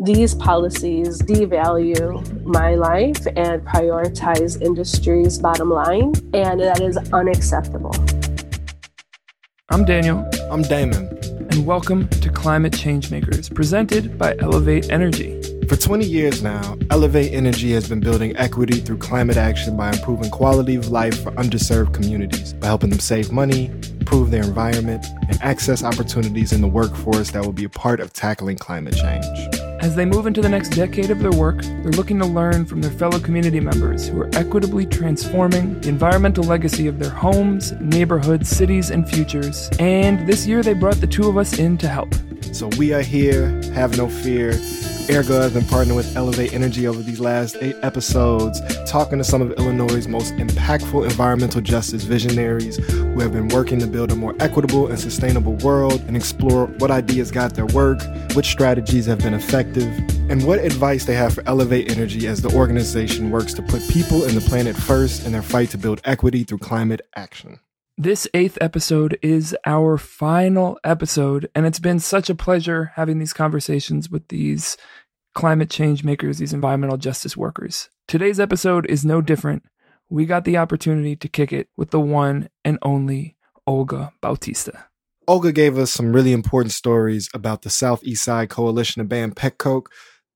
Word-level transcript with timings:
these 0.00 0.32
policies 0.32 1.20
devalue 1.22 2.44
my 2.44 2.76
life 2.76 3.26
and 3.36 3.60
prioritize 3.66 4.60
industry's 4.62 5.38
bottom 5.38 5.70
line, 5.70 6.12
and 6.32 6.60
that 6.60 6.80
is 6.80 6.96
unacceptable. 7.12 7.92
I'm 9.70 9.84
Daniel. 9.84 10.28
I'm 10.52 10.62
Damon. 10.62 11.08
And 11.50 11.66
welcome 11.66 12.08
to 12.08 12.30
Climate 12.30 12.74
Changemakers, 12.74 13.52
presented 13.52 14.16
by 14.16 14.36
Elevate 14.38 14.88
Energy. 14.88 15.42
For 15.66 15.74
20 15.76 16.06
years 16.06 16.44
now, 16.44 16.78
Elevate 16.90 17.32
Energy 17.32 17.72
has 17.72 17.88
been 17.88 18.00
building 18.00 18.36
equity 18.36 18.78
through 18.78 18.98
climate 18.98 19.36
action 19.36 19.76
by 19.76 19.90
improving 19.90 20.30
quality 20.30 20.76
of 20.76 20.90
life 20.90 21.24
for 21.24 21.32
underserved 21.32 21.92
communities, 21.92 22.52
by 22.52 22.68
helping 22.68 22.90
them 22.90 23.00
save 23.00 23.32
money, 23.32 23.66
improve 23.98 24.30
their 24.30 24.44
environment, 24.44 25.04
and 25.28 25.42
access 25.42 25.82
opportunities 25.82 26.52
in 26.52 26.60
the 26.60 26.68
workforce 26.68 27.32
that 27.32 27.44
will 27.44 27.52
be 27.52 27.64
a 27.64 27.68
part 27.68 27.98
of 27.98 28.12
tackling 28.12 28.56
climate 28.56 28.94
change. 28.94 29.67
As 29.80 29.94
they 29.94 30.04
move 30.04 30.26
into 30.26 30.40
the 30.40 30.48
next 30.48 30.70
decade 30.70 31.10
of 31.10 31.20
their 31.20 31.30
work, 31.30 31.62
they're 31.62 31.92
looking 31.92 32.18
to 32.18 32.26
learn 32.26 32.66
from 32.66 32.80
their 32.82 32.90
fellow 32.90 33.20
community 33.20 33.60
members 33.60 34.08
who 34.08 34.20
are 34.20 34.30
equitably 34.32 34.84
transforming 34.86 35.80
the 35.80 35.88
environmental 35.88 36.42
legacy 36.42 36.88
of 36.88 36.98
their 36.98 37.10
homes, 37.10 37.72
neighborhoods, 37.80 38.48
cities, 38.48 38.90
and 38.90 39.08
futures. 39.08 39.70
And 39.78 40.26
this 40.26 40.48
year, 40.48 40.64
they 40.64 40.74
brought 40.74 41.00
the 41.00 41.06
two 41.06 41.28
of 41.28 41.38
us 41.38 41.60
in 41.60 41.78
to 41.78 41.88
help. 41.88 42.12
So 42.52 42.66
we 42.76 42.92
are 42.92 43.02
here, 43.02 43.50
have 43.72 43.96
no 43.96 44.08
fear 44.08 44.52
Ergo 45.10 45.40
has 45.40 45.54
been 45.54 45.62
partnering 45.62 45.96
with 45.96 46.14
Elevate 46.16 46.52
Energy 46.52 46.86
over 46.86 47.02
these 47.02 47.18
last 47.18 47.56
eight 47.62 47.76
episodes, 47.82 48.60
talking 48.84 49.16
to 49.16 49.24
some 49.24 49.40
of 49.40 49.52
Illinois' 49.52 50.06
most 50.06 50.34
impactful 50.34 51.04
environmental 51.04 51.62
justice 51.62 52.02
visionaries 52.02 52.76
who 52.76 53.18
have 53.20 53.32
been 53.32 53.48
working 53.48 53.78
to 53.78 53.86
build 53.86 54.12
a 54.12 54.16
more 54.16 54.36
equitable 54.38 54.88
and 54.88 55.00
sustainable 55.00 55.54
world 55.56 56.02
and 56.08 56.14
explore 56.14 56.66
what 56.78 56.90
ideas 56.90 57.30
got 57.30 57.54
their 57.54 57.66
work, 57.66 58.00
which 58.34 58.46
strategies 58.46 59.06
have 59.06 59.20
been 59.20 59.32
effective, 59.32 59.86
and 60.30 60.46
what 60.46 60.58
advice 60.58 61.06
they 61.06 61.14
have 61.14 61.32
for 61.32 61.42
Elevate 61.46 61.90
Energy 61.90 62.26
as 62.26 62.42
the 62.42 62.54
organization 62.54 63.30
works 63.30 63.54
to 63.54 63.62
put 63.62 63.80
people 63.88 64.24
and 64.24 64.36
the 64.36 64.46
planet 64.46 64.76
first 64.76 65.24
in 65.24 65.32
their 65.32 65.42
fight 65.42 65.70
to 65.70 65.78
build 65.78 66.02
equity 66.04 66.44
through 66.44 66.58
climate 66.58 67.00
action. 67.16 67.58
This 68.00 68.28
eighth 68.32 68.56
episode 68.60 69.18
is 69.22 69.56
our 69.66 69.98
final 69.98 70.78
episode, 70.84 71.50
and 71.52 71.66
it's 71.66 71.80
been 71.80 71.98
such 71.98 72.30
a 72.30 72.34
pleasure 72.36 72.92
having 72.94 73.18
these 73.18 73.32
conversations 73.32 74.08
with 74.08 74.28
these 74.28 74.76
climate 75.34 75.68
change 75.68 76.04
makers, 76.04 76.38
these 76.38 76.52
environmental 76.52 76.96
justice 76.96 77.36
workers. 77.36 77.90
Today's 78.06 78.38
episode 78.38 78.86
is 78.86 79.04
no 79.04 79.20
different. 79.20 79.64
We 80.08 80.26
got 80.26 80.44
the 80.44 80.58
opportunity 80.58 81.16
to 81.16 81.26
kick 81.26 81.52
it 81.52 81.70
with 81.76 81.90
the 81.90 81.98
one 81.98 82.50
and 82.64 82.78
only 82.82 83.34
Olga 83.66 84.12
Bautista. 84.20 84.86
Olga 85.26 85.50
gave 85.50 85.76
us 85.76 85.90
some 85.90 86.12
really 86.12 86.32
important 86.32 86.70
stories 86.70 87.28
about 87.34 87.62
the 87.62 87.68
Southeast 87.68 88.22
Side 88.22 88.48
Coalition 88.48 89.02
of 89.02 89.08
ban 89.08 89.32
Pet 89.32 89.58
Coke, 89.58 89.90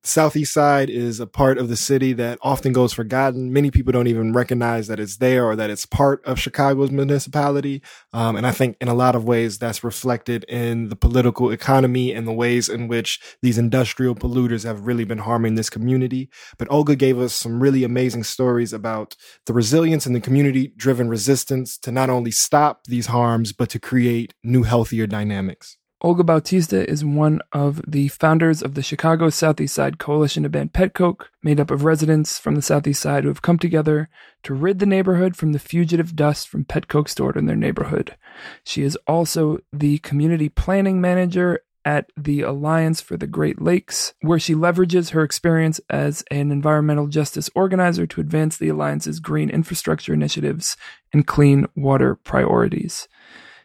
Southeast 0.05 0.53
Side 0.53 0.91
is 0.91 1.20
a 1.20 1.28
part 1.28 1.58
of 1.58 1.69
the 1.69 1.77
city 1.77 2.12
that 2.14 2.36
often 2.42 2.72
goes 2.72 2.92
forgotten. 2.92 3.53
Many 3.53 3.70
people 3.70 3.92
don't 3.92 4.09
even 4.09 4.33
recognize 4.33 4.89
that 4.89 4.98
it's 4.98 5.19
there 5.19 5.44
or 5.44 5.55
that 5.55 5.70
it's 5.70 5.86
part 5.86 6.25
of 6.25 6.41
Chicago's 6.41 6.91
municipality. 6.91 7.83
Um, 8.12 8.34
and 8.34 8.44
I 8.44 8.50
think 8.50 8.77
in 8.81 8.89
a 8.89 8.94
lot 8.94 9.14
of 9.14 9.25
ways 9.25 9.59
that's 9.59 9.84
reflected 9.84 10.42
in 10.48 10.89
the 10.89 10.97
political 10.97 11.53
economy 11.53 12.12
and 12.12 12.27
the 12.27 12.33
ways 12.33 12.69
in 12.69 12.89
which 12.89 13.20
these 13.42 13.59
industrial 13.59 14.17
polluters 14.17 14.64
have 14.64 14.89
really 14.89 15.05
been 15.05 15.19
harming 15.19 15.55
this 15.55 15.70
community. 15.70 16.28
But 16.59 16.70
Olga 16.70 16.97
gave 16.97 17.20
us 17.20 17.33
some 17.33 17.62
really 17.62 17.84
amazing 17.84 18.25
stories 18.25 18.72
about 18.72 19.14
the 19.47 19.53
resilience 19.53 20.05
and 20.05 20.16
the 20.16 20.20
community 20.20 20.72
driven 20.77 21.09
resistance 21.09 21.78
to 21.78 21.92
not 21.92 22.11
only 22.11 22.33
stop 22.33 22.84
these 22.89 23.06
harms, 23.06 23.53
but 23.53 23.69
to 23.70 23.78
create 23.78 24.34
new, 24.42 24.64
healthier 24.64 25.06
dynamics. 25.06 25.78
Olga 26.05 26.25
Bautista 26.25 26.89
is 26.91 27.05
one 27.05 27.41
of 27.53 27.81
the 27.86 28.08
founders 28.08 28.61
of 28.61 28.75
the 28.75 28.83
Chicago 28.83 29.31
Southeast 29.31 29.72
Side 29.72 30.00
Coalition 30.00 30.42
to 30.42 30.48
Ban 30.48 30.69
Pet 30.69 30.94
Coke, 30.94 31.31
made 31.44 31.61
up 31.61 31.70
of 31.70 31.84
residents 31.84 32.41
from 32.41 32.56
the 32.56 32.62
Southeast 32.62 33.00
Side 33.00 33.22
who 33.22 33.28
have 33.28 33.41
come 33.41 33.56
together 33.56 34.09
to 34.43 34.53
rid 34.53 34.81
the 34.81 34.87
neighborhood 34.87 35.37
from 35.37 35.53
the 35.53 35.60
fugitive 35.60 36.16
dust 36.16 36.49
from 36.49 36.65
pet 36.65 36.88
coke 36.88 37.09
stored 37.09 37.37
in 37.37 37.47
their 37.47 37.54
neighborhood. 37.54 38.16
She 38.65 38.82
is 38.82 38.99
also 39.06 39.59
the 39.72 39.99
community 39.99 40.49
planning 40.49 41.00
manager 41.00 41.60
at 41.84 42.10
the 42.16 42.41
Alliance 42.43 43.00
for 43.00 43.16
the 43.16 43.28
Great 43.28 43.62
Lakes, 43.62 44.12
where 44.22 44.41
she 44.41 44.56
leverages 44.56 45.10
her 45.10 45.22
experience 45.22 45.81
as 45.88 46.25
an 46.32 46.50
environmental 46.50 47.06
justice 47.06 47.49
organizer 47.55 48.09
to 48.09 48.21
advance 48.21 48.56
the 48.56 48.71
Alliance's 48.71 49.21
green 49.21 49.50
infrastructure 49.50 50.12
initiatives 50.12 50.76
and 51.12 51.28
clean 51.28 51.69
water 51.76 52.16
priorities. 52.16 53.06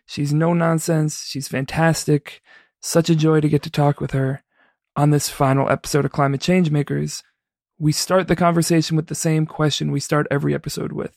She's 0.07 0.33
no 0.33 0.53
nonsense. 0.53 1.25
She's 1.25 1.49
fantastic. 1.49 2.41
Such 2.81 3.09
a 3.09 3.15
joy 3.15 3.41
to 3.41 3.49
get 3.49 3.61
to 3.63 3.69
talk 3.69 3.99
with 3.99 4.11
her 4.11 4.41
on 4.95 5.11
this 5.11 5.29
final 5.29 5.69
episode 5.69 6.05
of 6.05 6.13
Climate 6.13 6.39
Change 6.39 6.71
Makers. 6.71 7.23
We 7.77 7.91
start 7.91 8.29
the 8.29 8.35
conversation 8.35 8.95
with 8.95 9.07
the 9.07 9.15
same 9.15 9.45
question 9.45 9.91
we 9.91 9.99
start 9.99 10.25
every 10.31 10.55
episode 10.55 10.93
with. 10.93 11.15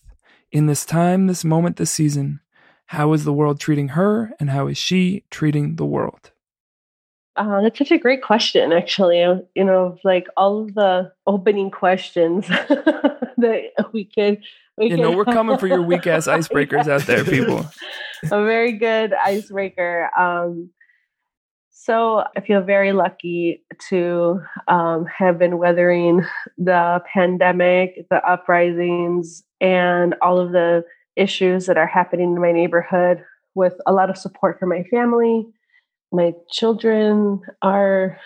In 0.50 0.66
this 0.66 0.84
time, 0.84 1.28
this 1.28 1.44
moment, 1.44 1.76
this 1.76 1.92
season, 1.92 2.40
how 2.86 3.12
is 3.12 3.24
the 3.24 3.32
world 3.32 3.60
treating 3.60 3.90
her 3.90 4.32
and 4.40 4.50
how 4.50 4.66
is 4.66 4.76
she 4.76 5.24
treating 5.30 5.76
the 5.76 5.86
world? 5.86 6.32
Uh, 7.36 7.62
that's 7.62 7.78
such 7.78 7.92
a 7.92 7.98
great 7.98 8.22
question, 8.22 8.72
actually. 8.72 9.20
You 9.20 9.64
know, 9.64 9.96
like 10.02 10.26
all 10.36 10.62
of 10.62 10.74
the 10.74 11.12
opening 11.28 11.70
questions 11.70 12.48
that 12.48 13.70
we 13.92 14.04
could 14.04 14.42
you 14.88 14.96
know, 14.96 15.12
we're 15.12 15.24
coming 15.24 15.58
for 15.58 15.66
your 15.66 15.82
weak 15.82 16.06
ass 16.06 16.26
icebreakers 16.26 16.88
out 16.88 17.02
there, 17.02 17.24
people. 17.24 17.66
a 18.24 18.44
very 18.44 18.72
good 18.72 19.12
icebreaker. 19.12 20.10
Um, 20.18 20.70
so 21.70 22.24
I 22.36 22.40
feel 22.40 22.60
very 22.60 22.92
lucky 22.92 23.64
to 23.88 24.40
um, 24.68 25.06
have 25.06 25.38
been 25.38 25.56
weathering 25.56 26.26
the 26.58 27.00
pandemic, 27.12 28.06
the 28.10 28.22
uprisings, 28.26 29.42
and 29.60 30.14
all 30.20 30.38
of 30.38 30.52
the 30.52 30.84
issues 31.16 31.66
that 31.66 31.78
are 31.78 31.86
happening 31.86 32.34
in 32.34 32.40
my 32.40 32.52
neighborhood 32.52 33.24
with 33.54 33.74
a 33.86 33.92
lot 33.92 34.10
of 34.10 34.18
support 34.18 34.58
from 34.60 34.68
my 34.68 34.82
family. 34.90 35.46
My 36.12 36.32
children 36.50 37.40
are 37.62 38.18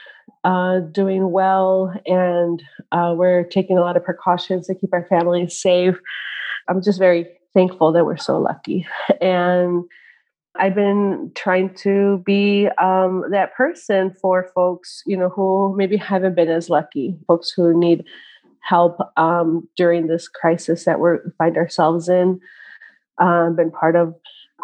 uh, 0.43 0.81
doing 0.81 1.31
well, 1.31 1.93
and 2.06 2.62
uh, 2.93 3.15
we're 3.16 3.44
taking 3.44 3.78
a 3.78 3.82
lot 3.82 3.97
of 3.97 4.05
precautions 4.05 4.66
to 4.66 4.75
keep 4.75 4.93
our 4.93 5.06
families 5.09 5.61
safe. 5.61 5.94
I'm 6.69 6.82
just 6.82 6.99
very 6.99 7.28
thankful 7.55 7.93
that 7.93 8.05
we're 8.05 8.17
so 8.17 8.39
lucky. 8.39 8.87
And 9.21 9.85
I've 10.57 10.75
been 10.75 11.33
trying 11.35 11.75
to 11.77 12.23
be 12.25 12.69
um, 12.79 13.25
that 13.31 13.55
person 13.55 14.15
for 14.21 14.51
folks, 14.55 15.03
you 15.07 15.17
know, 15.17 15.29
who 15.29 15.75
maybe 15.77 15.97
haven't 15.97 16.37
been 16.37 16.49
as 16.49 16.71
lucky, 16.71 17.17
folks 17.27 17.51
who 17.51 17.79
need 17.79 18.05
help 18.61 18.99
um, 19.17 19.69
during 19.77 20.07
this 20.07 20.29
crisis 20.29 20.85
that 20.85 21.01
we 21.01 21.11
find 21.39 21.57
ourselves 21.57 22.09
in. 22.09 22.41
Um, 23.19 23.57
been 23.57 23.71
part 23.71 23.97
of 23.97 24.15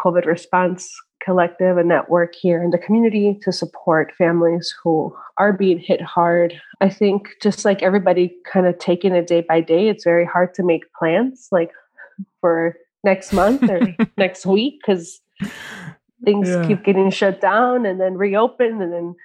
COVID 0.03 0.25
response 0.25 0.91
collective, 1.23 1.77
a 1.77 1.83
network 1.83 2.35
here 2.35 2.63
in 2.63 2.71
the 2.71 2.77
community 2.77 3.37
to 3.43 3.51
support 3.51 4.13
families 4.17 4.73
who 4.83 5.15
are 5.37 5.53
being 5.53 5.79
hit 5.79 6.01
hard. 6.01 6.59
I 6.81 6.89
think 6.89 7.29
just 7.41 7.63
like 7.63 7.83
everybody 7.83 8.35
kind 8.51 8.65
of 8.65 8.77
taking 8.79 9.13
it 9.13 9.27
day 9.27 9.41
by 9.41 9.61
day, 9.61 9.87
it's 9.87 10.03
very 10.03 10.25
hard 10.25 10.53
to 10.55 10.63
make 10.63 10.91
plans. 10.93 11.47
Like 11.51 11.71
for 12.39 12.77
next 13.03 13.33
month 13.33 13.63
or 13.69 13.95
next 14.17 14.45
week 14.45 14.79
because 14.81 15.19
things 16.23 16.49
yeah. 16.49 16.67
keep 16.67 16.83
getting 16.83 17.09
shut 17.09 17.41
down 17.41 17.85
and 17.85 17.99
then 17.99 18.15
reopen 18.15 18.81
and 18.81 18.93
then 18.93 19.15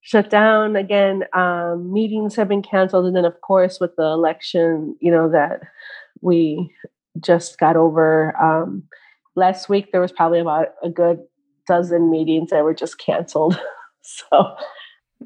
shut 0.00 0.30
down 0.30 0.76
again. 0.76 1.24
Um, 1.32 1.92
meetings 1.92 2.36
have 2.36 2.48
been 2.48 2.62
canceled, 2.62 3.06
and 3.06 3.16
then 3.16 3.24
of 3.24 3.40
course 3.40 3.80
with 3.80 3.96
the 3.96 4.04
election, 4.04 4.96
you 5.00 5.10
know 5.10 5.30
that 5.30 5.60
we 6.20 6.70
just 7.20 7.58
got 7.58 7.76
over. 7.76 8.36
Um, 8.40 8.84
last 9.34 9.68
week 9.68 9.90
there 9.92 10.00
was 10.00 10.12
probably 10.12 10.40
about 10.40 10.68
a 10.82 10.90
good 10.90 11.20
dozen 11.66 12.10
meetings 12.10 12.50
that 12.50 12.64
were 12.64 12.74
just 12.74 12.98
canceled. 12.98 13.58
so 14.02 14.54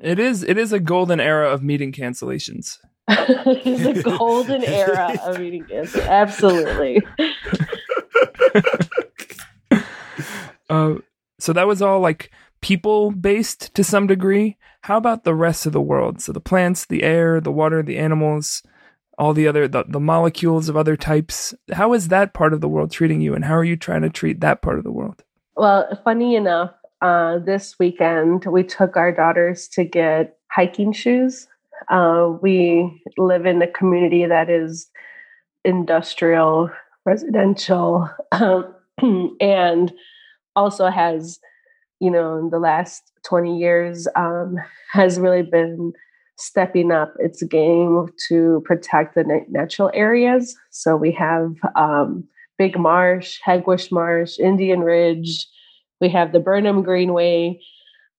it 0.01 0.19
is 0.19 0.43
it 0.43 0.57
is 0.57 0.73
a 0.73 0.81
golden 0.81 1.21
era 1.21 1.51
of 1.51 1.63
meeting 1.63 1.93
cancellations. 1.93 2.79
the 3.45 4.15
golden 4.19 4.63
era 4.63 5.17
of 5.25 5.41
eating 5.41 5.65
cancer. 5.65 6.03
Absolutely. 6.03 7.01
uh, 10.69 10.95
so 11.39 11.53
that 11.55 11.67
was 11.67 11.81
all 11.81 12.01
like 12.01 12.31
people 12.61 13.11
based 13.11 13.75
to 13.75 13.83
some 13.83 14.07
degree. 14.07 14.59
How 14.83 14.99
about 14.99 15.25
the 15.25 15.35
rest 15.35 15.65
of 15.65 15.73
the 15.73 15.81
world? 15.81 16.21
So 16.21 16.33
the 16.33 16.41
plants, 16.41 16.85
the 16.85 17.03
air, 17.03 17.41
the 17.41 17.51
water, 17.51 17.83
the 17.83 17.97
animals, 17.97 18.63
all 19.17 19.33
the 19.33 19.49
other 19.49 19.67
the, 19.67 19.85
the 19.89 20.01
molecules 20.01 20.69
of 20.69 20.77
other 20.77 20.97
types. 20.97 21.55
How 21.73 21.95
is 21.95 22.09
that 22.09 22.35
part 22.35 22.53
of 22.53 22.61
the 22.61 22.69
world 22.69 22.91
treating 22.91 23.23
you, 23.23 23.35
and 23.35 23.45
how 23.45 23.55
are 23.55 23.65
you 23.65 23.77
trying 23.77 24.03
to 24.03 24.11
treat 24.11 24.41
that 24.41 24.61
part 24.61 24.77
of 24.77 24.85
the 24.85 24.93
world? 24.93 25.25
Well, 25.57 25.99
funny 26.05 26.37
enough, 26.37 26.73
uh, 27.01 27.39
this 27.39 27.79
weekend 27.79 28.45
we 28.45 28.65
took 28.65 28.99
our 28.99 29.13
daughters 29.13 29.67
to 29.69 29.85
get 29.85 30.37
hiking 30.51 30.93
shoes 30.93 31.49
uh, 31.89 32.33
we 32.43 33.03
live 33.17 33.47
in 33.47 33.63
a 33.63 33.67
community 33.67 34.27
that 34.27 34.51
is 34.51 34.89
industrial, 35.65 36.71
residential, 37.05 38.09
um, 38.33 38.75
and 39.41 39.93
also 40.57 40.89
has, 40.89 41.39
you 42.01 42.11
know, 42.11 42.39
in 42.39 42.51
the 42.51 42.59
last 42.59 43.13
20 43.27 43.59
years, 43.59 44.09
um, 44.17 44.57
has 44.93 45.19
really 45.19 45.43
been 45.43 45.93
stepping 46.37 46.93
up 46.93 47.15
its 47.19 47.43
game 47.43 48.07
to 48.29 48.63
protect 48.65 49.15
the 49.15 49.25
natural 49.49 49.91
areas. 49.93 50.57
So 50.71 50.97
we 50.97 51.11
have 51.13 51.55
um, 51.75 52.25
Big 52.59 52.79
Marsh, 52.79 53.41
Hegewisch 53.45 53.91
Marsh, 53.91 54.39
Indian 54.39 54.81
Ridge. 54.81 55.47
We 56.01 56.09
have 56.11 56.33
the 56.33 56.41
Burnham 56.41 56.83
Greenway, 56.83 57.61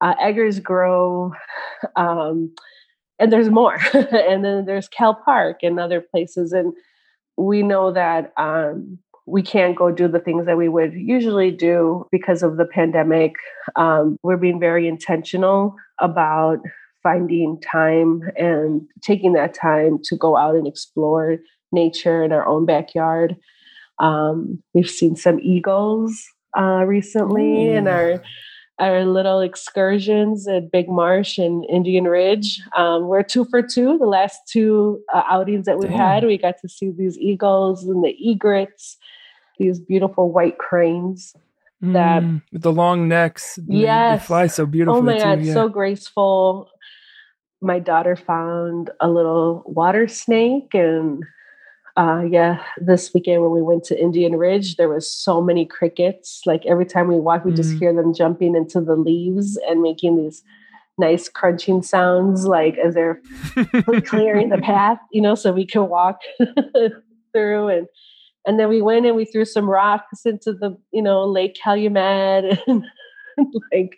uh, 0.02 0.16
Eggers 0.20 0.60
Grove, 0.60 1.32
um, 1.96 2.54
and 3.20 3.32
there's 3.32 3.50
more. 3.50 3.78
and 3.94 4.44
then 4.44 4.66
there's 4.66 4.88
Cal 4.88 5.14
Park 5.14 5.60
and 5.64 5.80
other 5.80 6.02
places. 6.02 6.54
And 6.54 6.74
we 7.38 7.62
know 7.64 7.92
that 7.92 8.34
um, 8.38 8.98
we 9.26 9.42
can't 9.42 9.76
go 9.76 9.92
do 9.92 10.08
the 10.08 10.20
things 10.20 10.46
that 10.46 10.58
we 10.58 10.70
would 10.70 10.94
usually 10.94 11.52
do 11.52 12.08
because 12.12 12.42
of 12.44 12.58
the 12.58 12.66
pandemic. 12.66 13.36
Um, 13.76 14.18
we're 14.24 14.38
being 14.38 14.60
very 14.60 14.88
intentional 14.88 15.76
about 16.00 16.60
finding 17.04 17.60
time 17.62 18.24
and 18.36 18.82
taking 19.02 19.34
that 19.34 19.54
time 19.54 20.00
to 20.04 20.18
go 20.18 20.36
out 20.36 20.56
and 20.56 20.68
explore 20.68 21.38
nature 21.72 22.24
in 22.24 22.32
our 22.32 22.46
own 22.48 22.66
backyard. 22.66 23.36
Um, 24.00 24.64
we've 24.74 24.90
seen 24.90 25.16
some 25.16 25.40
eagles 25.42 26.26
uh, 26.58 26.84
recently 26.86 27.70
in 27.70 27.88
our 27.88 28.24
our 28.80 29.06
little 29.06 29.42
excursions 29.42 30.48
at 30.48 30.72
Big 30.72 30.88
Marsh 30.90 31.38
and 31.38 31.66
Indian 31.66 32.06
Ridge. 32.06 32.62
Um, 32.78 33.08
we're 33.08 33.24
two 33.24 33.46
for 33.46 33.62
two. 33.62 33.98
The 33.98 34.06
last 34.06 34.40
two 34.48 35.02
uh, 35.14 35.24
outings 35.30 35.66
that 35.66 35.78
we've 35.78 35.90
Damn. 35.90 36.00
had, 36.00 36.26
we 36.26 36.38
got 36.38 36.56
to 36.62 36.70
see 36.70 36.92
these 36.92 37.18
eagles 37.18 37.84
and 37.84 38.04
the 38.04 38.16
egrets, 38.20 38.98
these 39.58 39.80
beautiful 39.80 40.32
white 40.32 40.58
cranes. 40.58 41.36
That 41.82 42.24
mm, 42.24 42.42
with 42.52 42.64
the 42.64 42.74
long 42.74 43.08
necks, 43.08 43.58
yes, 43.66 44.22
they, 44.22 44.26
fly 44.26 44.48
so 44.48 44.66
beautifully. 44.66 45.00
Oh 45.00 45.02
my 45.02 45.18
god, 45.18 45.42
yeah. 45.42 45.54
so 45.54 45.70
graceful. 45.70 46.70
My 47.62 47.80
daughter 47.80 48.18
found 48.18 48.90
a 49.00 49.10
little 49.10 49.64
water 49.66 50.08
snake 50.08 50.74
and 50.74 51.24
uh, 52.00 52.22
yeah, 52.22 52.64
this 52.78 53.14
weekend 53.14 53.42
when 53.42 53.52
we 53.52 53.62
went 53.62 53.84
to 53.84 54.02
Indian 54.02 54.38
Ridge, 54.38 54.78
there 54.78 54.88
was 54.88 55.12
so 55.12 55.42
many 55.42 55.66
crickets. 55.66 56.42
Like 56.46 56.66
every 56.66 56.86
time 56.86 57.10
we 57.10 57.20
walk, 57.20 57.44
we 57.44 57.52
mm 57.52 57.58
just 57.58 57.78
hear 57.78 57.94
them 57.94 58.14
jumping 58.14 58.56
into 58.56 58.80
the 58.80 58.96
leaves 58.96 59.60
and 59.68 59.82
making 59.82 60.16
these 60.16 60.42
nice 60.98 61.28
crunching 61.28 61.82
sounds, 61.82 62.46
like 62.46 62.78
as 62.78 62.94
they're 62.94 63.22
clearing 64.06 64.48
the 64.48 64.58
path, 64.64 64.98
you 65.12 65.22
know, 65.22 65.36
so 65.36 65.52
we 65.52 65.66
can 65.66 65.90
walk 65.90 66.22
through. 67.34 67.68
And 67.68 67.88
and 68.46 68.58
then 68.58 68.70
we 68.70 68.82
went 68.82 69.06
and 69.06 69.18
we 69.18 69.26
threw 69.26 69.44
some 69.44 69.70
rocks 69.70 70.26
into 70.26 70.54
the, 70.54 70.78
you 70.94 71.02
know, 71.02 71.26
Lake 71.26 71.58
Calumet 71.62 72.62
and 72.68 72.86
like 73.74 73.98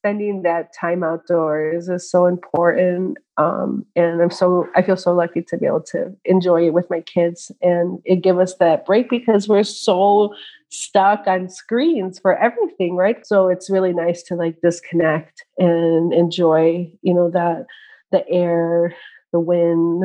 spending 0.00 0.42
that 0.42 0.72
time 0.72 1.04
outdoors 1.04 1.90
is 1.90 2.10
so 2.10 2.24
important. 2.24 3.18
Um, 3.36 3.84
and 3.94 4.22
I'm 4.22 4.30
so, 4.30 4.66
I 4.74 4.80
feel 4.80 4.96
so 4.96 5.12
lucky 5.12 5.42
to 5.42 5.58
be 5.58 5.66
able 5.66 5.82
to 5.92 6.16
enjoy 6.24 6.66
it 6.66 6.72
with 6.72 6.88
my 6.88 7.02
kids 7.02 7.52
and 7.60 8.00
it 8.06 8.22
give 8.22 8.38
us 8.38 8.54
that 8.56 8.86
break 8.86 9.10
because 9.10 9.46
we're 9.46 9.62
so 9.62 10.34
stuck 10.70 11.26
on 11.26 11.50
screens 11.50 12.18
for 12.18 12.34
everything, 12.38 12.96
right? 12.96 13.26
So 13.26 13.48
it's 13.48 13.68
really 13.68 13.92
nice 13.92 14.22
to 14.24 14.36
like 14.36 14.60
disconnect 14.62 15.44
and 15.58 16.14
enjoy, 16.14 16.90
you 17.02 17.12
know, 17.12 17.30
that 17.30 17.66
the 18.10 18.26
air, 18.26 18.94
the 19.32 19.40
wind, 19.40 20.04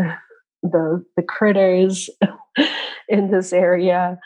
the 0.61 1.05
the 1.15 1.23
critters 1.23 2.09
in 3.07 3.31
this 3.31 3.53
area 3.53 4.19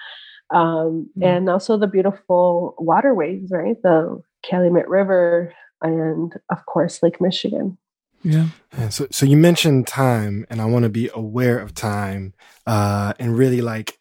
um, 0.51 1.09
mm. 1.17 1.25
and 1.25 1.49
also 1.49 1.77
the 1.77 1.87
beautiful 1.87 2.75
waterways, 2.79 3.49
right? 3.51 3.81
The 3.83 4.21
Calumet 4.43 4.87
River, 4.87 5.53
and 5.81 6.33
of 6.49 6.65
course, 6.65 7.01
Lake 7.03 7.21
Michigan. 7.21 7.77
Yeah. 8.23 8.47
yeah. 8.77 8.89
So, 8.89 9.07
so 9.11 9.25
you 9.25 9.37
mentioned 9.37 9.87
time, 9.87 10.45
and 10.49 10.61
I 10.61 10.65
want 10.65 10.83
to 10.83 10.89
be 10.89 11.09
aware 11.13 11.59
of 11.59 11.73
time, 11.73 12.33
uh, 12.67 13.13
and 13.19 13.37
really 13.37 13.61
like 13.61 13.97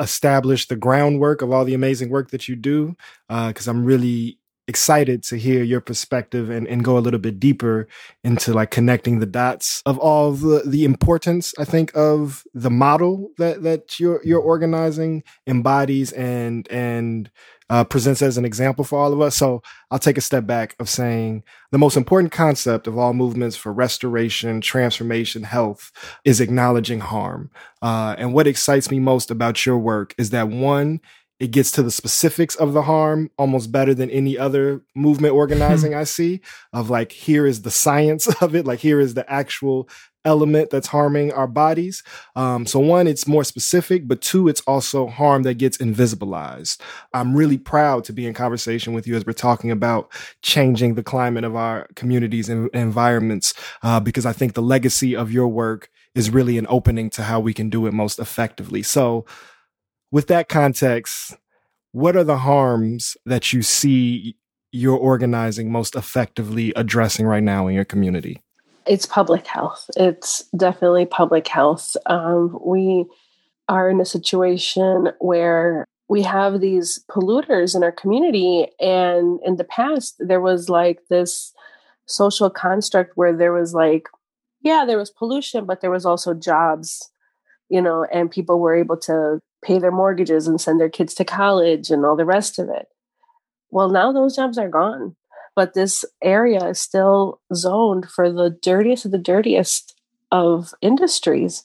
establish 0.00 0.68
the 0.68 0.76
groundwork 0.76 1.42
of 1.42 1.50
all 1.50 1.64
the 1.64 1.74
amazing 1.74 2.10
work 2.10 2.30
that 2.30 2.48
you 2.48 2.56
do, 2.56 2.96
because 3.28 3.68
uh, 3.68 3.70
I'm 3.70 3.84
really 3.84 4.38
excited 4.70 5.24
to 5.24 5.36
hear 5.36 5.64
your 5.64 5.80
perspective 5.80 6.48
and, 6.48 6.66
and 6.68 6.84
go 6.84 6.96
a 6.96 7.00
little 7.00 7.18
bit 7.18 7.40
deeper 7.40 7.88
into 8.22 8.54
like 8.54 8.70
connecting 8.70 9.18
the 9.18 9.26
dots 9.26 9.82
of 9.84 9.98
all 9.98 10.30
the, 10.30 10.62
the 10.64 10.84
importance 10.84 11.52
I 11.58 11.64
think 11.64 11.90
of 11.96 12.44
the 12.54 12.70
model 12.70 13.32
that 13.36 13.64
that 13.64 13.98
you're 13.98 14.20
you're 14.24 14.40
organizing 14.40 15.24
embodies 15.44 16.12
and 16.12 16.68
and 16.70 17.30
uh, 17.70 17.84
presents 17.84 18.20
as 18.20 18.36
an 18.36 18.44
example 18.44 18.84
for 18.84 18.98
all 18.98 19.12
of 19.12 19.20
us. 19.20 19.36
So 19.36 19.62
I'll 19.90 19.98
take 20.00 20.18
a 20.18 20.22
step 20.22 20.44
back 20.44 20.74
of 20.80 20.88
saying 20.88 21.44
the 21.70 21.78
most 21.78 21.96
important 21.96 22.32
concept 22.32 22.88
of 22.88 22.98
all 22.98 23.14
movements 23.14 23.56
for 23.56 23.72
restoration, 23.72 24.60
transformation, 24.60 25.44
health 25.44 25.92
is 26.24 26.40
acknowledging 26.40 27.00
harm. 27.00 27.50
Uh, 27.80 28.16
and 28.18 28.34
what 28.34 28.48
excites 28.48 28.90
me 28.90 28.98
most 28.98 29.30
about 29.30 29.64
your 29.64 29.78
work 29.78 30.14
is 30.18 30.30
that 30.30 30.48
one, 30.48 31.00
it 31.38 31.52
gets 31.52 31.70
to 31.72 31.82
the 31.82 31.90
specifics 31.90 32.54
of 32.56 32.74
the 32.74 32.82
harm 32.82 33.30
almost 33.38 33.72
better 33.72 33.94
than 33.94 34.10
any 34.10 34.36
other 34.36 34.82
movement 34.94 35.34
organizing 35.34 35.94
I 35.94 36.04
see 36.04 36.40
of 36.72 36.90
like 36.90 37.12
here 37.12 37.46
is 37.46 37.62
the 37.62 37.70
science 37.70 38.26
of 38.42 38.54
it 38.54 38.66
like 38.66 38.80
here 38.80 39.00
is 39.00 39.14
the 39.14 39.30
actual 39.30 39.88
element 40.24 40.70
that's 40.70 40.88
harming 40.88 41.32
our 41.32 41.46
bodies. 41.46 42.02
Um, 42.36 42.66
so 42.66 42.78
one 42.78 43.06
it's 43.06 43.26
more 43.26 43.44
specific 43.44 44.06
but 44.06 44.20
two 44.20 44.48
it's 44.48 44.60
also 44.62 45.06
harm 45.06 45.42
that 45.44 45.54
gets 45.54 45.78
invisibilized. 45.78 46.80
I'm 47.14 47.34
really 47.34 47.58
proud 47.58 48.04
to 48.04 48.12
be 48.12 48.26
in 48.26 48.34
conversation 48.34 48.92
with 48.92 49.06
you 49.06 49.16
as 49.16 49.24
we're 49.24 49.32
talking 49.32 49.70
about 49.70 50.12
changing 50.42 50.94
the 50.94 51.02
climate 51.02 51.44
of 51.44 51.56
our 51.56 51.88
communities 51.96 52.48
and 52.48 52.68
environments 52.74 53.54
uh, 53.82 54.00
because 54.00 54.26
i 54.26 54.32
think 54.32 54.54
the 54.54 54.62
legacy 54.62 55.16
of 55.16 55.32
your 55.32 55.48
work 55.48 55.90
is 56.14 56.30
really 56.30 56.58
an 56.58 56.66
opening 56.68 57.10
to 57.10 57.22
how 57.22 57.40
we 57.40 57.54
can 57.54 57.70
do 57.70 57.86
it 57.86 57.92
most 57.92 58.18
effectively. 58.18 58.82
So 58.82 59.24
with 60.10 60.26
that 60.26 60.48
context, 60.48 61.36
what 61.92 62.16
are 62.16 62.24
the 62.24 62.38
harms 62.38 63.16
that 63.24 63.52
you 63.52 63.62
see 63.62 64.36
your 64.72 64.96
organizing 64.96 65.70
most 65.70 65.94
effectively 65.94 66.72
addressing 66.76 67.26
right 67.26 67.42
now 67.42 67.66
in 67.66 67.74
your 67.74 67.84
community? 67.84 68.42
It's 68.90 69.06
public 69.06 69.46
health. 69.46 69.88
It's 69.96 70.42
definitely 70.56 71.06
public 71.06 71.46
health. 71.46 71.96
Um, 72.06 72.58
we 72.60 73.04
are 73.68 73.88
in 73.88 74.00
a 74.00 74.04
situation 74.04 75.12
where 75.20 75.84
we 76.08 76.22
have 76.24 76.60
these 76.60 77.04
polluters 77.08 77.76
in 77.76 77.84
our 77.84 77.92
community. 77.92 78.66
And 78.80 79.38
in 79.46 79.54
the 79.58 79.70
past, 79.78 80.16
there 80.18 80.40
was 80.40 80.68
like 80.68 80.98
this 81.08 81.54
social 82.06 82.50
construct 82.50 83.16
where 83.16 83.32
there 83.32 83.52
was 83.52 83.74
like, 83.74 84.08
yeah, 84.60 84.84
there 84.84 84.98
was 84.98 85.12
pollution, 85.12 85.66
but 85.66 85.82
there 85.82 85.92
was 85.92 86.04
also 86.04 86.34
jobs, 86.34 87.12
you 87.68 87.80
know, 87.80 88.08
and 88.12 88.28
people 88.28 88.58
were 88.58 88.74
able 88.74 88.96
to 88.96 89.38
pay 89.64 89.78
their 89.78 89.92
mortgages 89.92 90.48
and 90.48 90.60
send 90.60 90.80
their 90.80 90.90
kids 90.90 91.14
to 91.14 91.24
college 91.24 91.92
and 91.92 92.04
all 92.04 92.16
the 92.16 92.24
rest 92.24 92.58
of 92.58 92.68
it. 92.68 92.88
Well, 93.70 93.88
now 93.88 94.10
those 94.10 94.34
jobs 94.34 94.58
are 94.58 94.68
gone, 94.68 95.14
but 95.56 95.74
this 95.74 96.04
area 96.22 96.64
is 96.68 96.80
still 96.80 97.40
zoned 97.54 98.08
for 98.10 98.30
the 98.32 98.50
dirtiest 98.62 99.04
of 99.04 99.10
the 99.10 99.18
dirtiest 99.18 99.94
of 100.30 100.72
industries. 100.80 101.64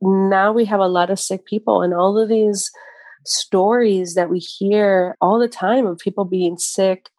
Now 0.00 0.52
we 0.52 0.64
have 0.66 0.80
a 0.80 0.88
lot 0.88 1.10
of 1.10 1.20
sick 1.20 1.44
people, 1.44 1.82
and 1.82 1.94
all 1.94 2.18
of 2.18 2.28
these 2.28 2.70
stories 3.24 4.14
that 4.14 4.30
we 4.30 4.38
hear 4.38 5.16
all 5.20 5.38
the 5.38 5.48
time 5.48 5.86
of 5.86 5.98
people 5.98 6.24
being 6.24 6.58
sick 6.58 7.10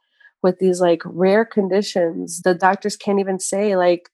with 0.42 0.60
these 0.60 0.82
like 0.82 1.02
rare 1.06 1.46
conditions. 1.46 2.42
The 2.42 2.54
doctors 2.54 2.98
can't 2.98 3.20
even 3.20 3.40
say 3.40 3.76
like 3.76 4.10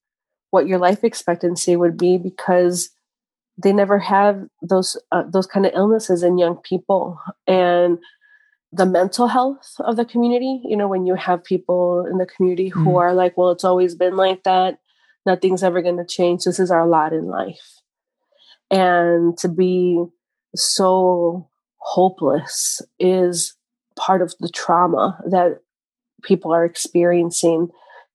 what 0.51 0.67
your 0.67 0.77
life 0.77 1.03
expectancy 1.03 1.75
would 1.75 1.97
be 1.97 2.17
because 2.17 2.89
they 3.61 3.73
never 3.73 3.99
have 3.99 4.45
those 4.61 4.95
uh, 5.11 5.23
those 5.27 5.47
kind 5.47 5.65
of 5.65 5.73
illnesses 5.75 6.23
in 6.23 6.38
young 6.38 6.57
people 6.57 7.19
and 7.47 7.97
the 8.71 8.85
mental 8.85 9.27
health 9.27 9.75
of 9.79 9.95
the 9.95 10.05
community 10.05 10.61
you 10.63 10.77
know 10.77 10.88
when 10.88 11.05
you 11.05 11.15
have 11.15 11.43
people 11.43 12.05
in 12.05 12.17
the 12.17 12.25
community 12.25 12.69
who 12.69 12.85
mm. 12.85 12.99
are 12.99 13.13
like 13.13 13.38
well 13.38 13.51
it's 13.51 13.63
always 13.63 13.95
been 13.95 14.15
like 14.15 14.43
that. 14.43 14.79
Nothing's 15.25 15.63
ever 15.63 15.81
going 15.81 15.97
to 15.97 16.05
change. 16.05 16.43
This 16.43 16.59
is 16.59 16.71
our 16.71 16.88
lot 16.88 17.13
in 17.13 17.25
life. 17.25 17.81
And 18.71 19.38
to 19.39 19.49
be 19.49 20.03
so 20.55 21.47
hopeless 21.77 22.81
is 22.99 23.55
part 23.95 24.21
of 24.21 24.33
the 24.39 24.49
trauma 24.49 25.19
that 25.29 25.61
people 26.23 26.53
are 26.53 26.65
experiencing 26.65 27.69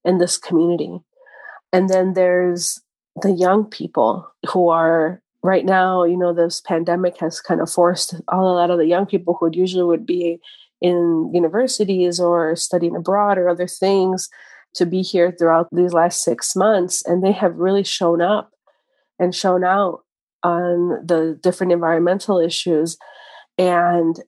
in 0.04 0.18
this 0.18 0.38
community. 0.38 0.99
And 1.73 1.88
then 1.88 2.14
there's 2.14 2.80
the 3.20 3.32
young 3.32 3.64
people 3.64 4.28
who 4.50 4.68
are 4.68 5.23
right 5.44 5.66
now, 5.66 6.04
you 6.04 6.16
know, 6.16 6.32
this 6.32 6.62
pandemic 6.62 7.18
has 7.18 7.38
kind 7.38 7.60
of 7.60 7.70
forced 7.70 8.14
all 8.28 8.50
a 8.50 8.56
lot 8.56 8.70
of 8.70 8.78
the 8.78 8.86
young 8.86 9.04
people 9.04 9.36
who 9.38 9.50
usually 9.52 9.84
would 9.84 10.06
be 10.06 10.40
in 10.80 11.30
universities 11.34 12.18
or 12.18 12.56
studying 12.56 12.96
abroad 12.96 13.36
or 13.36 13.50
other 13.50 13.66
things 13.66 14.30
to 14.74 14.86
be 14.86 15.02
here 15.02 15.30
throughout 15.30 15.68
these 15.70 15.92
last 15.92 16.24
six 16.24 16.56
months. 16.56 17.04
And 17.04 17.22
they 17.22 17.30
have 17.32 17.56
really 17.56 17.84
shown 17.84 18.22
up 18.22 18.52
and 19.18 19.34
shown 19.34 19.64
out 19.64 20.00
on 20.42 21.06
the 21.06 21.38
different 21.42 21.74
environmental 21.74 22.40
issues. 22.40 22.96
And 23.58 24.18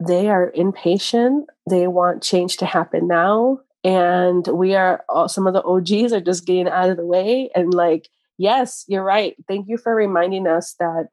they 0.00 0.30
are 0.30 0.52
impatient. 0.54 1.50
They 1.68 1.86
want 1.86 2.22
change 2.22 2.56
to 2.56 2.66
happen 2.66 3.06
now. 3.06 3.60
and 3.84 4.46
we 4.46 4.74
are 4.74 5.04
all, 5.08 5.28
some 5.28 5.46
of 5.46 5.52
the 5.54 5.62
OGs 5.64 6.12
are 6.12 6.20
just 6.20 6.46
getting 6.46 6.68
out 6.68 6.88
of 6.88 6.96
the 6.96 7.04
way 7.06 7.50
and 7.54 7.74
like 7.74 8.08
yes 8.42 8.84
you're 8.88 9.04
right. 9.04 9.34
Thank 9.48 9.68
you 9.68 9.78
for 9.78 9.94
reminding 9.94 10.46
us 10.46 10.74
that 10.78 11.08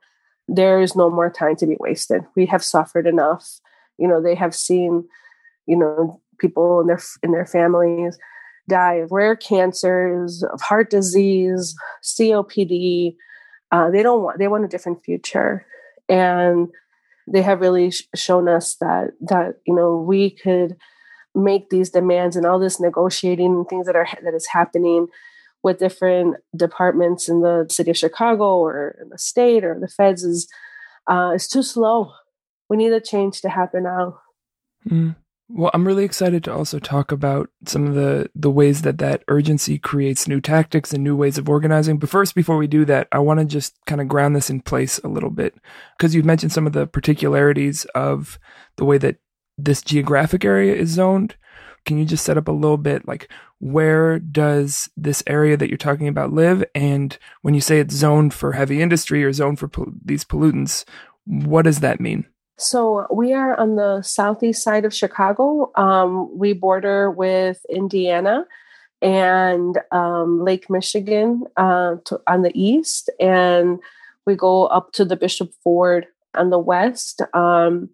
there 0.47 0.81
is 0.81 0.95
no 0.95 1.09
more 1.09 1.29
time 1.29 1.55
to 1.57 1.67
be 1.67 1.77
wasted. 1.79 2.21
We 2.35 2.45
have 2.47 2.63
suffered 2.63 3.05
enough. 3.05 3.59
You 3.97 4.07
know 4.07 4.21
they 4.21 4.35
have 4.35 4.55
seen 4.55 5.07
you 5.65 5.77
know 5.77 6.21
people 6.39 6.81
in 6.81 6.87
their 6.87 7.01
in 7.23 7.31
their 7.31 7.45
families 7.45 8.17
die 8.67 8.95
of 8.95 9.11
rare 9.11 9.35
cancers 9.35 10.43
of 10.43 10.61
heart 10.61 10.89
disease 10.91 11.75
copd 12.03 13.15
uh, 13.71 13.89
they 13.89 14.03
don't 14.03 14.23
want 14.23 14.39
they 14.39 14.47
want 14.47 14.65
a 14.65 14.67
different 14.67 15.03
future. 15.03 15.65
And 16.07 16.69
they 17.27 17.41
have 17.43 17.61
really 17.61 17.91
sh- 17.91 18.07
shown 18.15 18.47
us 18.47 18.75
that 18.81 19.11
that 19.21 19.55
you 19.65 19.75
know 19.75 19.97
we 19.97 20.31
could 20.31 20.75
make 21.35 21.69
these 21.69 21.91
demands 21.91 22.35
and 22.35 22.45
all 22.45 22.59
this 22.59 22.79
negotiating 22.79 23.53
and 23.53 23.67
things 23.67 23.85
that 23.85 23.95
are 23.95 24.07
that 24.23 24.33
is 24.33 24.47
happening 24.47 25.07
with 25.63 25.79
different 25.79 26.37
departments 26.55 27.27
in 27.27 27.41
the 27.41 27.65
city 27.69 27.91
of 27.91 27.97
Chicago 27.97 28.59
or 28.59 28.97
in 29.01 29.09
the 29.09 29.17
state 29.17 29.63
or 29.63 29.77
the 29.79 29.87
feds 29.87 30.23
is 30.23 30.47
uh, 31.07 31.31
is 31.35 31.47
too 31.47 31.63
slow. 31.63 32.13
We 32.69 32.77
need 32.77 32.93
a 32.93 33.01
change 33.01 33.41
to 33.41 33.49
happen 33.49 33.83
now. 33.83 34.19
Mm. 34.87 35.15
Well, 35.51 35.71
I'm 35.73 35.87
really 35.87 36.05
excited 36.05 36.43
to 36.43 36.53
also 36.53 36.77
talk 36.77 37.11
about 37.11 37.49
some 37.65 37.87
of 37.87 37.95
the 37.95 38.29
the 38.35 38.51
ways 38.51 38.83
that 38.83 38.99
that 38.99 39.23
urgency 39.27 39.79
creates 39.79 40.27
new 40.27 40.39
tactics 40.39 40.93
and 40.93 41.03
new 41.03 41.15
ways 41.15 41.39
of 41.39 41.49
organizing. 41.49 41.97
But 41.97 42.09
first, 42.09 42.35
before 42.35 42.57
we 42.57 42.67
do 42.67 42.85
that, 42.85 43.07
I 43.11 43.17
want 43.17 43.39
to 43.39 43.45
just 43.47 43.75
kind 43.87 43.99
of 43.99 44.07
ground 44.07 44.35
this 44.35 44.51
in 44.51 44.61
place 44.61 44.99
a 44.99 45.07
little 45.07 45.31
bit 45.31 45.55
because 45.97 46.13
you've 46.13 46.25
mentioned 46.25 46.51
some 46.51 46.67
of 46.67 46.73
the 46.73 46.85
particularities 46.85 47.85
of 47.95 48.37
the 48.75 48.85
way 48.85 48.99
that 48.99 49.17
this 49.57 49.81
geographic 49.81 50.45
area 50.45 50.75
is 50.75 50.89
zoned. 50.89 51.35
Can 51.85 51.97
you 51.97 52.05
just 52.05 52.25
set 52.25 52.37
up 52.37 52.47
a 52.47 52.53
little 52.53 52.77
bit 52.77 53.07
like 53.07 53.29
where 53.59 54.19
does 54.19 54.89
this 54.95 55.23
area 55.27 55.57
that 55.57 55.69
you're 55.69 55.77
talking 55.77 56.07
about 56.07 56.33
live? 56.33 56.63
And 56.73 57.17
when 57.41 57.53
you 57.53 57.61
say 57.61 57.79
it's 57.79 57.95
zoned 57.95 58.33
for 58.33 58.53
heavy 58.53 58.81
industry 58.81 59.23
or 59.23 59.33
zoned 59.33 59.59
for 59.59 59.67
pol- 59.67 59.93
these 60.03 60.23
pollutants, 60.23 60.85
what 61.25 61.63
does 61.63 61.79
that 61.79 61.99
mean? 61.99 62.25
So 62.57 63.07
we 63.11 63.33
are 63.33 63.57
on 63.57 63.75
the 63.75 64.01
southeast 64.01 64.63
side 64.63 64.83
of 64.83 64.93
Chicago. 64.93 65.71
Um, 65.75 66.37
we 66.37 66.53
border 66.53 67.09
with 67.09 67.65
Indiana 67.69 68.45
and 69.01 69.77
um, 69.91 70.43
Lake 70.43 70.69
Michigan 70.69 71.45
uh, 71.55 71.95
to, 72.05 72.19
on 72.27 72.41
the 72.41 72.51
east, 72.53 73.09
and 73.19 73.79
we 74.25 74.35
go 74.35 74.65
up 74.65 74.91
to 74.93 75.05
the 75.05 75.15
Bishop 75.15 75.53
Ford 75.63 76.07
on 76.35 76.49
the 76.49 76.59
west. 76.59 77.21
Um, 77.33 77.89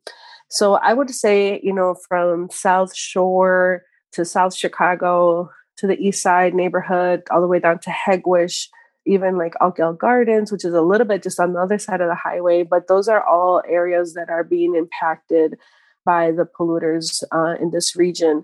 so 0.50 0.75
I 0.75 0.94
would 0.94 1.10
say, 1.10 1.60
you 1.64 1.74
know, 1.74 1.96
from 2.08 2.50
South 2.52 2.96
Shore 2.96 3.84
to 4.14 4.25
South 4.25 4.56
Chicago 4.56 5.50
to 5.78 5.88
the 5.88 6.00
East 6.00 6.22
Side 6.22 6.54
neighborhood, 6.54 7.24
all 7.32 7.42
the 7.42 7.48
way 7.48 7.60
down 7.60 7.80
to 7.80 7.90
Hegewisch 7.90 8.68
even 9.06 9.38
like 9.38 9.54
Altgeld 9.62 10.00
Gardens, 10.00 10.52
which 10.52 10.66
is 10.66 10.74
a 10.74 10.82
little 10.82 11.06
bit 11.06 11.24
just 11.24 11.40
on 11.40 11.54
the 11.54 11.60
other 11.60 11.78
side 11.78 12.02
of 12.02 12.08
the 12.08 12.16
highway. 12.16 12.64
But 12.64 12.88
those 12.88 13.08
are 13.08 13.24
all 13.24 13.62
areas 13.68 14.14
that 14.16 14.30
are 14.30 14.44
being 14.44 14.75
impacted 14.75 15.58
by 16.06 16.32
the 16.32 16.46
polluters 16.46 17.24
uh, 17.32 17.56
in 17.62 17.72
this 17.72 17.96
region. 17.96 18.44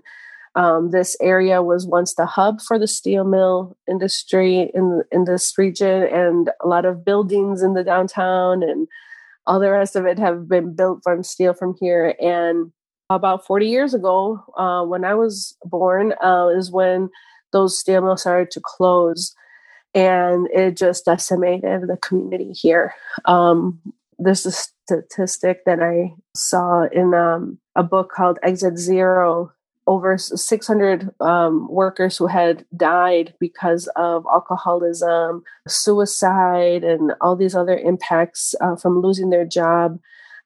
Um, 0.54 0.90
this 0.90 1.16
area 1.20 1.62
was 1.62 1.86
once 1.86 2.14
the 2.14 2.26
hub 2.26 2.60
for 2.60 2.78
the 2.78 2.86
steel 2.86 3.24
mill 3.24 3.76
industry 3.88 4.70
in 4.74 5.02
in 5.10 5.24
this 5.24 5.56
region, 5.56 6.04
and 6.04 6.50
a 6.62 6.68
lot 6.68 6.84
of 6.84 7.04
buildings 7.04 7.62
in 7.62 7.72
the 7.74 7.84
downtown 7.84 8.62
and 8.62 8.86
all 9.46 9.60
the 9.60 9.70
rest 9.70 9.96
of 9.96 10.06
it 10.06 10.18
have 10.18 10.48
been 10.48 10.74
built 10.74 11.00
from 11.02 11.22
steel 11.22 11.54
from 11.54 11.74
here. 11.80 12.14
And 12.20 12.72
about 13.10 13.46
40 13.46 13.66
years 13.66 13.94
ago, 13.94 14.42
uh, 14.56 14.84
when 14.84 15.04
I 15.04 15.14
was 15.14 15.56
born, 15.64 16.14
uh, 16.22 16.48
is 16.48 16.70
when 16.70 17.10
those 17.52 17.78
steel 17.78 18.00
mills 18.00 18.22
started 18.22 18.50
to 18.52 18.60
close 18.60 19.34
and 19.94 20.48
it 20.52 20.76
just 20.76 21.04
decimated 21.04 21.82
the 21.82 21.98
community 21.98 22.52
here. 22.52 22.94
Um, 23.26 23.80
there's 24.18 24.46
a 24.46 24.52
statistic 24.52 25.64
that 25.66 25.82
I 25.82 26.14
saw 26.34 26.84
in 26.84 27.14
um, 27.14 27.58
a 27.74 27.82
book 27.82 28.10
called 28.10 28.38
Exit 28.42 28.78
Zero. 28.78 29.52
Over 29.86 30.16
600 30.16 31.10
um, 31.20 31.68
workers 31.68 32.16
who 32.16 32.26
had 32.26 32.64
died 32.76 33.34
because 33.40 33.88
of 33.96 34.24
alcoholism, 34.32 35.42
suicide, 35.66 36.84
and 36.84 37.12
all 37.20 37.34
these 37.34 37.54
other 37.54 37.76
impacts 37.76 38.54
uh, 38.60 38.76
from 38.76 39.00
losing 39.00 39.30
their 39.30 39.44
job 39.44 39.98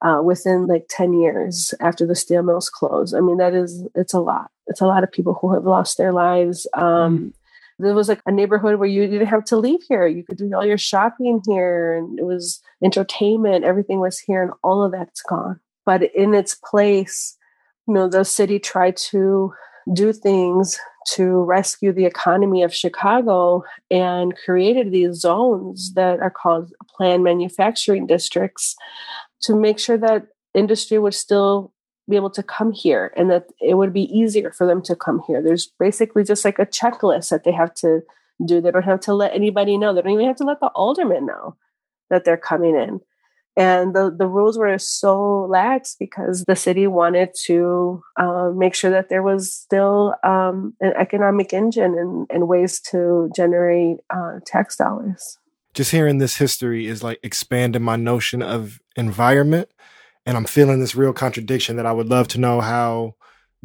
uh, 0.02 0.20
within 0.24 0.66
like 0.66 0.86
10 0.88 1.12
years 1.12 1.74
after 1.80 2.06
the 2.06 2.14
steel 2.14 2.42
mills 2.42 2.70
closed. 2.70 3.14
I 3.14 3.20
mean, 3.20 3.36
that 3.36 3.54
is, 3.54 3.84
it's 3.94 4.14
a 4.14 4.20
lot. 4.20 4.50
It's 4.68 4.80
a 4.80 4.86
lot 4.86 5.04
of 5.04 5.12
people 5.12 5.34
who 5.34 5.52
have 5.54 5.64
lost 5.64 5.98
their 5.98 6.12
lives. 6.12 6.66
Um, 6.74 7.18
mm 7.18 7.32
there 7.78 7.94
was 7.94 8.08
like 8.08 8.22
a 8.26 8.32
neighborhood 8.32 8.78
where 8.78 8.88
you 8.88 9.06
didn't 9.06 9.26
have 9.26 9.44
to 9.46 9.56
leave 9.56 9.80
here. 9.88 10.06
You 10.06 10.24
could 10.24 10.38
do 10.38 10.50
all 10.54 10.64
your 10.64 10.78
shopping 10.78 11.42
here, 11.46 11.94
and 11.94 12.18
it 12.18 12.24
was 12.24 12.62
entertainment. 12.82 13.64
Everything 13.64 14.00
was 14.00 14.18
here, 14.18 14.42
and 14.42 14.52
all 14.64 14.82
of 14.82 14.92
that's 14.92 15.22
gone. 15.22 15.60
But 15.84 16.02
in 16.14 16.34
its 16.34 16.54
place, 16.54 17.35
you 17.86 17.94
know, 17.94 18.08
the 18.08 18.24
city 18.24 18.58
tried 18.58 18.96
to 18.96 19.52
do 19.92 20.12
things 20.12 20.78
to 21.06 21.44
rescue 21.44 21.92
the 21.92 22.04
economy 22.04 22.62
of 22.62 22.74
Chicago 22.74 23.62
and 23.90 24.36
created 24.44 24.90
these 24.90 25.20
zones 25.20 25.94
that 25.94 26.18
are 26.18 26.30
called 26.30 26.72
planned 26.88 27.22
manufacturing 27.22 28.06
districts 28.06 28.74
to 29.42 29.54
make 29.54 29.78
sure 29.78 29.96
that 29.96 30.26
industry 30.54 30.98
would 30.98 31.14
still 31.14 31.72
be 32.08 32.16
able 32.16 32.30
to 32.30 32.42
come 32.42 32.72
here 32.72 33.12
and 33.16 33.30
that 33.30 33.46
it 33.60 33.74
would 33.74 33.92
be 33.92 34.12
easier 34.16 34.50
for 34.50 34.66
them 34.66 34.82
to 34.82 34.96
come 34.96 35.22
here. 35.26 35.42
There's 35.42 35.66
basically 35.78 36.24
just 36.24 36.44
like 36.44 36.58
a 36.58 36.66
checklist 36.66 37.30
that 37.30 37.44
they 37.44 37.52
have 37.52 37.74
to 37.74 38.02
do. 38.44 38.60
They 38.60 38.70
don't 38.70 38.82
have 38.82 39.00
to 39.00 39.14
let 39.14 39.34
anybody 39.34 39.76
know. 39.76 39.94
They 39.94 40.02
don't 40.02 40.12
even 40.12 40.26
have 40.26 40.36
to 40.36 40.44
let 40.44 40.60
the 40.60 40.68
aldermen 40.68 41.26
know 41.26 41.56
that 42.10 42.24
they're 42.24 42.36
coming 42.36 42.74
in. 42.74 43.00
And 43.56 43.94
the, 43.94 44.14
the 44.16 44.26
rules 44.26 44.58
were 44.58 44.76
so 44.78 45.46
lax 45.48 45.96
because 45.98 46.44
the 46.46 46.56
city 46.56 46.86
wanted 46.86 47.30
to 47.46 48.02
uh, 48.18 48.50
make 48.54 48.74
sure 48.74 48.90
that 48.90 49.08
there 49.08 49.22
was 49.22 49.52
still 49.52 50.14
um, 50.22 50.74
an 50.80 50.92
economic 50.96 51.54
engine 51.54 51.96
and, 51.98 52.26
and 52.28 52.48
ways 52.48 52.80
to 52.90 53.30
generate 53.34 53.98
uh, 54.10 54.40
tax 54.44 54.76
dollars. 54.76 55.38
Just 55.72 55.90
hearing 55.90 56.18
this 56.18 56.36
history 56.36 56.86
is 56.86 57.02
like 57.02 57.18
expanding 57.22 57.82
my 57.82 57.96
notion 57.96 58.42
of 58.42 58.80
environment 58.94 59.70
and 60.26 60.36
I'm 60.36 60.44
feeling 60.44 60.80
this 60.80 60.96
real 60.96 61.12
contradiction 61.12 61.76
that 61.76 61.86
I 61.86 61.92
would 61.92 62.08
love 62.08 62.26
to 62.28 62.40
know 62.40 62.60
how 62.60 63.14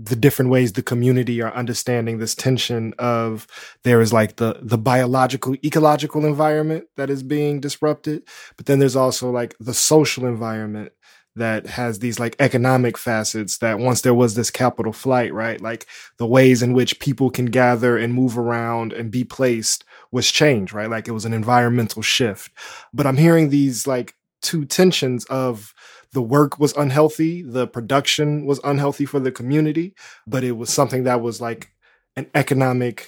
the 0.03 0.15
different 0.15 0.49
ways 0.49 0.73
the 0.73 0.81
community 0.81 1.41
are 1.41 1.53
understanding 1.53 2.17
this 2.17 2.35
tension 2.35 2.93
of 2.97 3.47
there 3.83 4.01
is 4.01 4.11
like 4.11 4.37
the 4.37 4.59
the 4.61 4.77
biological 4.77 5.55
ecological 5.63 6.25
environment 6.25 6.85
that 6.97 7.09
is 7.09 7.23
being 7.23 7.59
disrupted 7.59 8.23
but 8.57 8.65
then 8.65 8.79
there's 8.79 8.95
also 8.95 9.29
like 9.29 9.55
the 9.59 9.73
social 9.73 10.25
environment 10.25 10.91
that 11.35 11.65
has 11.65 11.99
these 11.99 12.19
like 12.19 12.35
economic 12.39 12.97
facets 12.97 13.59
that 13.59 13.79
once 13.79 14.01
there 14.01 14.13
was 14.13 14.35
this 14.35 14.51
capital 14.51 14.91
flight 14.91 15.33
right 15.33 15.61
like 15.61 15.85
the 16.17 16.27
ways 16.27 16.61
in 16.61 16.73
which 16.73 16.99
people 16.99 17.29
can 17.29 17.45
gather 17.45 17.97
and 17.97 18.13
move 18.13 18.37
around 18.37 18.91
and 18.91 19.11
be 19.11 19.23
placed 19.23 19.83
was 20.11 20.29
changed 20.29 20.73
right? 20.73 20.89
Like 20.89 21.07
it 21.07 21.13
was 21.13 21.25
an 21.25 21.33
environmental 21.33 22.01
shift. 22.01 22.51
But 22.93 23.05
i'm 23.07 23.17
hearing 23.17 23.49
these 23.49 23.87
like 23.87 24.15
two 24.41 24.65
tensions 24.65 25.25
of 25.25 25.73
the 26.13 26.21
work 26.21 26.59
was 26.59 26.73
unhealthy, 26.73 27.41
the 27.41 27.67
production 27.67 28.45
was 28.45 28.59
unhealthy 28.63 29.05
for 29.05 29.19
the 29.19 29.31
community, 29.31 29.93
but 30.27 30.43
it 30.43 30.53
was 30.53 30.69
something 30.69 31.03
that 31.05 31.21
was 31.21 31.39
like 31.39 31.71
an 32.15 32.29
economic 32.35 33.07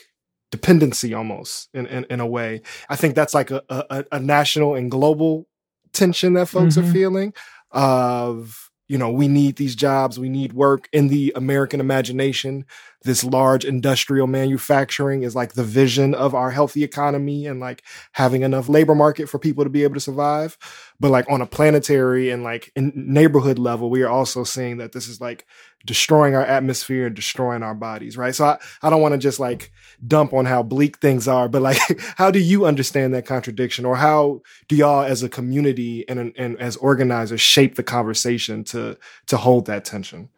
dependency 0.51 1.13
almost 1.13 1.69
in, 1.73 1.85
in, 1.87 2.05
in 2.09 2.19
a 2.19 2.27
way. 2.27 2.61
I 2.89 2.95
think 2.95 3.15
that's 3.15 3.33
like 3.33 3.51
a, 3.51 3.63
a, 3.69 4.05
a 4.13 4.19
national 4.19 4.75
and 4.75 4.89
global 4.89 5.47
tension 5.91 6.33
that 6.33 6.47
folks 6.47 6.75
mm-hmm. 6.75 6.89
are 6.89 6.93
feeling 6.93 7.33
of 7.71 8.69
you 8.89 8.97
know, 8.97 9.09
we 9.09 9.27
need 9.27 9.55
these 9.55 9.75
jobs, 9.75 10.19
we 10.19 10.29
need 10.29 10.53
work 10.53 10.89
in 10.91 11.07
the 11.07 11.31
American 11.35 11.79
imagination. 11.79 12.65
This 13.03 13.23
large 13.23 13.65
industrial 13.65 14.27
manufacturing 14.27 15.23
is 15.23 15.35
like 15.35 15.53
the 15.53 15.63
vision 15.63 16.13
of 16.13 16.33
our 16.33 16.51
healthy 16.51 16.83
economy 16.83 17.45
and 17.45 17.59
like 17.59 17.83
having 18.13 18.43
enough 18.43 18.69
labor 18.69 18.95
market 18.95 19.27
for 19.27 19.39
people 19.39 19.63
to 19.63 19.69
be 19.69 19.83
able 19.83 19.95
to 19.95 19.99
survive. 19.99 20.57
But 20.99 21.11
like 21.11 21.29
on 21.29 21.41
a 21.41 21.45
planetary 21.45 22.29
and 22.29 22.43
like 22.43 22.71
in 22.75 22.93
neighborhood 22.95 23.59
level, 23.59 23.89
we 23.89 24.03
are 24.03 24.09
also 24.09 24.43
seeing 24.43 24.77
that 24.77 24.93
this 24.93 25.07
is 25.07 25.19
like 25.19 25.45
destroying 25.85 26.35
our 26.35 26.45
atmosphere 26.45 27.07
and 27.07 27.15
destroying 27.15 27.61
our 27.61 27.75
bodies, 27.75 28.17
right? 28.17 28.33
So 28.33 28.45
I, 28.45 28.57
I 28.81 28.89
don't 28.89 29.01
want 29.01 29.13
to 29.13 29.17
just 29.17 29.39
like 29.39 29.71
dump 30.05 30.33
on 30.33 30.45
how 30.45 30.63
bleak 30.63 30.99
things 30.99 31.27
are, 31.27 31.49
but 31.49 31.61
like, 31.61 31.77
how 32.17 32.31
do 32.31 32.39
you 32.39 32.65
understand 32.65 33.13
that 33.13 33.25
contradiction 33.25 33.85
or 33.85 33.97
how 33.97 34.41
do 34.67 34.75
y'all 34.75 35.03
as 35.03 35.23
a 35.23 35.29
community 35.29 36.07
and, 36.07 36.33
and 36.37 36.57
as 36.59 36.77
organizers 36.77 37.41
shape 37.41 37.75
the 37.75 37.83
conversation 37.83 38.63
to, 38.65 38.97
to 39.27 39.37
hold 39.37 39.65
that 39.65 39.83
tension? 39.83 40.29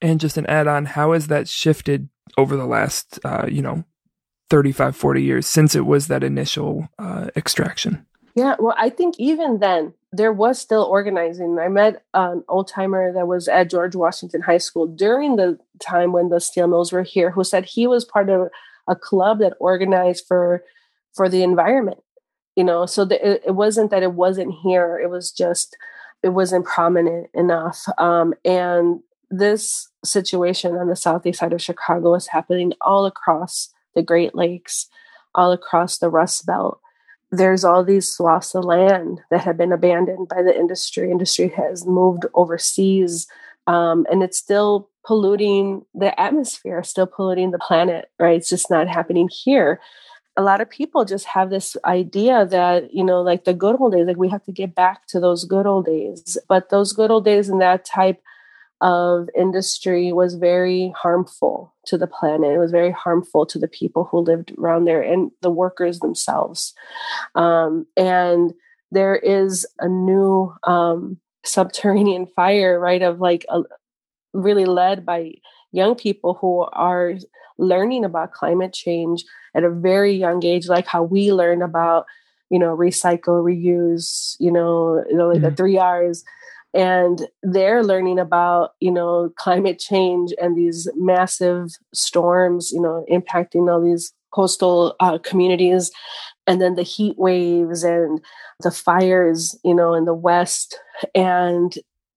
And 0.00 0.20
just 0.20 0.36
an 0.36 0.46
add 0.46 0.66
on, 0.66 0.84
how 0.84 1.12
has 1.12 1.28
that 1.28 1.48
shifted 1.48 2.08
over 2.36 2.56
the 2.56 2.66
last, 2.66 3.18
uh, 3.24 3.46
you 3.48 3.62
know, 3.62 3.84
35, 4.50 4.94
40 4.94 5.22
years 5.22 5.46
since 5.46 5.74
it 5.74 5.86
was 5.86 6.08
that 6.08 6.22
initial 6.22 6.88
uh, 6.98 7.28
extraction? 7.34 8.06
Yeah, 8.34 8.56
well, 8.58 8.74
I 8.78 8.90
think 8.90 9.14
even 9.18 9.60
then 9.60 9.94
there 10.12 10.32
was 10.32 10.58
still 10.58 10.82
organizing. 10.82 11.58
I 11.58 11.68
met 11.68 12.04
an 12.12 12.44
old 12.48 12.68
timer 12.68 13.12
that 13.12 13.26
was 13.26 13.48
at 13.48 13.70
George 13.70 13.96
Washington 13.96 14.42
High 14.42 14.58
School 14.58 14.86
during 14.86 15.36
the 15.36 15.58
time 15.80 16.12
when 16.12 16.28
the 16.28 16.38
steel 16.38 16.66
mills 16.66 16.92
were 16.92 17.02
here, 17.02 17.30
who 17.30 17.44
said 17.44 17.64
he 17.64 17.86
was 17.86 18.04
part 18.04 18.28
of 18.28 18.48
a 18.86 18.94
club 18.94 19.38
that 19.38 19.54
organized 19.58 20.26
for 20.28 20.62
for 21.14 21.30
the 21.30 21.42
environment. 21.42 21.98
You 22.56 22.64
know, 22.64 22.84
so 22.84 23.06
the, 23.06 23.26
it, 23.26 23.42
it 23.46 23.50
wasn't 23.52 23.90
that 23.90 24.02
it 24.02 24.12
wasn't 24.12 24.54
here; 24.62 24.98
it 25.02 25.08
was 25.08 25.32
just 25.32 25.76
it 26.22 26.30
wasn't 26.30 26.66
prominent 26.66 27.28
enough. 27.32 27.84
Um, 27.96 28.34
and 28.44 29.00
this 29.30 29.88
situation 30.04 30.76
on 30.76 30.88
the 30.88 30.96
southeast 30.96 31.40
side 31.40 31.52
of 31.52 31.62
Chicago 31.62 32.14
is 32.14 32.28
happening 32.28 32.72
all 32.80 33.06
across 33.06 33.70
the 33.94 34.02
Great 34.02 34.34
Lakes, 34.34 34.88
all 35.34 35.52
across 35.52 35.98
the 35.98 36.10
Rust 36.10 36.46
Belt 36.46 36.80
there's 37.30 37.64
all 37.64 37.84
these 37.84 38.08
swaths 38.08 38.54
of 38.54 38.64
land 38.64 39.20
that 39.30 39.40
have 39.40 39.56
been 39.56 39.72
abandoned 39.72 40.28
by 40.28 40.42
the 40.42 40.56
industry. 40.56 41.10
Industry 41.10 41.48
has 41.56 41.86
moved 41.86 42.24
overseas, 42.34 43.26
um, 43.66 44.06
and 44.10 44.22
it's 44.22 44.38
still 44.38 44.88
polluting 45.04 45.84
the 45.94 46.18
atmosphere, 46.20 46.82
still 46.82 47.06
polluting 47.06 47.50
the 47.50 47.58
planet. 47.58 48.10
Right? 48.18 48.36
It's 48.36 48.48
just 48.48 48.70
not 48.70 48.88
happening 48.88 49.28
here. 49.28 49.80
A 50.36 50.42
lot 50.42 50.60
of 50.60 50.68
people 50.68 51.04
just 51.04 51.24
have 51.26 51.50
this 51.50 51.76
idea 51.84 52.44
that 52.46 52.94
you 52.94 53.02
know, 53.02 53.22
like 53.22 53.44
the 53.44 53.54
good 53.54 53.76
old 53.80 53.92
days, 53.92 54.06
like 54.06 54.16
we 54.16 54.28
have 54.28 54.44
to 54.44 54.52
get 54.52 54.74
back 54.74 55.06
to 55.08 55.18
those 55.18 55.44
good 55.44 55.66
old 55.66 55.86
days. 55.86 56.38
But 56.48 56.68
those 56.70 56.92
good 56.92 57.10
old 57.10 57.24
days 57.24 57.48
and 57.48 57.60
that 57.60 57.84
type 57.84 58.22
of 58.80 59.28
industry 59.36 60.12
was 60.12 60.34
very 60.34 60.92
harmful 60.96 61.74
to 61.86 61.96
the 61.96 62.06
planet. 62.06 62.52
It 62.52 62.58
was 62.58 62.70
very 62.70 62.90
harmful 62.90 63.46
to 63.46 63.58
the 63.58 63.68
people 63.68 64.04
who 64.04 64.18
lived 64.18 64.52
around 64.58 64.84
there 64.84 65.00
and 65.00 65.30
the 65.40 65.50
workers 65.50 66.00
themselves. 66.00 66.74
Um, 67.34 67.86
and 67.96 68.52
there 68.90 69.16
is 69.16 69.66
a 69.78 69.88
new 69.88 70.54
um, 70.64 71.18
subterranean 71.44 72.26
fire, 72.26 72.78
right? 72.78 73.02
Of 73.02 73.20
like 73.20 73.46
a, 73.48 73.62
really 74.34 74.66
led 74.66 75.06
by 75.06 75.32
young 75.72 75.94
people 75.94 76.34
who 76.34 76.66
are 76.72 77.14
learning 77.58 78.04
about 78.04 78.32
climate 78.32 78.74
change 78.74 79.24
at 79.54 79.64
a 79.64 79.70
very 79.70 80.12
young 80.12 80.44
age, 80.44 80.68
like 80.68 80.86
how 80.86 81.02
we 81.02 81.32
learn 81.32 81.62
about, 81.62 82.04
you 82.50 82.58
know, 82.58 82.76
recycle, 82.76 83.42
reuse, 83.42 84.36
you 84.38 84.52
know, 84.52 85.02
you 85.08 85.16
know 85.16 85.28
like 85.28 85.38
mm-hmm. 85.38 85.46
the 85.46 85.56
three 85.56 85.78
R's 85.78 86.24
and 86.76 87.26
they're 87.42 87.82
learning 87.82 88.18
about 88.18 88.70
you 88.80 88.92
know 88.92 89.30
climate 89.36 89.78
change 89.78 90.32
and 90.40 90.56
these 90.56 90.88
massive 90.94 91.70
storms 91.94 92.70
you 92.70 92.80
know 92.80 93.04
impacting 93.10 93.70
all 93.72 93.82
these 93.82 94.12
coastal 94.32 94.94
uh, 95.00 95.18
communities 95.18 95.90
and 96.46 96.60
then 96.60 96.74
the 96.74 96.82
heat 96.82 97.16
waves 97.16 97.82
and 97.82 98.20
the 98.60 98.70
fires 98.70 99.58
you 99.64 99.74
know 99.74 99.94
in 99.94 100.04
the 100.04 100.14
west. 100.14 100.78
And 101.14 101.74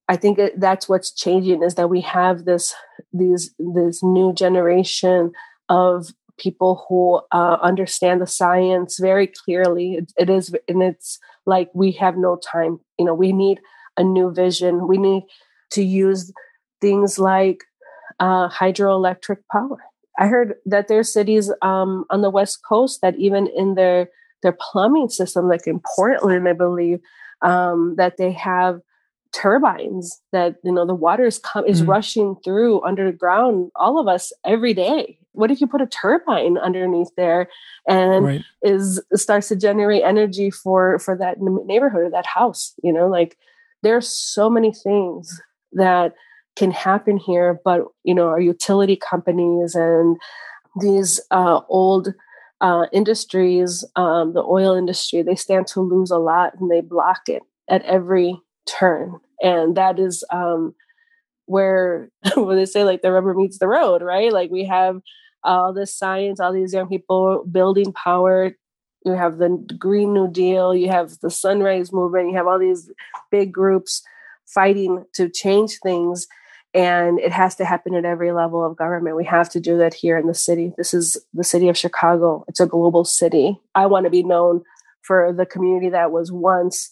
i 0.10 0.16
think 0.16 0.40
it, 0.40 0.60
that's 0.60 0.90
what's 0.90 1.12
changing 1.12 1.64
is 1.64 1.76
that 1.76 1.90
we 1.90 2.02
have 2.02 2.46
this 2.46 2.76
these 3.14 3.52
this 3.60 4.04
new 4.04 4.34
generation 4.34 5.32
of 5.70 6.08
people 6.40 6.86
who 6.88 7.22
uh, 7.38 7.58
understand 7.62 8.22
the 8.22 8.28
science 8.28 8.98
very 8.98 9.28
clearly. 9.28 9.96
It, 9.96 10.14
it 10.18 10.30
is 10.30 10.54
and 10.68 10.82
it's 10.82 11.20
like 11.46 11.70
we 11.74 11.92
have 11.94 12.18
no 12.18 12.38
time. 12.38 12.80
You 12.98 13.06
know 13.06 13.14
we 13.14 13.32
need 13.32 13.60
a 14.00 14.04
new 14.04 14.34
vision. 14.34 14.88
We 14.88 14.98
need 14.98 15.24
to 15.72 15.84
use 15.84 16.34
things 16.82 17.20
like 17.20 17.64
uh, 18.20 18.50
hydroelectric 18.50 19.38
power. 19.52 19.78
I 20.18 20.28
heard 20.28 20.56
that 20.66 20.88
there 20.88 21.00
are 21.00 21.04
cities 21.04 21.52
um, 21.62 22.06
on 22.10 22.22
the 22.22 22.30
west 22.30 22.60
coast 22.68 23.02
that 23.02 23.16
even 23.18 23.48
in 23.56 23.76
their 23.76 24.10
their 24.42 24.58
plumbing 24.72 25.10
system, 25.10 25.50
like 25.50 25.68
in 25.68 25.82
Portland, 25.96 26.48
I 26.48 26.54
believe, 26.54 27.00
um, 27.42 27.96
that 27.98 28.18
they 28.18 28.32
have 28.32 28.80
turbines 29.32 30.22
that 30.32 30.56
you 30.64 30.72
know 30.72 30.88
the 30.88 30.96
water 30.96 31.26
is 31.26 31.38
com- 31.38 31.66
is 31.66 31.82
mm-hmm. 31.82 31.92
rushing 31.92 32.36
through 32.44 32.82
underground 32.84 33.70
all 33.76 34.00
of 34.00 34.08
us 34.08 34.34
every 34.44 34.74
day 34.74 35.20
what 35.34 35.52
if 35.52 35.62
you 35.62 35.68
put 35.68 35.82
a 35.82 35.86
turbine 35.86 36.58
underneath 36.58 37.12
there 37.16 37.48
and 37.88 38.26
right. 38.26 38.42
is 38.64 39.00
starts 39.14 39.48
to 39.48 39.56
generate 39.56 40.02
energy 40.04 40.50
for 40.50 40.98
for 40.98 41.16
that 41.16 41.38
neighborhood 41.40 42.02
or 42.02 42.10
that 42.10 42.26
house 42.26 42.74
you 42.82 42.92
know 42.92 43.08
like 43.08 43.38
there's 43.84 44.14
so 44.14 44.50
many 44.50 44.74
things 44.74 45.42
that 45.74 46.14
can 46.56 46.72
happen 46.72 47.18
here 47.18 47.60
but 47.64 47.82
you 48.04 48.14
know 48.14 48.28
our 48.28 48.40
utility 48.40 48.96
companies 48.98 49.76
and 49.76 50.18
these 50.82 51.20
uh, 51.32 51.62
old 51.70 52.14
uh, 52.62 52.86
industries 52.92 53.86
um, 53.96 54.34
the 54.34 54.44
oil 54.44 54.76
industry 54.76 55.22
they 55.22 55.36
stand 55.36 55.68
to 55.68 55.82
lose 55.82 56.12
a 56.12 56.18
lot 56.18 56.54
and 56.60 56.70
they 56.70 56.82
block 56.82 57.22
it 57.28 57.42
at 57.70 57.84
every 57.84 58.42
turn. 58.70 59.20
And 59.42 59.76
that 59.78 60.00
is 60.00 60.24
um, 60.32 60.74
where 61.46 62.10
when 62.36 62.58
they 62.58 62.66
say 62.66 62.84
like 62.84 63.02
the 63.02 63.12
rubber 63.12 63.34
meets 63.34 63.60
the 63.60 63.68
road 63.68 64.02
right? 64.02 64.32
Like 64.32 64.52
we 64.52 64.66
have 64.66 65.00
all 65.44 65.74
this 65.74 65.98
science 65.98 66.40
all 66.42 66.52
these 66.52 66.74
young 66.74 66.90
people 66.90 67.46
building 67.50 67.94
power 67.94 68.52
you 69.06 69.14
have 69.14 69.38
the 69.38 69.50
Green 69.78 70.14
New 70.14 70.30
Deal, 70.30 70.76
you 70.76 70.90
have 70.90 71.20
the 71.22 71.30
Sunrise 71.30 71.92
Movement, 71.92 72.30
you 72.30 72.36
have 72.36 72.48
all 72.48 72.60
these 72.60 72.90
big 73.32 73.52
groups 73.52 74.04
fighting 74.46 75.06
to 75.14 75.30
change 75.30 75.78
things. 75.82 76.28
And 76.74 77.20
it 77.20 77.32
has 77.32 77.56
to 77.56 77.66
happen 77.66 77.96
at 77.96 78.06
every 78.06 78.32
level 78.32 78.64
of 78.64 78.78
government. 78.78 79.16
We 79.16 79.26
have 79.26 79.50
to 79.50 79.60
do 79.60 79.78
that 79.80 79.96
here 79.96 80.18
in 80.18 80.28
the 80.28 80.36
city. 80.36 80.72
This 80.78 80.94
is 80.94 81.18
the 81.34 81.44
city 81.44 81.68
of 81.68 81.78
Chicago. 81.78 82.46
It's 82.48 82.60
a 82.60 82.68
global 82.68 83.06
city. 83.06 83.60
I 83.74 83.88
want 83.88 84.06
to 84.06 84.12
be 84.12 84.22
known 84.22 84.62
for 85.02 85.34
the 85.34 85.48
community 85.48 85.90
that 85.90 86.12
was 86.12 86.32
once 86.32 86.90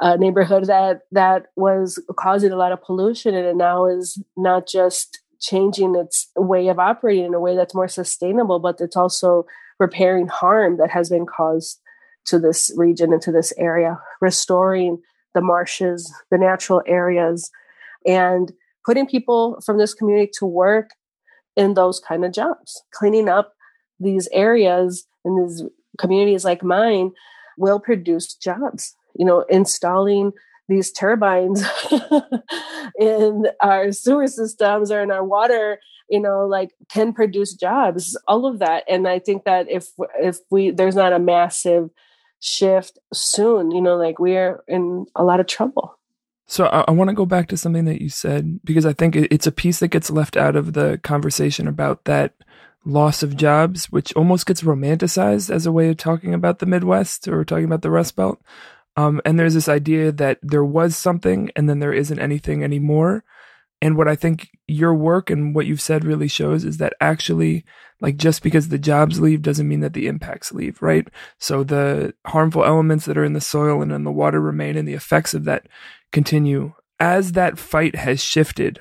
a 0.00 0.18
neighborhood 0.18 0.66
that 0.66 1.02
that 1.12 1.46
was 1.54 2.02
causing 2.18 2.50
a 2.50 2.56
lot 2.56 2.72
of 2.72 2.82
pollution 2.82 3.34
and 3.34 3.46
it 3.46 3.56
now 3.56 3.86
is 3.86 4.20
not 4.36 4.66
just 4.66 5.20
changing 5.40 5.94
its 5.94 6.28
way 6.36 6.68
of 6.68 6.78
operating 6.78 7.26
in 7.26 7.34
a 7.34 7.40
way 7.40 7.56
that's 7.56 7.74
more 7.74 7.88
sustainable, 7.88 8.58
but 8.58 8.80
it's 8.80 8.96
also 8.96 9.44
repairing 9.82 10.28
harm 10.28 10.78
that 10.78 10.90
has 10.90 11.10
been 11.10 11.26
caused 11.26 11.80
to 12.24 12.38
this 12.38 12.72
region 12.76 13.12
and 13.12 13.20
to 13.20 13.32
this 13.32 13.52
area, 13.58 14.00
restoring 14.20 14.98
the 15.34 15.40
marshes, 15.40 16.10
the 16.30 16.38
natural 16.38 16.82
areas, 16.86 17.50
and 18.06 18.52
putting 18.86 19.06
people 19.06 19.60
from 19.64 19.78
this 19.78 19.92
community 19.92 20.30
to 20.38 20.46
work 20.46 20.90
in 21.56 21.74
those 21.74 22.00
kind 22.00 22.24
of 22.24 22.32
jobs. 22.32 22.82
Cleaning 22.92 23.28
up 23.28 23.54
these 23.98 24.28
areas 24.32 25.04
and 25.24 25.38
these 25.38 25.62
communities 25.98 26.44
like 26.44 26.62
mine 26.62 27.10
will 27.58 27.80
produce 27.80 28.34
jobs. 28.34 28.94
You 29.18 29.26
know, 29.26 29.40
installing 29.50 30.32
these 30.68 30.92
turbines 30.92 31.64
in 32.98 33.46
our 33.60 33.92
sewer 33.92 34.26
systems 34.26 34.90
or 34.90 35.02
in 35.02 35.10
our 35.10 35.24
water 35.24 35.80
you 36.12 36.20
know 36.20 36.46
like 36.46 36.70
can 36.88 37.12
produce 37.12 37.54
jobs 37.54 38.16
all 38.28 38.46
of 38.46 38.58
that 38.58 38.84
and 38.88 39.08
i 39.08 39.18
think 39.18 39.44
that 39.44 39.68
if 39.70 39.88
if 40.20 40.38
we 40.50 40.70
there's 40.70 40.94
not 40.94 41.12
a 41.12 41.18
massive 41.18 41.90
shift 42.38 42.98
soon 43.12 43.70
you 43.70 43.80
know 43.80 43.96
like 43.96 44.18
we're 44.18 44.62
in 44.68 45.06
a 45.16 45.24
lot 45.24 45.40
of 45.40 45.46
trouble 45.46 45.98
so 46.44 46.66
I, 46.66 46.84
I 46.88 46.90
want 46.90 47.08
to 47.08 47.14
go 47.14 47.24
back 47.24 47.48
to 47.48 47.56
something 47.56 47.86
that 47.86 48.02
you 48.02 48.10
said 48.10 48.60
because 48.62 48.84
I 48.84 48.92
think 48.92 49.16
it's 49.16 49.46
a 49.46 49.52
piece 49.52 49.78
that 49.78 49.88
gets 49.88 50.10
left 50.10 50.36
out 50.36 50.54
of 50.54 50.74
the 50.74 51.00
conversation 51.02 51.66
about 51.66 52.04
that 52.04 52.34
loss 52.84 53.22
of 53.22 53.36
jobs, 53.36 53.90
which 53.90 54.12
almost 54.14 54.44
gets 54.44 54.60
romanticized 54.60 55.48
as 55.48 55.64
a 55.64 55.72
way 55.72 55.88
of 55.88 55.96
talking 55.96 56.34
about 56.34 56.58
the 56.58 56.66
Midwest 56.66 57.26
or 57.26 57.42
talking 57.44 57.64
about 57.64 57.80
the 57.80 57.90
Rust 57.90 58.16
Belt. 58.16 58.38
Um, 58.96 59.22
and 59.24 59.38
there's 59.38 59.54
this 59.54 59.68
idea 59.68 60.12
that 60.12 60.38
there 60.42 60.64
was 60.64 60.96
something 60.96 61.50
and 61.56 61.68
then 61.68 61.78
there 61.78 61.92
isn't 61.92 62.18
anything 62.18 62.62
anymore. 62.62 63.24
And 63.82 63.96
what 63.96 64.06
I 64.06 64.14
think 64.14 64.48
your 64.68 64.94
work 64.94 65.28
and 65.28 65.56
what 65.56 65.66
you've 65.66 65.80
said 65.80 66.04
really 66.04 66.28
shows 66.28 66.64
is 66.64 66.78
that 66.78 66.94
actually, 67.00 67.64
like, 68.00 68.16
just 68.16 68.40
because 68.40 68.68
the 68.68 68.78
jobs 68.78 69.20
leave 69.20 69.42
doesn't 69.42 69.68
mean 69.68 69.80
that 69.80 69.92
the 69.92 70.06
impacts 70.06 70.52
leave, 70.52 70.80
right? 70.80 71.08
So 71.40 71.64
the 71.64 72.14
harmful 72.24 72.64
elements 72.64 73.06
that 73.06 73.18
are 73.18 73.24
in 73.24 73.32
the 73.32 73.40
soil 73.40 73.82
and 73.82 73.90
in 73.90 74.04
the 74.04 74.12
water 74.12 74.40
remain 74.40 74.76
and 74.76 74.86
the 74.86 74.94
effects 74.94 75.34
of 75.34 75.44
that 75.44 75.66
continue. 76.12 76.74
As 77.00 77.32
that 77.32 77.58
fight 77.58 77.96
has 77.96 78.22
shifted 78.22 78.80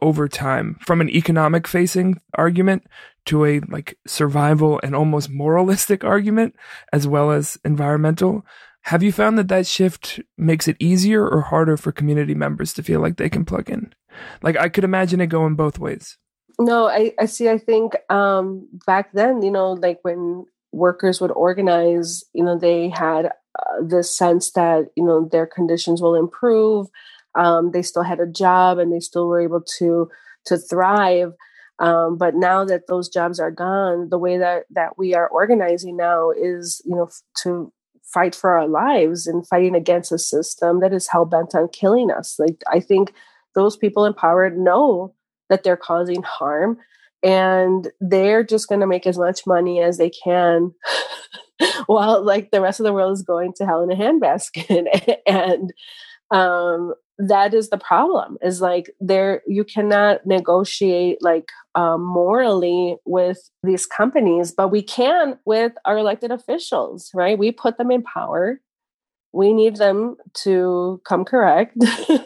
over 0.00 0.26
time 0.26 0.78
from 0.80 1.02
an 1.02 1.10
economic 1.10 1.68
facing 1.68 2.20
argument 2.34 2.84
to 3.26 3.44
a 3.44 3.60
like 3.68 3.98
survival 4.06 4.80
and 4.82 4.94
almost 4.94 5.28
moralistic 5.28 6.02
argument 6.16 6.54
as 6.92 7.06
well 7.06 7.30
as 7.30 7.58
environmental 7.64 8.44
have 8.82 9.02
you 9.02 9.12
found 9.12 9.38
that 9.38 9.48
that 9.48 9.66
shift 9.66 10.20
makes 10.38 10.66
it 10.66 10.76
easier 10.78 11.26
or 11.26 11.42
harder 11.42 11.76
for 11.76 11.92
community 11.92 12.34
members 12.34 12.72
to 12.74 12.82
feel 12.82 13.00
like 13.00 13.16
they 13.16 13.28
can 13.28 13.44
plug 13.44 13.68
in? 13.68 13.92
Like 14.42 14.56
I 14.56 14.68
could 14.68 14.84
imagine 14.84 15.20
it 15.20 15.28
going 15.28 15.54
both 15.54 15.78
ways. 15.78 16.18
No, 16.58 16.88
I, 16.88 17.12
I 17.18 17.26
see. 17.26 17.48
I 17.48 17.58
think 17.58 17.94
um, 18.10 18.68
back 18.86 19.12
then, 19.12 19.42
you 19.42 19.50
know, 19.50 19.72
like 19.72 19.98
when 20.02 20.44
workers 20.72 21.20
would 21.20 21.30
organize, 21.30 22.22
you 22.34 22.44
know, 22.44 22.58
they 22.58 22.90
had 22.90 23.26
uh, 23.26 23.82
this 23.82 24.14
sense 24.14 24.50
that, 24.52 24.86
you 24.96 25.04
know, 25.04 25.28
their 25.30 25.46
conditions 25.46 26.02
will 26.02 26.14
improve. 26.14 26.88
Um, 27.34 27.70
they 27.70 27.82
still 27.82 28.02
had 28.02 28.20
a 28.20 28.26
job 28.26 28.78
and 28.78 28.92
they 28.92 29.00
still 29.00 29.26
were 29.26 29.40
able 29.40 29.62
to 29.78 30.10
to 30.46 30.58
thrive. 30.58 31.32
Um, 31.78 32.18
but 32.18 32.34
now 32.34 32.64
that 32.66 32.88
those 32.88 33.08
jobs 33.08 33.40
are 33.40 33.50
gone, 33.50 34.10
the 34.10 34.18
way 34.18 34.36
that 34.36 34.64
that 34.70 34.98
we 34.98 35.14
are 35.14 35.28
organizing 35.28 35.96
now 35.96 36.30
is, 36.30 36.82
you 36.84 36.94
know, 36.94 37.08
to 37.42 37.72
fight 38.12 38.34
for 38.34 38.50
our 38.50 38.66
lives 38.66 39.26
and 39.26 39.46
fighting 39.46 39.74
against 39.74 40.12
a 40.12 40.18
system 40.18 40.80
that 40.80 40.92
is 40.92 41.08
hell 41.08 41.24
bent 41.24 41.54
on 41.54 41.68
killing 41.68 42.10
us. 42.10 42.38
Like 42.38 42.62
I 42.70 42.80
think 42.80 43.12
those 43.54 43.76
people 43.76 44.04
in 44.04 44.14
power 44.14 44.50
know 44.50 45.14
that 45.48 45.64
they're 45.64 45.76
causing 45.76 46.22
harm 46.22 46.78
and 47.22 47.88
they're 48.00 48.44
just 48.44 48.68
going 48.68 48.80
to 48.80 48.86
make 48.86 49.06
as 49.06 49.18
much 49.18 49.46
money 49.46 49.80
as 49.80 49.98
they 49.98 50.10
can 50.10 50.72
while 51.86 52.24
like 52.24 52.50
the 52.50 52.60
rest 52.60 52.80
of 52.80 52.84
the 52.84 52.92
world 52.92 53.12
is 53.12 53.22
going 53.22 53.52
to 53.54 53.66
hell 53.66 53.82
in 53.82 53.92
a 53.92 53.96
handbasket 53.96 55.18
and 55.26 55.72
um 56.30 56.94
that 57.18 57.52
is 57.52 57.68
the 57.68 57.78
problem 57.78 58.38
is 58.42 58.60
like 58.60 58.90
there 58.98 59.42
you 59.46 59.62
cannot 59.62 60.24
negotiate 60.26 61.18
like 61.20 61.50
um, 61.74 62.02
morally 62.02 62.96
with 63.04 63.50
these 63.62 63.86
companies 63.86 64.52
but 64.52 64.68
we 64.68 64.82
can 64.82 65.38
with 65.44 65.72
our 65.84 65.98
elected 65.98 66.30
officials 66.30 67.10
right? 67.14 67.38
We 67.38 67.52
put 67.52 67.76
them 67.78 67.90
in 67.90 68.02
power. 68.02 68.60
We 69.32 69.52
need 69.52 69.76
them 69.76 70.16
to 70.42 71.00
come 71.06 71.24
correct 71.24 71.76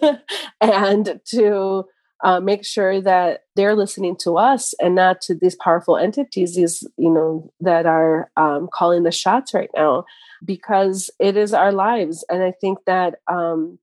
and 0.61 1.21
to 1.27 1.85
uh, 2.25 2.41
make 2.41 2.65
sure 2.65 3.03
that 3.03 3.41
they're 3.57 3.75
listening 3.75 4.17
to 4.17 4.39
us 4.39 4.73
and 4.81 4.95
not 4.95 5.21
to 5.23 5.35
these 5.35 5.57
powerful 5.57 5.99
entities 5.99 6.55
these 6.55 6.87
you 6.97 7.11
know 7.11 7.53
that 7.61 7.85
are 7.85 8.31
um, 8.37 8.69
calling 8.73 9.03
the 9.03 9.11
shots 9.13 9.53
right 9.53 9.69
now 9.77 10.05
because 10.45 11.11
it 11.19 11.37
is 11.37 11.53
our 11.53 11.73
lives. 11.73 12.25
And 12.31 12.43
i 12.43 12.53
think 12.53 12.79
that 12.87 13.17
um, 13.31 13.79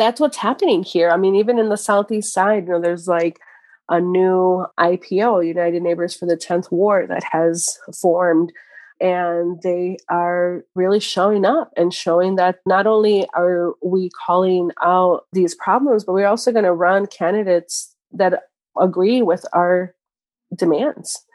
that's 0.00 0.18
what's 0.18 0.38
happening 0.38 0.82
here. 0.82 1.10
I 1.10 1.18
mean, 1.18 1.36
even 1.36 1.58
in 1.58 1.68
the 1.68 1.76
southeast 1.76 2.32
side, 2.32 2.66
you 2.66 2.72
know, 2.72 2.80
there's 2.80 3.06
like 3.06 3.38
a 3.90 4.00
new 4.00 4.64
IPO, 4.78 5.46
United 5.46 5.82
Neighbors 5.82 6.16
for 6.16 6.24
the 6.24 6.38
10th 6.38 6.72
Ward, 6.72 7.10
that 7.10 7.22
has 7.30 7.78
formed. 8.00 8.50
And 8.98 9.60
they 9.62 9.98
are 10.08 10.64
really 10.74 11.00
showing 11.00 11.44
up 11.44 11.70
and 11.76 11.92
showing 11.92 12.36
that 12.36 12.60
not 12.64 12.86
only 12.86 13.28
are 13.34 13.74
we 13.84 14.08
calling 14.26 14.70
out 14.82 15.26
these 15.34 15.54
problems, 15.54 16.04
but 16.04 16.14
we're 16.14 16.26
also 16.26 16.50
going 16.50 16.64
to 16.64 16.72
run 16.72 17.06
candidates 17.06 17.94
that 18.12 18.44
agree 18.80 19.20
with 19.20 19.44
our 19.52 19.94
demands. 20.56 21.26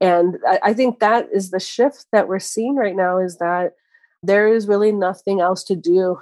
And 0.00 0.38
I, 0.48 0.58
I 0.62 0.74
think 0.74 1.00
that 1.00 1.28
is 1.34 1.50
the 1.50 1.60
shift 1.60 2.06
that 2.12 2.28
we're 2.28 2.38
seeing 2.38 2.76
right 2.76 2.96
now 2.96 3.18
is 3.18 3.36
that 3.38 3.74
there 4.22 4.48
is 4.48 4.68
really 4.68 4.92
nothing 4.92 5.40
else 5.40 5.62
to 5.64 5.76
do 5.76 6.18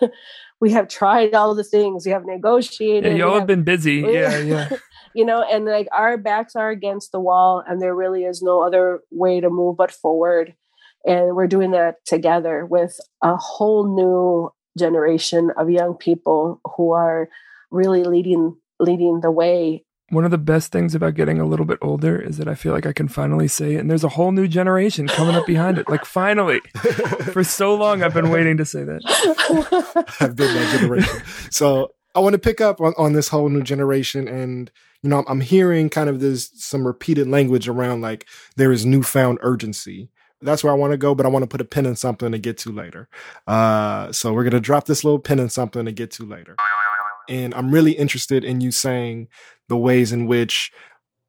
we 0.60 0.72
have 0.72 0.88
tried 0.88 1.34
all 1.34 1.54
the 1.54 1.64
things. 1.64 2.06
We 2.06 2.12
have 2.12 2.24
negotiated. 2.24 3.12
Yeah, 3.12 3.18
y'all 3.18 3.32
have, 3.32 3.40
have 3.40 3.46
been 3.46 3.64
busy. 3.64 4.02
We, 4.04 4.14
yeah, 4.14 4.38
yeah. 4.38 4.68
you 5.14 5.24
know, 5.24 5.42
and 5.42 5.64
like 5.64 5.88
our 5.92 6.16
backs 6.16 6.56
are 6.56 6.70
against 6.70 7.12
the 7.12 7.20
wall, 7.20 7.62
and 7.66 7.80
there 7.80 7.94
really 7.94 8.24
is 8.24 8.42
no 8.42 8.62
other 8.62 9.00
way 9.10 9.40
to 9.40 9.50
move 9.50 9.76
but 9.76 9.90
forward. 9.90 10.54
And 11.06 11.36
we're 11.36 11.46
doing 11.46 11.70
that 11.72 12.04
together 12.04 12.66
with 12.66 12.98
a 13.22 13.36
whole 13.36 13.94
new 13.94 14.50
generation 14.78 15.50
of 15.56 15.70
young 15.70 15.94
people 15.94 16.60
who 16.76 16.92
are 16.92 17.28
really 17.70 18.04
leading 18.04 18.56
leading 18.80 19.20
the 19.20 19.30
way 19.30 19.84
one 20.10 20.24
of 20.24 20.30
the 20.30 20.38
best 20.38 20.72
things 20.72 20.94
about 20.94 21.14
getting 21.14 21.38
a 21.38 21.44
little 21.44 21.66
bit 21.66 21.78
older 21.82 22.18
is 22.18 22.38
that 22.38 22.48
I 22.48 22.54
feel 22.54 22.72
like 22.72 22.86
I 22.86 22.92
can 22.92 23.08
finally 23.08 23.48
say 23.48 23.74
it, 23.74 23.78
and 23.78 23.90
there's 23.90 24.04
a 24.04 24.10
whole 24.10 24.32
new 24.32 24.48
generation 24.48 25.06
coming 25.06 25.34
up 25.34 25.46
behind 25.46 25.78
it. 25.78 25.88
Like 25.88 26.04
finally, 26.04 26.60
for 27.32 27.44
so 27.44 27.74
long 27.74 28.02
I've 28.02 28.14
been 28.14 28.30
waiting 28.30 28.56
to 28.56 28.64
say 28.64 28.84
that. 28.84 29.02
I've 30.20 30.34
been 30.34 30.54
that 30.54 30.78
generation. 30.78 31.22
So 31.50 31.92
I 32.14 32.20
want 32.20 32.32
to 32.32 32.38
pick 32.38 32.60
up 32.60 32.80
on, 32.80 32.94
on 32.96 33.12
this 33.12 33.28
whole 33.28 33.50
new 33.50 33.62
generation, 33.62 34.28
and 34.28 34.70
you 35.02 35.10
know, 35.10 35.18
I'm, 35.18 35.24
I'm 35.28 35.40
hearing 35.40 35.90
kind 35.90 36.08
of 36.08 36.20
this 36.20 36.50
some 36.54 36.86
repeated 36.86 37.28
language 37.28 37.68
around 37.68 38.00
like 38.00 38.26
there 38.56 38.72
is 38.72 38.86
newfound 38.86 39.38
urgency. 39.42 40.10
That's 40.40 40.64
where 40.64 40.72
I 40.72 40.76
want 40.76 40.92
to 40.92 40.98
go, 40.98 41.14
but 41.14 41.26
I 41.26 41.28
want 41.28 41.42
to 41.42 41.48
put 41.48 41.60
a 41.60 41.64
pin 41.64 41.84
in 41.84 41.96
something 41.96 42.32
to 42.32 42.38
get 42.38 42.56
to 42.58 42.72
later. 42.72 43.08
Uh, 43.46 44.10
so 44.12 44.32
we're 44.32 44.44
gonna 44.44 44.60
drop 44.60 44.86
this 44.86 45.04
little 45.04 45.18
pin 45.18 45.38
in 45.38 45.50
something 45.50 45.84
to 45.84 45.92
get 45.92 46.12
to 46.12 46.24
later. 46.24 46.56
And 47.28 47.54
I'm 47.54 47.70
really 47.70 47.92
interested 47.92 48.42
in 48.42 48.62
you 48.62 48.72
saying 48.72 49.28
the 49.68 49.76
ways 49.76 50.12
in 50.12 50.26
which 50.26 50.72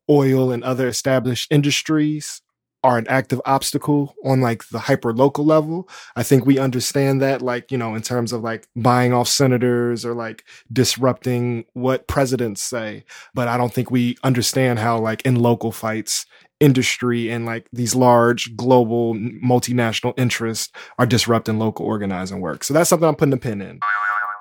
oil 0.10 0.52
and 0.52 0.64
other 0.64 0.88
established 0.88 1.52
industries 1.52 2.42
are 2.82 2.98
an 2.98 3.08
active 3.10 3.42
obstacle 3.46 4.16
on 4.24 4.40
like 4.40 4.70
the 4.70 4.80
hyper 4.80 5.14
local 5.14 5.46
level. 5.46 5.88
I 6.16 6.24
think 6.24 6.46
we 6.46 6.58
understand 6.58 7.22
that, 7.22 7.42
like, 7.42 7.72
you 7.72 7.78
know, 7.78 7.94
in 7.94 8.02
terms 8.02 8.32
of 8.32 8.42
like 8.42 8.68
buying 8.76 9.14
off 9.14 9.28
senators 9.28 10.06
or 10.06 10.14
like 10.14 10.46
disrupting 10.72 11.66
what 11.74 12.08
presidents 12.08 12.62
say. 12.62 13.04
But 13.34 13.50
I 13.50 13.58
don't 13.58 13.74
think 13.74 13.92
we 13.92 14.18
understand 14.24 14.80
how, 14.80 14.98
like, 14.98 15.22
in 15.24 15.36
local 15.36 15.74
fights, 15.74 16.26
industry 16.60 17.30
and 17.30 17.46
like 17.46 17.68
these 17.72 17.96
large 17.96 18.56
global 18.56 19.16
multinational 19.16 20.14
interests 20.18 20.72
are 20.98 21.06
disrupting 21.06 21.58
local 21.58 21.86
organizing 21.86 22.42
work. 22.42 22.64
So 22.64 22.74
that's 22.74 22.90
something 22.90 23.08
I'm 23.08 23.16
putting 23.16 23.34
a 23.34 23.38
pin 23.38 23.62
in. 23.62 23.80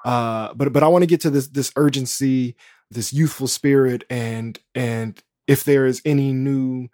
Uh, 0.04 0.52
but 0.54 0.72
but 0.72 0.82
I 0.82 0.88
want 0.88 1.02
to 1.02 1.06
get 1.06 1.20
to 1.22 1.30
this 1.30 1.48
this 1.48 1.72
urgency, 1.76 2.56
this 2.90 3.12
youthful 3.12 3.48
spirit, 3.48 4.04
and 4.08 4.58
and 4.74 5.20
if 5.46 5.64
there 5.64 5.86
is 5.86 6.02
any 6.04 6.32
new 6.32 6.88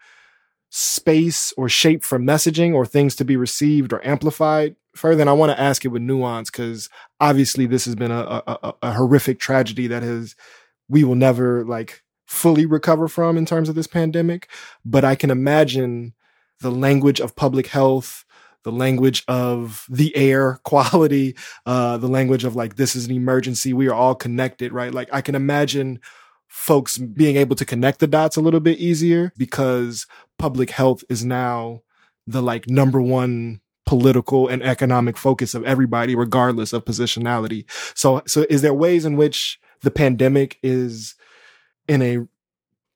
space 0.71 1.53
or 1.57 1.69
shape 1.69 2.03
for 2.03 2.19
messaging 2.19 2.75
or 2.75 2.85
things 2.85 3.15
to 3.15 3.25
be 3.25 3.37
received 3.37 3.93
or 3.93 4.05
amplified 4.07 4.75
further, 4.97 5.17
then 5.17 5.29
I 5.29 5.33
want 5.33 5.53
to 5.53 5.61
ask 5.61 5.85
it 5.85 5.89
with 5.89 6.03
nuance 6.03 6.51
because 6.51 6.89
obviously 7.21 7.67
this 7.67 7.85
has 7.85 7.95
been 7.95 8.11
a, 8.11 8.43
a, 8.47 8.75
a 8.83 8.93
horrific 8.93 9.39
tragedy 9.39 9.87
that 9.87 10.03
has 10.03 10.35
we 10.89 11.05
will 11.05 11.15
never 11.15 11.65
like 11.65 12.03
fully 12.27 12.67
recover 12.67 13.09
from 13.09 13.37
in 13.37 13.47
terms 13.47 13.69
of 13.69 13.75
this 13.75 13.87
pandemic. 13.87 14.49
But 14.85 15.05
I 15.05 15.15
can 15.15 15.31
imagine 15.31 16.15
the 16.61 16.71
language 16.71 17.21
of 17.21 17.37
public 17.37 17.69
health 17.69 18.25
the 18.65 18.73
language 18.73 19.25
of 19.29 19.87
the 19.89 20.15
air 20.17 20.59
quality, 20.65 21.37
uh, 21.65 21.97
the 21.99 22.09
language 22.09 22.45
of 22.45 22.57
like, 22.57 22.77
this 22.77 22.97
is 22.97 23.07
an 23.07 23.13
emergency. 23.13 23.73
We 23.73 23.89
are 23.89 23.95
all 23.95 24.15
connected, 24.15 24.73
right? 24.73 24.93
Like 24.93 25.09
I 25.13 25.21
can 25.21 25.35
imagine 25.35 26.01
folks 26.49 26.99
being 26.99 27.37
able 27.37 27.57
to 27.57 27.65
connect 27.65 28.01
the 28.01 28.07
dots 28.07 28.37
a 28.37 28.41
little 28.41 28.61
bit 28.61 28.79
easier 28.79 29.33
because 29.37 30.07
public 30.39 30.71
health 30.71 31.03
is 31.09 31.25
now 31.25 31.83
the 32.27 32.43
like 32.43 32.69
number 32.69 33.01
one 33.01 33.61
political 33.87 34.49
and 34.49 34.63
economic 34.63 35.17
focus 35.17 35.55
of 35.55 35.65
everybody, 35.65 36.15
regardless 36.15 36.73
of 36.73 36.85
positionality. 36.85 37.65
So, 37.95 38.23
so 38.27 38.47
is 38.49 38.63
there 38.63 38.73
ways 38.73 39.05
in 39.05 39.17
which 39.17 39.61
the 39.81 39.91
pandemic 39.91 40.59
is 40.63 41.15
in 41.87 42.03
a 42.03 42.27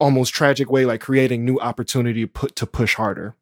almost 0.00 0.32
tragic 0.32 0.70
way, 0.70 0.86
like 0.86 1.00
creating 1.00 1.44
new 1.44 1.58
opportunity 1.58 2.22
to 2.22 2.28
put 2.28 2.56
to 2.56 2.66
push 2.66 2.94
harder? 2.94 3.34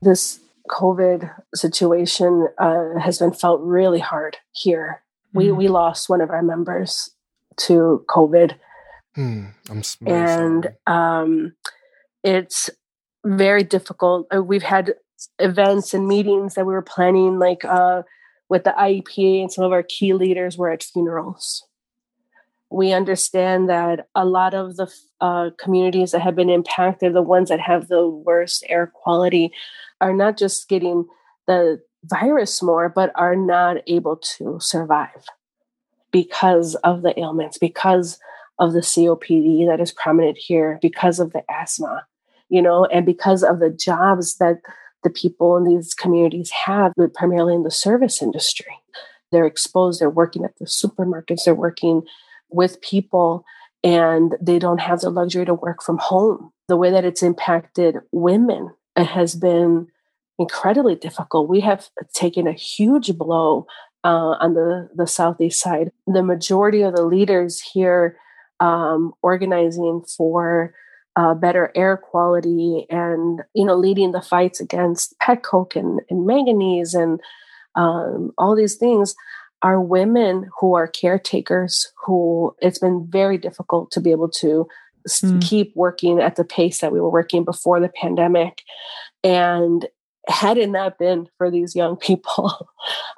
This 0.00 0.40
COVID 0.68 1.30
situation 1.54 2.48
uh, 2.58 2.98
has 2.98 3.18
been 3.18 3.32
felt 3.32 3.60
really 3.62 4.00
hard 4.00 4.36
here. 4.52 5.02
Mm. 5.34 5.38
We 5.38 5.44
mm-hmm. 5.46 5.56
we 5.56 5.68
lost 5.68 6.08
one 6.08 6.20
of 6.20 6.30
our 6.30 6.42
members 6.42 7.10
to 7.58 8.04
COVID, 8.08 8.54
mm, 9.16 9.52
and 10.06 10.72
um, 10.86 11.52
it's 12.22 12.70
very 13.24 13.64
difficult. 13.64 14.26
Uh, 14.34 14.42
we've 14.42 14.62
had 14.62 14.94
events 15.38 15.94
and 15.94 16.06
meetings 16.06 16.54
that 16.54 16.66
we 16.66 16.72
were 16.72 16.82
planning, 16.82 17.38
like 17.38 17.64
uh, 17.64 18.02
with 18.48 18.64
the 18.64 18.74
IEPA, 18.78 19.42
and 19.42 19.52
some 19.52 19.64
of 19.64 19.72
our 19.72 19.82
key 19.82 20.12
leaders 20.12 20.56
were 20.56 20.70
at 20.70 20.82
funerals. 20.82 21.64
We 22.70 22.92
understand 22.92 23.68
that 23.70 24.08
a 24.14 24.26
lot 24.26 24.54
of 24.54 24.76
the 24.76 24.92
uh, 25.20 25.50
communities 25.58 26.12
that 26.12 26.20
have 26.20 26.36
been 26.36 26.50
impacted, 26.50 27.14
the 27.14 27.22
ones 27.22 27.48
that 27.48 27.60
have 27.60 27.88
the 27.88 28.06
worst 28.06 28.62
air 28.68 28.86
quality, 28.86 29.52
are 30.00 30.12
not 30.12 30.36
just 30.36 30.68
getting 30.68 31.06
the 31.46 31.80
virus 32.04 32.62
more, 32.62 32.88
but 32.88 33.10
are 33.14 33.36
not 33.36 33.78
able 33.86 34.16
to 34.16 34.58
survive 34.60 35.24
because 36.10 36.74
of 36.76 37.02
the 37.02 37.18
ailments, 37.18 37.58
because 37.58 38.18
of 38.58 38.72
the 38.72 38.80
COPD 38.80 39.66
that 39.66 39.80
is 39.80 39.92
prominent 39.92 40.36
here, 40.36 40.78
because 40.82 41.20
of 41.20 41.32
the 41.32 41.42
asthma, 41.50 42.06
you 42.48 42.62
know, 42.62 42.84
and 42.86 43.06
because 43.06 43.42
of 43.42 43.60
the 43.60 43.70
jobs 43.70 44.36
that 44.38 44.58
the 45.04 45.10
people 45.10 45.56
in 45.56 45.64
these 45.64 45.94
communities 45.94 46.50
have, 46.50 46.92
primarily 47.14 47.54
in 47.54 47.62
the 47.62 47.70
service 47.70 48.20
industry. 48.20 48.78
They're 49.30 49.46
exposed, 49.46 50.00
they're 50.00 50.10
working 50.10 50.44
at 50.44 50.56
the 50.58 50.64
supermarkets, 50.64 51.44
they're 51.44 51.54
working 51.54 52.02
with 52.50 52.80
people, 52.80 53.44
and 53.84 54.34
they 54.40 54.58
don't 54.58 54.80
have 54.80 55.00
the 55.00 55.10
luxury 55.10 55.44
to 55.44 55.54
work 55.54 55.82
from 55.82 55.98
home. 55.98 56.50
The 56.66 56.76
way 56.76 56.90
that 56.90 57.04
it's 57.04 57.22
impacted 57.22 57.96
women 58.10 58.74
has 59.06 59.34
been 59.34 59.88
incredibly 60.38 60.94
difficult. 60.94 61.48
We 61.48 61.60
have 61.60 61.88
taken 62.14 62.46
a 62.46 62.52
huge 62.52 63.16
blow 63.16 63.66
uh, 64.04 64.36
on 64.40 64.54
the, 64.54 64.88
the 64.94 65.06
southeast 65.06 65.60
side. 65.60 65.90
The 66.06 66.22
majority 66.22 66.82
of 66.82 66.94
the 66.94 67.04
leaders 67.04 67.60
here 67.60 68.16
um, 68.60 69.12
organizing 69.22 70.02
for 70.16 70.74
uh, 71.16 71.34
better 71.34 71.72
air 71.74 71.96
quality 71.96 72.86
and 72.90 73.42
you 73.52 73.64
know 73.64 73.74
leading 73.74 74.12
the 74.12 74.22
fights 74.22 74.60
against 74.60 75.18
pet 75.18 75.42
coke 75.42 75.74
and, 75.74 76.00
and 76.08 76.26
manganese 76.26 76.94
and 76.94 77.20
um, 77.74 78.32
all 78.38 78.54
these 78.54 78.76
things 78.76 79.16
are 79.62 79.80
women 79.80 80.48
who 80.60 80.74
are 80.74 80.86
caretakers 80.86 81.92
who 82.06 82.54
it's 82.60 82.78
been 82.78 83.04
very 83.10 83.36
difficult 83.36 83.90
to 83.90 84.00
be 84.00 84.12
able 84.12 84.28
to 84.28 84.68
mm. 85.06 85.40
keep 85.42 85.74
working 85.74 86.20
at 86.20 86.36
the 86.36 86.44
pace 86.44 86.80
that 86.80 86.92
we 86.92 87.00
were 87.00 87.10
working 87.10 87.44
before 87.44 87.80
the 87.80 87.88
pandemic 87.88 88.62
and 89.24 89.86
had 90.28 90.58
it 90.58 90.68
not 90.68 90.98
been 90.98 91.28
for 91.38 91.50
these 91.50 91.74
young 91.74 91.96
people 92.08 92.68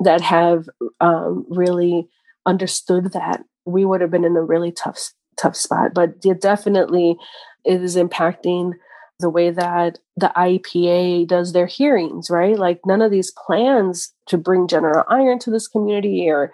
that 0.00 0.20
have 0.20 0.68
um, 1.00 1.44
really 1.48 2.08
understood 2.46 3.12
that, 3.12 3.42
we 3.66 3.84
would 3.84 4.00
have 4.00 4.10
been 4.10 4.24
in 4.24 4.36
a 4.36 4.42
really 4.42 4.72
tough 4.72 5.12
tough 5.38 5.54
spot. 5.54 5.92
But 5.94 6.14
it 6.24 6.40
definitely 6.40 7.16
it 7.64 7.82
is 7.82 7.96
impacting 7.96 8.72
the 9.20 9.30
way 9.30 9.50
that 9.50 9.98
the 10.16 10.32
IEPA 10.34 11.28
does 11.28 11.52
their 11.52 11.66
hearings, 11.66 12.30
right? 12.30 12.58
Like 12.58 12.80
none 12.86 13.02
of 13.02 13.10
these 13.10 13.32
plans 13.32 14.12
to 14.26 14.38
bring 14.38 14.66
General 14.66 15.04
Iron 15.08 15.38
to 15.40 15.50
this 15.50 15.68
community 15.68 16.28
or 16.28 16.52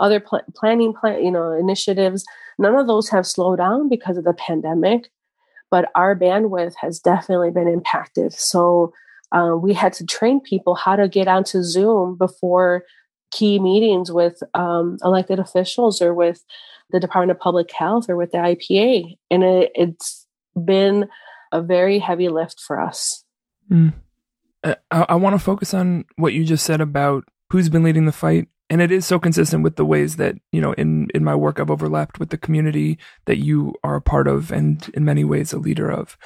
other 0.00 0.20
pl- 0.20 0.42
planning 0.54 0.92
plan, 0.92 1.24
you 1.24 1.30
know, 1.30 1.52
initiatives, 1.52 2.24
none 2.58 2.74
of 2.74 2.86
those 2.86 3.08
have 3.08 3.26
slowed 3.26 3.58
down 3.58 3.88
because 3.88 4.16
of 4.16 4.24
the 4.24 4.34
pandemic. 4.34 5.10
But 5.70 5.90
our 5.94 6.16
bandwidth 6.16 6.74
has 6.80 6.98
definitely 6.98 7.50
been 7.50 7.68
impacted. 7.68 8.32
So 8.32 8.92
uh, 9.32 9.54
we 9.60 9.74
had 9.74 9.92
to 9.94 10.06
train 10.06 10.40
people 10.40 10.74
how 10.74 10.96
to 10.96 11.08
get 11.08 11.28
onto 11.28 11.62
Zoom 11.62 12.16
before 12.16 12.84
key 13.30 13.58
meetings 13.58 14.10
with 14.10 14.42
um, 14.54 14.96
elected 15.04 15.38
officials 15.38 16.00
or 16.00 16.14
with 16.14 16.42
the 16.90 17.00
Department 17.00 17.32
of 17.32 17.40
Public 17.40 17.70
Health 17.70 18.08
or 18.08 18.16
with 18.16 18.32
the 18.32 18.38
IPA. 18.38 19.18
And 19.30 19.44
it, 19.44 19.72
it's 19.74 20.26
been 20.64 21.08
a 21.52 21.60
very 21.60 21.98
heavy 21.98 22.28
lift 22.28 22.60
for 22.60 22.80
us. 22.80 23.24
Mm. 23.70 23.92
I, 24.64 24.76
I 24.90 25.14
want 25.16 25.34
to 25.34 25.38
focus 25.38 25.74
on 25.74 26.04
what 26.16 26.32
you 26.32 26.44
just 26.44 26.64
said 26.64 26.80
about 26.80 27.24
who's 27.50 27.68
been 27.68 27.82
leading 27.82 28.06
the 28.06 28.12
fight. 28.12 28.48
And 28.70 28.82
it 28.82 28.92
is 28.92 29.06
so 29.06 29.18
consistent 29.18 29.62
with 29.62 29.76
the 29.76 29.84
ways 29.84 30.16
that, 30.16 30.36
you 30.52 30.60
know, 30.60 30.72
in, 30.72 31.08
in 31.14 31.24
my 31.24 31.34
work, 31.34 31.58
I've 31.58 31.70
overlapped 31.70 32.20
with 32.20 32.30
the 32.30 32.36
community 32.36 32.98
that 33.24 33.38
you 33.38 33.74
are 33.82 33.96
a 33.96 34.02
part 34.02 34.28
of 34.28 34.52
and 34.52 34.88
in 34.94 35.04
many 35.04 35.24
ways 35.24 35.52
a 35.52 35.58
leader 35.58 35.90
of, 35.90 36.18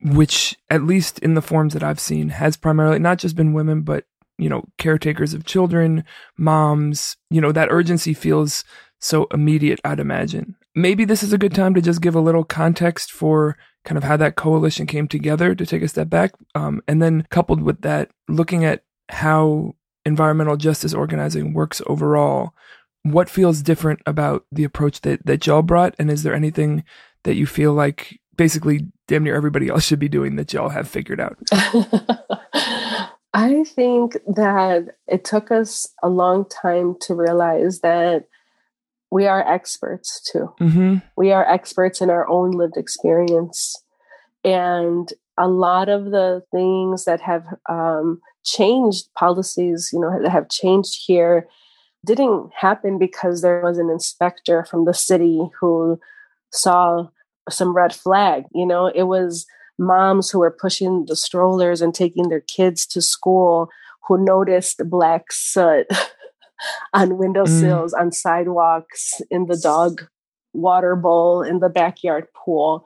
which, 0.00 0.56
at 0.70 0.84
least 0.84 1.18
in 1.18 1.34
the 1.34 1.42
forms 1.42 1.74
that 1.74 1.82
I've 1.82 2.00
seen, 2.00 2.30
has 2.30 2.56
primarily 2.56 2.98
not 2.98 3.18
just 3.18 3.36
been 3.36 3.52
women, 3.52 3.82
but, 3.82 4.04
you 4.38 4.48
know, 4.48 4.64
caretakers 4.78 5.34
of 5.34 5.44
children, 5.44 6.04
moms, 6.38 7.18
you 7.28 7.40
know, 7.40 7.52
that 7.52 7.68
urgency 7.70 8.14
feels 8.14 8.64
so 8.98 9.26
immediate, 9.32 9.80
I'd 9.84 10.00
imagine. 10.00 10.56
Maybe 10.74 11.04
this 11.04 11.22
is 11.22 11.32
a 11.32 11.38
good 11.38 11.54
time 11.54 11.74
to 11.74 11.82
just 11.82 12.00
give 12.00 12.14
a 12.14 12.20
little 12.20 12.44
context 12.44 13.10
for 13.12 13.58
kind 13.84 13.98
of 13.98 14.04
how 14.04 14.16
that 14.18 14.36
coalition 14.36 14.86
came 14.86 15.08
together 15.08 15.54
to 15.54 15.66
take 15.66 15.82
a 15.82 15.88
step 15.88 16.08
back. 16.08 16.32
Um, 16.54 16.80
and 16.86 17.02
then 17.02 17.26
coupled 17.30 17.62
with 17.62 17.82
that, 17.82 18.10
looking 18.28 18.64
at 18.64 18.84
how 19.08 19.74
environmental 20.04 20.56
justice 20.56 20.94
organizing 20.94 21.52
works 21.52 21.82
overall, 21.86 22.54
what 23.02 23.30
feels 23.30 23.62
different 23.62 24.00
about 24.06 24.44
the 24.52 24.64
approach 24.64 25.00
that, 25.02 25.24
that 25.26 25.46
y'all 25.46 25.62
brought? 25.62 25.94
And 25.98 26.10
is 26.10 26.22
there 26.22 26.34
anything 26.34 26.84
that 27.24 27.34
you 27.34 27.46
feel 27.46 27.72
like 27.72 28.20
basically 28.36 28.86
damn 29.08 29.24
near 29.24 29.34
everybody 29.34 29.68
else 29.68 29.84
should 29.84 29.98
be 29.98 30.08
doing 30.08 30.36
that 30.36 30.52
y'all 30.52 30.68
have 30.70 30.88
figured 30.88 31.20
out? 31.20 31.38
I 33.32 33.64
think 33.64 34.14
that 34.26 34.96
it 35.06 35.24
took 35.24 35.50
us 35.50 35.86
a 36.02 36.08
long 36.08 36.46
time 36.48 36.96
to 37.02 37.14
realize 37.14 37.80
that 37.80 38.26
we 39.10 39.26
are 39.26 39.46
experts 39.46 40.20
too. 40.32 40.52
Mm-hmm. 40.60 40.96
We 41.16 41.32
are 41.32 41.48
experts 41.48 42.00
in 42.00 42.10
our 42.10 42.28
own 42.28 42.52
lived 42.52 42.76
experience. 42.76 43.76
And 44.44 45.12
a 45.36 45.48
lot 45.48 45.88
of 45.88 46.06
the 46.06 46.42
things 46.50 47.04
that 47.04 47.20
have 47.20 47.44
um, 47.68 48.20
changed 48.44 49.08
policies, 49.16 49.90
you 49.92 50.00
know, 50.00 50.22
that 50.22 50.30
have 50.30 50.48
changed 50.48 51.04
here 51.06 51.46
didn't 52.04 52.50
happen 52.54 52.98
because 52.98 53.42
there 53.42 53.60
was 53.60 53.78
an 53.78 53.90
inspector 53.90 54.64
from 54.64 54.84
the 54.84 54.94
city 54.94 55.40
who 55.60 56.00
saw 56.50 57.06
some 57.48 57.74
red 57.74 57.94
flag. 57.94 58.44
You 58.54 58.66
know, 58.66 58.86
it 58.86 59.04
was 59.04 59.46
moms 59.78 60.30
who 60.30 60.38
were 60.38 60.50
pushing 60.50 61.06
the 61.06 61.16
strollers 61.16 61.80
and 61.80 61.94
taking 61.94 62.28
their 62.28 62.40
kids 62.40 62.86
to 62.86 63.02
school 63.02 63.68
who 64.06 64.22
noticed 64.22 64.80
black 64.88 65.30
soot 65.30 65.86
on 66.94 67.18
windowsills, 67.18 67.94
mm. 67.94 68.00
on 68.00 68.12
sidewalks, 68.12 69.20
in 69.30 69.46
the 69.46 69.56
dog 69.56 70.06
water 70.52 70.96
bowl, 70.96 71.42
in 71.42 71.60
the 71.60 71.68
backyard 71.68 72.26
pool. 72.34 72.84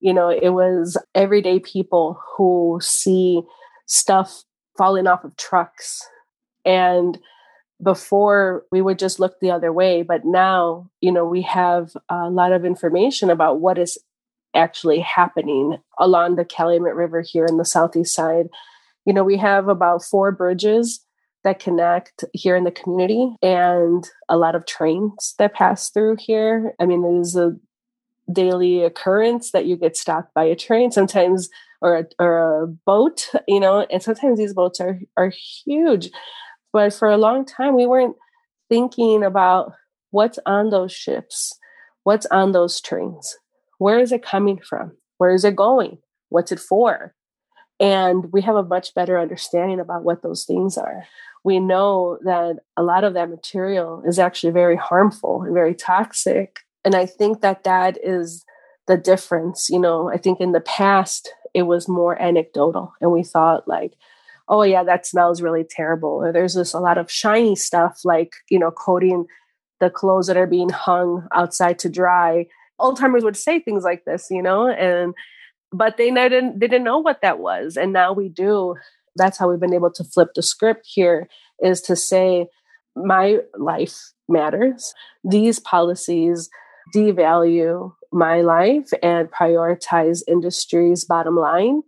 You 0.00 0.14
know, 0.14 0.30
it 0.30 0.50
was 0.50 0.96
everyday 1.14 1.60
people 1.60 2.18
who 2.36 2.78
see 2.82 3.42
stuff 3.86 4.42
falling 4.76 5.06
off 5.06 5.24
of 5.24 5.36
trucks. 5.36 6.06
And 6.64 7.18
before 7.82 8.64
we 8.70 8.80
would 8.80 8.98
just 8.98 9.18
look 9.18 9.40
the 9.40 9.50
other 9.50 9.72
way, 9.72 10.02
but 10.02 10.24
now, 10.24 10.88
you 11.00 11.10
know, 11.10 11.24
we 11.24 11.42
have 11.42 11.96
a 12.08 12.30
lot 12.30 12.52
of 12.52 12.64
information 12.64 13.30
about 13.30 13.60
what 13.60 13.78
is 13.78 13.98
actually 14.54 15.00
happening 15.00 15.78
along 15.98 16.36
the 16.36 16.44
Calumet 16.44 16.94
River 16.94 17.22
here 17.22 17.46
in 17.46 17.56
the 17.56 17.64
southeast 17.64 18.14
side. 18.14 18.48
You 19.04 19.12
know, 19.12 19.24
we 19.24 19.36
have 19.38 19.68
about 19.68 20.04
four 20.04 20.30
bridges 20.30 21.04
that 21.44 21.58
connect 21.58 22.24
here 22.32 22.54
in 22.54 22.64
the 22.64 22.70
community 22.70 23.34
and 23.42 24.08
a 24.28 24.36
lot 24.36 24.54
of 24.54 24.66
trains 24.66 25.34
that 25.38 25.54
pass 25.54 25.90
through 25.90 26.16
here. 26.20 26.74
I 26.78 26.86
mean, 26.86 27.04
it 27.04 27.20
is 27.20 27.34
a 27.34 27.56
daily 28.32 28.84
occurrence 28.84 29.50
that 29.50 29.66
you 29.66 29.76
get 29.76 29.96
stopped 29.96 30.32
by 30.34 30.44
a 30.44 30.54
train 30.54 30.92
sometimes 30.92 31.50
or 31.82 31.96
a, 31.98 32.04
or 32.18 32.62
a 32.62 32.66
boat, 32.66 33.28
you 33.48 33.60
know, 33.60 33.86
and 33.90 34.02
sometimes 34.02 34.38
these 34.38 34.54
boats 34.54 34.80
are, 34.80 34.98
are 35.16 35.32
huge. 35.64 36.10
But 36.72 36.94
for 36.94 37.08
a 37.08 37.18
long 37.18 37.44
time, 37.44 37.74
we 37.74 37.86
weren't 37.86 38.16
thinking 38.68 39.22
about 39.22 39.72
what's 40.10 40.38
on 40.46 40.70
those 40.70 40.92
ships, 40.92 41.58
what's 42.04 42.26
on 42.26 42.52
those 42.52 42.80
trains, 42.80 43.36
where 43.78 43.98
is 43.98 44.12
it 44.12 44.22
coming 44.22 44.60
from, 44.66 44.96
where 45.18 45.34
is 45.34 45.44
it 45.44 45.56
going, 45.56 45.98
what's 46.30 46.52
it 46.52 46.60
for? 46.60 47.14
And 47.78 48.32
we 48.32 48.42
have 48.42 48.56
a 48.56 48.62
much 48.62 48.94
better 48.94 49.18
understanding 49.18 49.80
about 49.80 50.04
what 50.04 50.22
those 50.22 50.44
things 50.44 50.78
are 50.78 51.04
we 51.44 51.58
know 51.58 52.18
that 52.24 52.56
a 52.76 52.82
lot 52.82 53.04
of 53.04 53.14
that 53.14 53.30
material 53.30 54.02
is 54.06 54.18
actually 54.18 54.52
very 54.52 54.76
harmful 54.76 55.42
and 55.42 55.54
very 55.54 55.74
toxic. 55.74 56.60
And 56.84 56.94
I 56.94 57.06
think 57.06 57.40
that 57.40 57.64
that 57.64 57.98
is 58.02 58.44
the 58.86 58.96
difference. 58.96 59.68
You 59.68 59.80
know, 59.80 60.10
I 60.10 60.18
think 60.18 60.40
in 60.40 60.52
the 60.52 60.60
past, 60.60 61.32
it 61.54 61.62
was 61.62 61.88
more 61.88 62.20
anecdotal 62.20 62.94
and 63.00 63.12
we 63.12 63.22
thought, 63.22 63.68
like, 63.68 63.94
oh, 64.48 64.62
yeah, 64.62 64.82
that 64.84 65.06
smells 65.06 65.42
really 65.42 65.64
terrible. 65.68 66.10
Or 66.10 66.32
there's 66.32 66.54
this 66.54 66.74
a 66.74 66.80
lot 66.80 66.98
of 66.98 67.10
shiny 67.10 67.56
stuff, 67.56 68.00
like, 68.04 68.32
you 68.50 68.58
know, 68.58 68.70
coating 68.70 69.26
the 69.80 69.90
clothes 69.90 70.26
that 70.26 70.36
are 70.36 70.46
being 70.46 70.68
hung 70.68 71.26
outside 71.32 71.78
to 71.80 71.88
dry. 71.88 72.46
Old 72.78 72.98
timers 72.98 73.24
would 73.24 73.36
say 73.36 73.60
things 73.60 73.84
like 73.84 74.04
this, 74.04 74.28
you 74.30 74.42
know, 74.42 74.68
and 74.68 75.14
but 75.72 75.96
they 75.96 76.10
didn't 76.10 76.58
they 76.58 76.68
didn't 76.68 76.84
know 76.84 76.98
what 76.98 77.20
that 77.22 77.38
was 77.38 77.76
and 77.76 77.92
now 77.92 78.12
we 78.12 78.28
do 78.28 78.76
that's 79.16 79.38
how 79.38 79.50
we've 79.50 79.60
been 79.60 79.74
able 79.74 79.90
to 79.90 80.04
flip 80.04 80.28
the 80.34 80.42
script 80.42 80.86
here 80.86 81.28
is 81.62 81.80
to 81.80 81.96
say 81.96 82.46
my 82.94 83.38
life 83.58 84.12
matters 84.28 84.94
these 85.24 85.58
policies 85.58 86.50
devalue 86.94 87.92
my 88.12 88.40
life 88.42 88.90
and 89.02 89.30
prioritize 89.30 90.22
industry's 90.28 91.04
bottom 91.04 91.36
line 91.36 91.82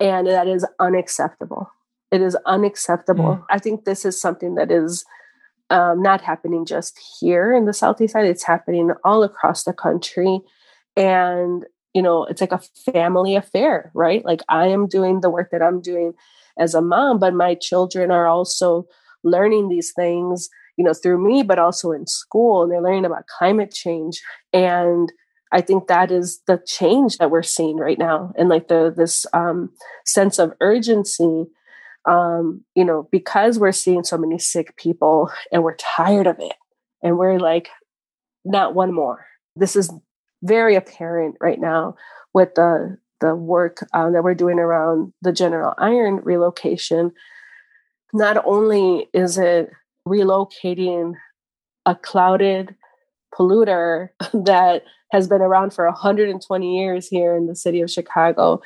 and 0.00 0.26
that 0.26 0.48
is 0.48 0.66
unacceptable. 0.80 1.70
It 2.10 2.20
is 2.20 2.36
unacceptable. 2.46 3.36
Mm. 3.36 3.44
i 3.50 3.58
think 3.58 3.84
this 3.84 4.04
is 4.04 4.20
something 4.20 4.56
that 4.56 4.70
is 4.70 5.04
um, 5.70 6.02
not 6.02 6.20
happening 6.20 6.66
just 6.66 6.98
here 7.20 7.54
in 7.54 7.64
the 7.64 7.72
southeast 7.72 8.12
side. 8.12 8.26
It's 8.26 8.42
happening 8.42 8.90
all 9.04 9.22
across 9.22 9.64
the 9.64 9.72
country. 9.72 10.40
And 10.96 11.64
you 11.94 12.02
know 12.02 12.24
it's 12.24 12.40
like 12.40 12.52
a 12.52 12.62
family 12.92 13.36
affair 13.36 13.90
right? 13.94 14.24
Like 14.24 14.40
i 14.48 14.66
am 14.66 14.86
doing 14.86 15.20
the 15.20 15.30
work 15.30 15.50
that 15.52 15.62
i'm 15.62 15.80
doing 15.80 16.14
as 16.58 16.74
a 16.74 16.82
mom, 16.82 17.18
but 17.18 17.34
my 17.34 17.54
children 17.54 18.10
are 18.10 18.26
also 18.26 18.86
learning 19.24 19.68
these 19.68 19.92
things, 19.92 20.48
you 20.76 20.84
know, 20.84 20.94
through 20.94 21.24
me, 21.24 21.42
but 21.42 21.58
also 21.58 21.92
in 21.92 22.06
school, 22.06 22.62
and 22.62 22.70
they're 22.70 22.82
learning 22.82 23.04
about 23.04 23.26
climate 23.26 23.72
change. 23.72 24.20
And 24.52 25.12
I 25.52 25.60
think 25.60 25.86
that 25.86 26.10
is 26.10 26.40
the 26.46 26.62
change 26.66 27.18
that 27.18 27.30
we're 27.30 27.42
seeing 27.42 27.76
right 27.76 27.98
now, 27.98 28.32
and 28.36 28.48
like 28.48 28.68
the 28.68 28.92
this 28.96 29.26
um, 29.32 29.70
sense 30.04 30.38
of 30.38 30.52
urgency. 30.60 31.46
Um, 32.04 32.64
you 32.74 32.84
know, 32.84 33.08
because 33.12 33.60
we're 33.60 33.70
seeing 33.70 34.02
so 34.02 34.18
many 34.18 34.38
sick 34.38 34.76
people, 34.76 35.30
and 35.52 35.62
we're 35.62 35.76
tired 35.76 36.26
of 36.26 36.40
it, 36.40 36.56
and 37.02 37.16
we're 37.16 37.38
like, 37.38 37.68
not 38.44 38.74
one 38.74 38.92
more. 38.92 39.26
This 39.54 39.76
is 39.76 39.92
very 40.42 40.74
apparent 40.74 41.36
right 41.40 41.60
now 41.60 41.94
with 42.34 42.54
the 42.56 42.98
the 43.22 43.34
work 43.34 43.78
um, 43.94 44.12
that 44.12 44.22
we're 44.22 44.34
doing 44.34 44.58
around 44.58 45.12
the 45.22 45.32
General 45.32 45.72
Iron 45.78 46.16
relocation, 46.16 47.12
not 48.12 48.44
only 48.44 49.08
is 49.14 49.38
it 49.38 49.70
relocating 50.06 51.14
a 51.86 51.94
clouted 51.94 52.74
polluter 53.34 54.08
that 54.32 54.84
has 55.10 55.28
been 55.28 55.42
around 55.42 55.72
for 55.72 55.84
120 55.86 56.78
years 56.78 57.08
here 57.08 57.36
in 57.36 57.46
the 57.46 57.56
city 57.56 57.80
of 57.80 57.90
Chicago, 57.90 58.62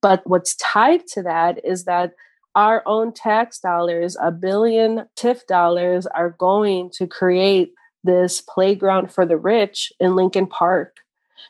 but 0.00 0.22
what's 0.26 0.54
tied 0.56 1.06
to 1.08 1.22
that 1.22 1.64
is 1.64 1.84
that 1.84 2.12
our 2.54 2.82
own 2.86 3.12
tax 3.12 3.58
dollars, 3.58 4.16
a 4.20 4.30
billion 4.30 5.06
TIF 5.16 5.46
dollars, 5.46 6.06
are 6.06 6.30
going 6.30 6.90
to 6.94 7.06
create 7.06 7.72
this 8.04 8.40
playground 8.40 9.12
for 9.12 9.26
the 9.26 9.36
rich 9.36 9.92
in 10.00 10.16
Lincoln 10.16 10.46
Park 10.46 10.98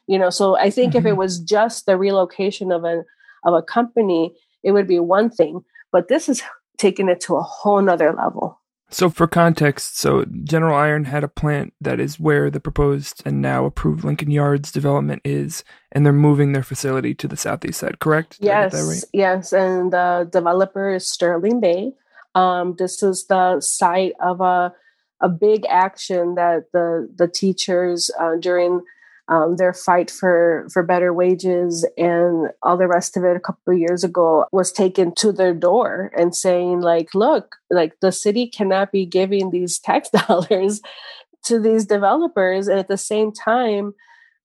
you 0.06 0.18
know 0.18 0.28
so 0.28 0.56
i 0.58 0.68
think 0.68 0.90
mm-hmm. 0.90 0.98
if 0.98 1.04
it 1.06 1.08
mm-hmm. 1.10 1.18
was 1.18 1.38
just 1.38 1.86
the 1.86 1.96
relocation 1.96 2.70
of 2.70 2.84
a 2.84 3.04
of 3.44 3.54
a 3.54 3.62
company 3.62 4.34
it 4.62 4.72
would 4.72 4.86
be 4.86 4.98
one 4.98 5.30
thing 5.30 5.64
but 5.92 6.08
this 6.08 6.28
is 6.28 6.42
taking 6.78 7.08
it 7.08 7.20
to 7.20 7.36
a 7.36 7.42
whole 7.42 7.82
nother 7.82 8.12
level. 8.12 8.57
So, 8.90 9.10
for 9.10 9.26
context, 9.26 9.98
so 9.98 10.24
General 10.44 10.76
Iron 10.76 11.04
had 11.04 11.22
a 11.22 11.28
plant 11.28 11.74
that 11.80 12.00
is 12.00 12.18
where 12.18 12.50
the 12.50 12.60
proposed 12.60 13.22
and 13.26 13.42
now 13.42 13.66
approved 13.66 14.02
Lincoln 14.02 14.30
Yards 14.30 14.72
development 14.72 15.20
is, 15.24 15.62
and 15.92 16.06
they're 16.06 16.12
moving 16.12 16.52
their 16.52 16.62
facility 16.62 17.14
to 17.14 17.28
the 17.28 17.36
southeast 17.36 17.80
side, 17.80 17.98
correct? 17.98 18.38
Yes, 18.40 18.72
right? 18.74 19.04
yes. 19.12 19.52
And 19.52 19.92
the 19.92 20.28
developer 20.32 20.94
is 20.94 21.10
Sterling 21.10 21.60
Bay. 21.60 21.92
Um, 22.34 22.76
this 22.78 23.02
is 23.02 23.26
the 23.26 23.60
site 23.60 24.14
of 24.20 24.40
a 24.40 24.72
a 25.20 25.28
big 25.28 25.66
action 25.68 26.34
that 26.36 26.72
the 26.72 27.08
the 27.14 27.28
teachers 27.28 28.10
uh, 28.18 28.36
during 28.40 28.82
um, 29.28 29.56
their 29.56 29.74
fight 29.74 30.10
for 30.10 30.66
for 30.72 30.82
better 30.82 31.12
wages 31.12 31.86
and 31.96 32.48
all 32.62 32.76
the 32.76 32.88
rest 32.88 33.16
of 33.16 33.24
it 33.24 33.36
a 33.36 33.40
couple 33.40 33.74
of 33.74 33.78
years 33.78 34.02
ago 34.02 34.46
was 34.52 34.72
taken 34.72 35.14
to 35.16 35.32
their 35.32 35.54
door 35.54 36.10
and 36.16 36.34
saying 36.34 36.80
like 36.80 37.14
look 37.14 37.56
like 37.70 37.92
the 38.00 38.12
city 38.12 38.46
cannot 38.46 38.90
be 38.90 39.04
giving 39.04 39.50
these 39.50 39.78
tax 39.78 40.08
dollars 40.26 40.80
to 41.44 41.60
these 41.60 41.84
developers 41.84 42.68
and 42.68 42.78
at 42.78 42.88
the 42.88 42.96
same 42.96 43.30
time 43.32 43.94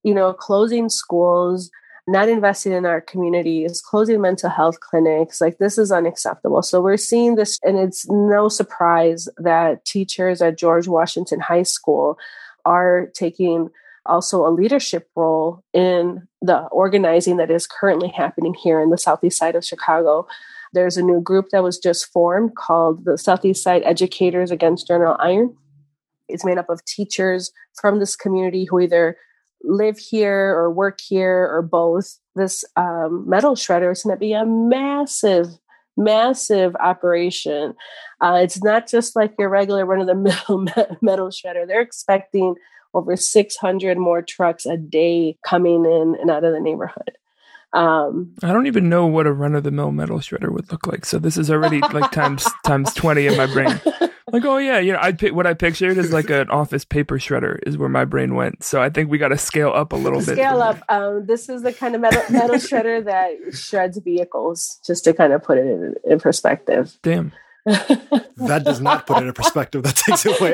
you 0.03 0.13
know 0.13 0.33
closing 0.33 0.89
schools 0.89 1.71
not 2.05 2.27
investing 2.27 2.73
in 2.73 2.85
our 2.85 2.99
communities, 2.99 3.79
closing 3.79 4.19
mental 4.19 4.49
health 4.49 4.81
clinics. 4.81 5.39
Like, 5.39 5.57
this 5.57 5.77
is 5.77 5.89
unacceptable. 5.89 6.61
So, 6.61 6.81
we're 6.81 6.97
seeing 6.97 7.35
this, 7.35 7.57
and 7.63 7.77
it's 7.77 8.09
no 8.09 8.49
surprise 8.49 9.29
that 9.37 9.85
teachers 9.85 10.41
at 10.41 10.57
George 10.57 10.85
Washington 10.85 11.39
High 11.39 11.63
School 11.63 12.17
are 12.65 13.07
taking 13.13 13.69
also 14.05 14.45
a 14.45 14.51
leadership 14.51 15.09
role 15.15 15.63
in 15.73 16.27
the 16.41 16.59
organizing 16.67 17.37
that 17.37 17.51
is 17.51 17.67
currently 17.67 18.09
happening 18.09 18.53
here 18.53 18.81
in 18.81 18.89
the 18.89 18.97
southeast 18.97 19.37
side 19.37 19.55
of 19.55 19.65
Chicago. 19.65 20.27
There's 20.73 20.97
a 20.97 21.03
new 21.03 21.21
group 21.21 21.49
that 21.51 21.63
was 21.63 21.77
just 21.77 22.11
formed 22.11 22.55
called 22.55 23.05
the 23.05 23.17
Southeast 23.17 23.63
Side 23.63 23.83
Educators 23.85 24.51
Against 24.51 24.87
General 24.87 25.15
Iron. 25.19 25.55
It's 26.27 26.43
made 26.43 26.57
up 26.57 26.69
of 26.69 26.83
teachers 26.85 27.51
from 27.79 27.99
this 27.99 28.15
community 28.15 28.65
who 28.65 28.79
either 28.79 29.17
live 29.63 29.97
here 29.97 30.49
or 30.49 30.71
work 30.71 30.99
here 30.99 31.47
or 31.51 31.61
both. 31.61 32.19
This 32.35 32.65
um, 32.75 33.23
metal 33.27 33.55
shredder 33.55 33.91
is 33.91 34.03
going 34.03 34.15
to 34.15 34.19
be 34.19 34.33
a 34.33 34.45
massive, 34.45 35.47
massive 35.95 36.75
operation. 36.77 37.75
Uh, 38.19 38.39
it's 38.41 38.63
not 38.63 38.87
just 38.87 39.15
like 39.15 39.33
your 39.37 39.49
regular 39.49 39.85
run 39.85 40.01
of 40.01 40.07
the 40.07 40.15
mill 40.15 40.97
metal 41.01 41.29
shredder. 41.29 41.67
They're 41.67 41.81
expecting 41.81 42.55
over 42.93 43.15
600 43.15 43.97
more 43.97 44.21
trucks 44.21 44.65
a 44.65 44.77
day 44.77 45.37
coming 45.45 45.85
in 45.85 46.15
and 46.19 46.29
out 46.29 46.43
of 46.43 46.53
the 46.53 46.59
neighborhood. 46.59 47.17
Um, 47.73 48.35
I 48.43 48.53
don't 48.53 48.67
even 48.67 48.87
know 48.87 49.07
what 49.07 49.25
a 49.25 49.33
run 49.33 49.55
of 49.55 49.63
the 49.63 49.71
mill 49.71 49.91
metal 49.91 50.19
shredder 50.19 50.51
would 50.51 50.71
look 50.71 50.85
like. 50.85 51.05
So 51.05 51.17
this 51.17 51.37
is 51.37 51.49
already 51.49 51.79
like 51.79 52.11
times 52.11 52.47
times 52.65 52.93
20 52.93 53.27
in 53.27 53.37
my 53.37 53.47
brain. 53.47 53.81
Like, 54.31 54.45
oh 54.45 54.57
yeah, 54.57 54.79
you 54.79 54.93
know, 54.93 54.97
I 54.99 55.11
what 55.29 55.45
I 55.45 55.53
pictured 55.53 55.95
is 55.99 56.11
like 56.11 56.31
an 56.31 56.49
office 56.49 56.85
paper 56.85 57.19
shredder 57.19 57.59
is 57.67 57.77
where 57.77 57.87
my 57.87 58.03
brain 58.03 58.33
went. 58.33 58.63
So 58.63 58.81
I 58.81 58.89
think 58.89 59.11
we 59.11 59.19
got 59.19 59.27
to 59.27 59.37
scale 59.37 59.69
up 59.69 59.93
a 59.93 59.95
little 59.95 60.21
scale 60.21 60.35
bit. 60.35 60.41
Scale 60.41 60.61
up. 60.63 60.81
Um, 60.89 61.25
this 61.27 61.49
is 61.49 61.61
the 61.61 61.71
kind 61.71 61.93
of 61.93 62.01
metal, 62.01 62.23
metal 62.31 62.55
shredder 62.55 63.05
that 63.05 63.55
shreds 63.55 63.99
vehicles, 63.99 64.79
just 64.83 65.03
to 65.03 65.13
kind 65.13 65.33
of 65.33 65.43
put 65.43 65.59
it 65.59 65.67
in, 65.67 65.93
in 66.03 66.19
perspective. 66.19 66.97
Damn 67.03 67.31
that 67.65 68.63
does 68.65 68.81
not 68.81 69.07
put 69.07 69.17
it 69.17 69.23
in 69.23 69.29
a 69.29 69.33
perspective. 69.33 69.83
That 69.83 69.95
takes 69.95 70.25
it 70.25 70.39
away. 70.39 70.53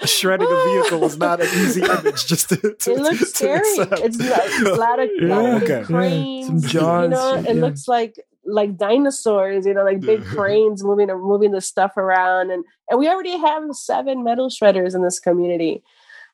Shredding 0.06 0.46
a 0.48 0.64
vehicle 0.64 1.04
is 1.04 1.16
not 1.16 1.40
an 1.40 1.48
easy 1.48 1.82
image. 1.82 2.26
Just 2.26 2.50
to, 2.50 2.56
to 2.56 2.92
it 2.92 2.98
looks 3.00 3.18
to 3.18 3.26
scary. 3.26 3.58
Accept. 3.58 4.00
It's 4.04 4.20
a 4.20 4.74
lot 4.74 5.00
of, 5.00 5.10
yeah, 5.18 5.36
lot 5.36 5.44
of 5.56 5.62
okay. 5.62 5.82
cranes. 5.82 6.40
Yeah. 6.40 6.46
Some 6.46 6.60
jaws. 6.60 7.02
You 7.04 7.08
know, 7.10 7.34
it 7.34 7.56
yeah. 7.56 7.60
looks 7.60 7.88
like 7.88 8.14
like 8.44 8.76
dinosaurs. 8.76 9.66
You 9.66 9.74
know, 9.74 9.84
like 9.84 10.00
big 10.00 10.24
cranes 10.24 10.84
moving 10.84 11.08
moving 11.08 11.50
the 11.50 11.60
stuff 11.60 11.96
around, 11.96 12.52
and 12.52 12.64
and 12.88 13.00
we 13.00 13.08
already 13.08 13.36
have 13.36 13.64
seven 13.72 14.22
metal 14.22 14.50
shredders 14.50 14.94
in 14.94 15.02
this 15.02 15.18
community. 15.18 15.82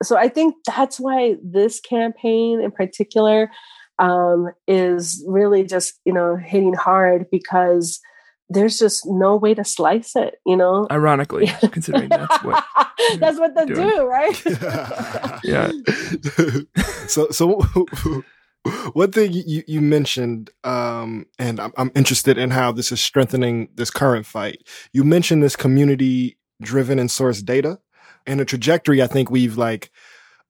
So 0.03 0.19
I 0.19 0.29
think 0.29 0.57
that's 0.67 1.01
why 1.01 1.37
this 1.43 1.81
campaign 1.81 2.61
in 2.61 2.71
particular 2.71 3.51
um, 3.99 4.51
is 4.69 5.25
really 5.27 5.65
just 5.65 5.95
you 6.05 6.13
know 6.13 6.37
hitting 6.37 6.75
hard 6.75 7.31
because 7.31 8.01
there's 8.49 8.79
just 8.79 9.07
no 9.07 9.37
way 9.37 9.55
to 9.55 9.65
slice 9.65 10.15
it, 10.17 10.37
you 10.47 10.57
know. 10.57 10.87
Ironically, 10.91 11.47
considering 11.71 12.09
that's 12.09 12.43
what 12.45 12.65
that's 13.19 13.39
what 13.39 13.55
they 13.55 13.67
doing. 13.67 13.89
do, 13.89 14.07
right? 14.07 14.45
yeah. 15.45 15.71
so, 17.09 17.29
so 17.31 17.61
one 18.93 19.13
thing 19.13 19.33
you 19.33 19.63
you 19.67 19.81
mentioned, 19.81 20.51
um, 20.65 21.27
and 21.39 21.59
I'm, 21.59 21.73
I'm 21.77 21.91
interested 21.95 22.39
in 22.39 22.51
how 22.51 22.73
this 22.73 22.93
is 22.93 23.01
strengthening 23.01 23.69
this 23.75 23.91
current 23.91 24.27
fight. 24.27 24.67
You 24.93 25.03
mentioned 25.03 25.43
this 25.43 25.57
community 25.57 26.39
driven 26.63 26.99
and 26.99 27.11
source 27.11 27.43
data, 27.43 27.79
and 28.27 28.41
a 28.41 28.45
trajectory. 28.45 29.03
I 29.03 29.09
think 29.09 29.31
we've 29.31 29.57
like 29.57 29.91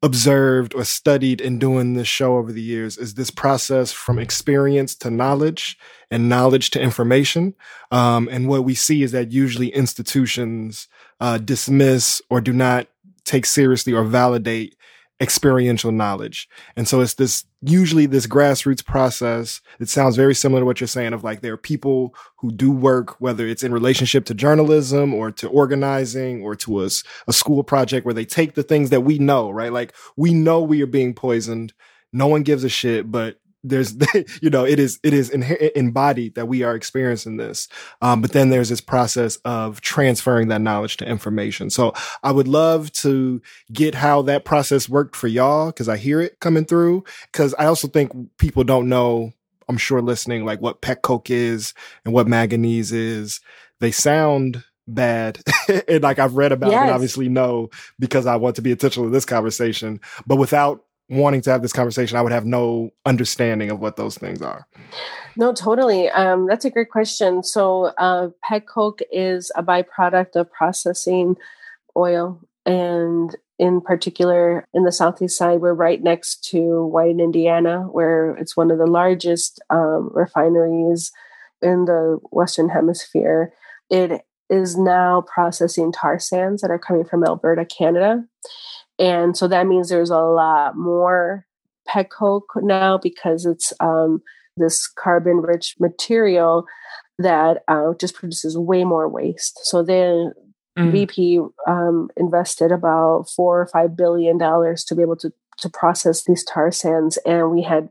observed 0.03 0.75
or 0.75 0.85
studied 0.85 1.41
in 1.41 1.59
doing 1.59 1.95
this 1.95 2.07
show 2.07 2.37
over 2.37 2.53
the 2.53 2.63
years 2.63 2.99
is 2.99 3.15
this 3.15 3.31
process 3.31 3.93
from 3.93 4.19
experience 4.19 4.95
to 4.95 5.11
knowledge 5.11 5.79
and 6.11 6.29
knowledge 6.29 6.71
to 6.71 6.81
information. 6.81 7.55
Um, 7.91 8.29
and 8.31 8.49
what 8.49 8.65
we 8.65 8.75
see 8.75 9.03
is 9.03 9.13
that 9.13 9.33
usually 9.33 9.69
institutions 9.69 10.87
uh, 11.21 11.39
dismiss 11.39 12.21
or 12.29 12.41
do 12.41 12.53
not 12.53 12.89
take 13.25 13.47
seriously 13.47 13.93
or 13.93 14.05
validate 14.05 14.77
experiential 15.21 15.93
knowledge. 15.93 16.49
And 16.77 16.87
so 16.87 17.01
it's 17.01 17.15
this 17.15 17.45
usually 17.63 18.07
this 18.07 18.27
grassroots 18.27 18.85
process. 18.85 19.61
It 19.81 19.89
sounds 19.89 20.17
very 20.17 20.35
similar 20.35 20.61
to 20.61 20.67
what 20.67 20.81
you're 20.81 20.89
saying 20.89 21.15
of 21.15 21.25
like 21.25 21.41
there 21.41 21.55
are 21.55 21.59
people 21.59 22.15
who 22.37 22.53
do 22.53 22.71
work, 22.71 23.21
whether 23.21 23.47
it's 23.47 23.63
in 23.63 23.73
relationship 23.73 24.27
to 24.27 24.35
journalism 24.35 25.15
or 25.15 25.31
to 25.33 25.49
organizing 25.49 26.43
or 26.43 26.55
to 26.57 26.85
a, 26.85 26.89
a 27.27 27.33
school 27.33 27.65
project 27.65 28.05
where 28.05 28.15
they 28.15 28.27
take 28.27 28.55
the 28.55 28.63
things 28.63 28.91
that 28.91 29.03
we 29.03 29.19
know, 29.19 29.51
right? 29.51 29.73
Like 29.73 29.95
we 30.17 30.35
know 30.35 30.61
we 30.61 30.83
are 30.83 30.87
being 30.87 31.15
poisoned. 31.15 31.73
No 32.13 32.27
one 32.27 32.43
gives 32.43 32.65
a 32.65 32.69
shit, 32.69 33.11
but 33.11 33.39
there's 33.69 33.95
you 34.41 34.51
know 34.51 34.65
it 34.65 34.79
is 34.79 34.99
it 35.03 35.13
is 35.13 35.31
embodied 35.31 36.35
that 36.35 36.47
we 36.47 36.63
are 36.63 36.75
experiencing 36.75 37.37
this. 37.37 37.69
Um, 38.01 38.21
but 38.21 38.33
then 38.33 38.51
there's 38.51 38.69
this 38.69 38.81
process 38.81 39.37
of 39.39 39.81
transferring 39.81 40.49
that 40.49 40.61
knowledge 40.61 40.97
to 40.99 41.07
information. 41.07 41.71
So 41.71 41.93
i 42.23 42.31
would 42.31 42.49
love 42.49 42.93
to 42.93 43.43
get 43.73 43.95
how 43.95 44.23
that 44.23 44.45
process 44.45 44.89
worked 44.89 45.17
for 45.17 45.29
y'all 45.29 45.67
because 45.67 45.89
i 45.89 45.97
hear 45.97 46.21
it 46.21 46.41
coming 46.41 46.65
through. 46.65 47.05
Because 47.33 47.55
i 47.59 47.67
also 47.67 47.89
think 47.89 48.13
people 48.39 48.65
don't 48.65 48.89
know 48.89 49.33
i'm 49.69 49.79
sure 49.79 50.01
listening 50.01 50.45
like 50.45 50.61
what 50.61 50.81
pet 50.81 51.03
coke 51.03 51.31
is 51.31 51.75
and 52.05 52.15
what 52.15 52.29
manganese 52.29 52.93
is. 52.93 53.41
They 53.81 53.91
sound 53.91 54.65
bad. 54.89 55.41
And 55.89 56.03
like 56.05 56.21
i've 56.21 56.37
read 56.37 56.53
about 56.53 56.71
yes. 56.71 56.79
it 56.79 56.83
and 56.83 56.91
obviously 56.93 57.29
know 57.29 57.71
because 57.99 58.25
i 58.25 58.37
want 58.37 58.57
to 58.57 58.63
be 58.63 58.71
intentional 58.71 59.07
in 59.07 59.13
this 59.13 59.25
conversation. 59.25 60.01
But 60.27 60.37
without 60.37 60.86
wanting 61.09 61.41
to 61.43 61.51
have 61.51 61.63
this 61.63 61.73
conversation, 61.73 62.17
I 62.17 62.23
would 62.23 62.33
have 62.33 62.47
no 62.47 62.91
understanding 63.05 63.71
of 63.71 63.81
what 63.81 63.97
those 63.97 64.19
things 64.19 64.43
are. 64.43 64.67
No, 65.37 65.53
totally. 65.53 66.11
Um, 66.11 66.47
that's 66.47 66.65
a 66.65 66.71
great 66.71 66.91
question. 66.91 67.43
So, 67.43 67.93
uh, 67.99 68.31
pet 68.43 68.67
coke 68.67 69.01
is 69.13 69.53
a 69.55 69.63
byproduct 69.63 70.35
of 70.35 70.51
processing 70.51 71.37
oil, 71.97 72.41
and 72.65 73.35
in 73.59 73.81
particular, 73.81 74.67
in 74.75 74.85
the 74.85 74.93
southeast 74.93 75.39
side, 75.39 75.61
we're 75.61 75.75
right 75.75 76.03
next 76.03 76.45
to 76.51 76.87
Whiting, 76.87 77.21
Indiana, 77.21 77.83
where 77.83 78.37
it's 78.37 78.57
one 78.57 78.71
of 78.71 78.79
the 78.79 78.87
largest 78.87 79.61
um, 79.71 80.11
refineries 80.13 81.13
in 81.63 81.87
the 81.87 82.19
Western 82.31 82.69
Hemisphere. 82.69 83.53
It 83.89 84.23
is 84.51 84.77
now 84.77 85.23
processing 85.23 85.93
tar 85.93 86.19
sands 86.19 86.63
that 86.63 86.71
are 86.71 86.79
coming 86.79 87.05
from 87.05 87.25
Alberta, 87.25 87.65
Canada. 87.65 88.25
And 88.99 89.37
so 89.37 89.49
that 89.49 89.67
means 89.67 89.89
there's 89.89 90.11
a 90.11 90.19
lot 90.19 90.77
more 90.77 91.47
pet 91.87 92.11
coke 92.11 92.53
now 92.57 92.99
because 92.99 93.47
it's 93.47 93.73
um, 93.81 94.23
this 94.57 94.87
carbon 94.87 95.39
rich 95.39 95.77
material 95.79 96.67
that 97.19 97.63
uh, 97.69 97.95
just 97.99 98.15
produces 98.15 98.59
way 98.59 98.85
more 98.85 99.09
waste. 99.09 99.61
So 99.65 99.83
then 99.83 100.33
mm. 100.79 100.93
BP 100.93 101.49
um, 101.67 102.09
invested 102.17 102.73
about 102.73 103.29
four 103.35 103.61
or 103.61 103.67
five 103.67 103.97
billion 103.97 104.39
dollars 104.39 104.85
to 104.85 104.95
be 104.95 105.03
able 105.03 105.17
to 105.17 105.33
to 105.59 105.71
process 105.71 106.25
these 106.25 106.45
tar 106.45 106.71
sands, 106.71 107.17
and 107.25 107.51
we 107.51 107.63
had 107.63 107.89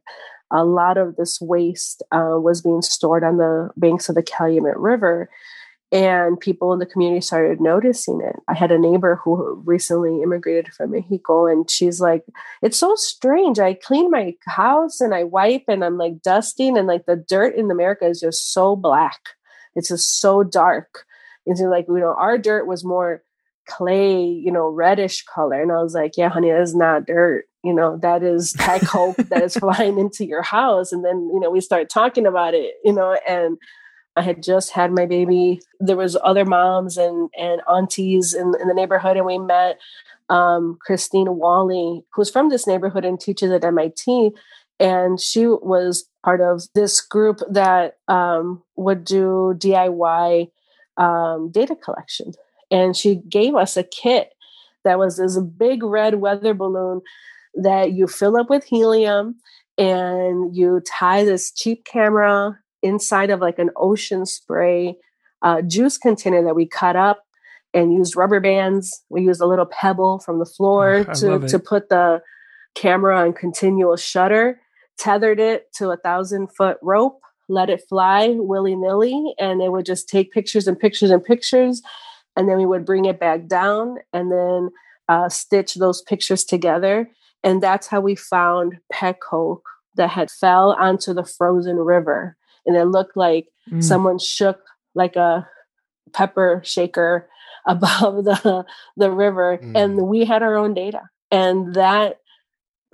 a 0.51 0.64
lot 0.64 0.97
of 0.97 1.16
this 1.16 1.41
waste 1.41 2.03
uh, 2.12 2.38
was 2.39 2.62
being 2.62 2.84
stored 2.84 3.24
on 3.24 3.38
the 3.38 3.72
banks 3.76 4.08
of 4.08 4.14
the 4.14 4.22
Calumet 4.22 4.78
River 4.78 5.30
and 5.96 6.38
people 6.38 6.74
in 6.74 6.80
the 6.80 6.86
community 6.86 7.22
started 7.22 7.62
noticing 7.62 8.20
it. 8.22 8.36
I 8.50 8.54
had 8.54 8.70
a 8.70 8.78
neighbor 8.78 9.16
who 9.24 9.64
recently 9.66 10.22
immigrated 10.22 10.74
from 10.74 10.91
Mexico, 10.91 11.48
and 11.48 11.72
she's 11.72 12.02
like, 12.02 12.26
It's 12.62 12.78
so 12.78 12.96
strange. 12.96 13.60
I 13.60 13.76
clean 13.76 14.12
my 14.12 14.36
house 14.46 15.00
and 15.00 15.16
I 15.16 15.24
wipe 15.24 15.64
and 15.70 15.86
I'm 15.86 15.98
like 15.98 16.22
dusting, 16.22 16.78
and 16.78 16.86
like 16.86 17.06
the 17.06 17.16
dirt 17.16 17.56
in 17.56 17.72
America 17.72 18.06
is 18.06 18.20
just 18.20 18.52
so 18.52 18.76
black. 18.76 19.20
It's 19.74 19.88
just 19.88 20.20
so 20.20 20.43
dark. 20.43 21.06
It's 21.46 21.62
like, 21.62 21.86
you 21.88 22.00
know, 22.00 22.14
our 22.18 22.38
dirt 22.38 22.68
was 22.68 22.84
more 22.84 23.24
clay, 23.66 24.22
you 24.22 24.52
know, 24.52 24.68
reddish 24.68 25.24
color. 25.24 25.62
And 25.62 25.72
I 25.72 25.82
was 25.82 25.93
like, 25.93 26.18
Yeah, 26.18 26.28
honey, 26.28 26.52
that's 26.52 26.76
not 26.76 27.06
dirt. 27.06 27.46
You 27.64 27.74
know, 27.74 27.98
that 28.02 28.22
is 28.22 28.54
pet 28.58 28.82
coke 28.82 29.16
that 29.16 29.43
is 29.43 29.56
flying 29.56 29.98
into 29.98 30.26
your 30.26 30.41
house. 30.41 30.91
And 30.91 31.06
then, 31.06 31.30
you 31.34 31.39
know, 31.39 31.50
we 31.50 31.62
start 31.62 31.89
talking 31.89 32.26
about 32.26 32.54
it, 32.54 32.74
you 32.84 32.91
know, 32.91 33.18
and 33.26 33.58
I 34.16 34.22
had 34.22 34.41
just 34.41 34.72
had 34.72 34.91
my 34.91 35.05
baby. 35.05 35.59
There 35.80 35.97
was 35.97 36.18
other 36.24 36.45
moms 36.45 36.97
and 36.97 37.30
and 37.38 37.61
aunties 37.70 38.34
in, 38.34 38.53
in 38.59 38.68
the 38.68 38.74
neighborhood, 38.74 39.18
and 39.18 39.26
we 39.26 39.38
met 39.38 39.80
um, 40.30 40.78
Christine 40.82 41.38
Walley, 41.38 42.03
who's 42.13 42.30
from 42.30 42.49
this 42.49 42.68
neighborhood 42.68 43.05
and 43.05 43.20
teaches 43.20 43.51
at 43.51 43.63
MIT. 43.63 44.32
And 44.80 45.20
she 45.22 45.47
was 45.47 46.09
part 46.24 46.41
of 46.41 46.63
this 46.74 46.99
group 46.99 47.39
that 47.49 47.97
um, 48.07 48.63
would 48.76 49.05
do 49.05 49.55
DIY 49.57 50.49
um, 50.97 51.51
data 51.51 51.76
collection. 51.76 52.34
And 52.72 52.95
she 52.95 53.16
gave 53.30 53.55
us 53.55 53.78
a 53.78 53.84
kit 53.84 54.34
that 54.84 54.99
was 54.99 55.18
this 55.18 55.39
big 55.39 55.84
red 55.84 56.16
weather 56.16 56.53
balloon 56.53 57.01
that 57.55 57.93
you 57.93 58.07
fill 58.07 58.36
up 58.36 58.49
with 58.49 58.66
helium 58.66 59.36
and 59.78 60.55
you 60.55 60.82
tie 60.86 61.24
this 61.24 61.51
cheap 61.51 61.86
camera 61.86 62.59
inside 62.86 63.30
of 63.32 63.42
like 63.42 63.60
an 63.60 63.72
ocean 63.76 64.26
spray 64.26 64.98
uh, 65.42 65.62
juice 65.62 65.98
container 65.98 66.44
that 66.44 66.56
we 66.56 66.68
cut 66.68 66.96
up 66.96 67.24
and 67.74 67.94
used 67.94 68.16
rubber 68.16 68.40
bands. 68.40 69.04
We 69.10 69.24
used 69.24 69.42
a 69.42 69.46
little 69.46 69.66
pebble 69.66 70.20
from 70.20 70.40
the 70.40 70.46
floor 70.46 71.06
oh, 71.08 71.14
to, 71.16 71.48
to 71.48 71.60
put 71.60 71.90
the 71.90 72.22
camera 72.76 73.20
on 73.20 73.34
continual 73.34 73.98
shutter, 73.98 74.62
tethered 74.98 75.40
it 75.40 75.74
to 75.76 75.90
a 75.90 75.98
thousand 75.98 76.48
foot 76.56 76.78
rope, 76.82 77.20
let 77.50 77.70
it 77.70 77.84
fly 77.88 78.36
willy 78.38 78.76
nilly, 78.76 79.34
and 79.40 79.62
it 79.62 79.72
would 79.72 79.86
just 79.86 80.08
take 80.08 80.32
pictures 80.32 80.68
and 80.68 80.80
pictures 80.80 81.12
and 81.12 81.24
pictures. 81.24 81.82
And 82.38 82.50
then 82.50 82.58
we 82.58 82.66
would 82.66 82.86
bring 82.86 83.06
it 83.06 83.20
back 83.20 83.48
down 83.48 83.98
and 84.14 84.32
then 84.32 84.70
uh, 85.08 85.30
stitch 85.30 85.76
those 85.76 86.02
pictures 86.02 86.44
together. 86.44 87.10
And 87.44 87.62
that's 87.62 87.88
how 87.88 88.02
we 88.02 88.16
found 88.16 88.78
pet 88.92 89.20
coke 89.22 89.68
that 89.96 90.10
had 90.10 90.32
fell 90.32 90.72
onto 90.72 91.14
the 91.14 91.24
frozen 91.24 91.78
river. 91.78 92.36
And 92.66 92.76
it 92.76 92.86
looked 92.86 93.16
like 93.18 93.47
mm. 93.70 93.84
someone 93.84 94.20
shook 94.20 94.59
like 94.93 95.16
a 95.16 95.47
pepper 96.13 96.61
shaker 96.63 97.30
above 97.68 98.26
the 98.26 98.63
the 98.95 99.09
river 99.09 99.59
mm. 99.61 99.76
and 99.76 100.07
we 100.07 100.24
had 100.24 100.43
our 100.43 100.55
own 100.55 100.76
data 100.76 101.01
and 101.32 101.74
that 101.74 102.20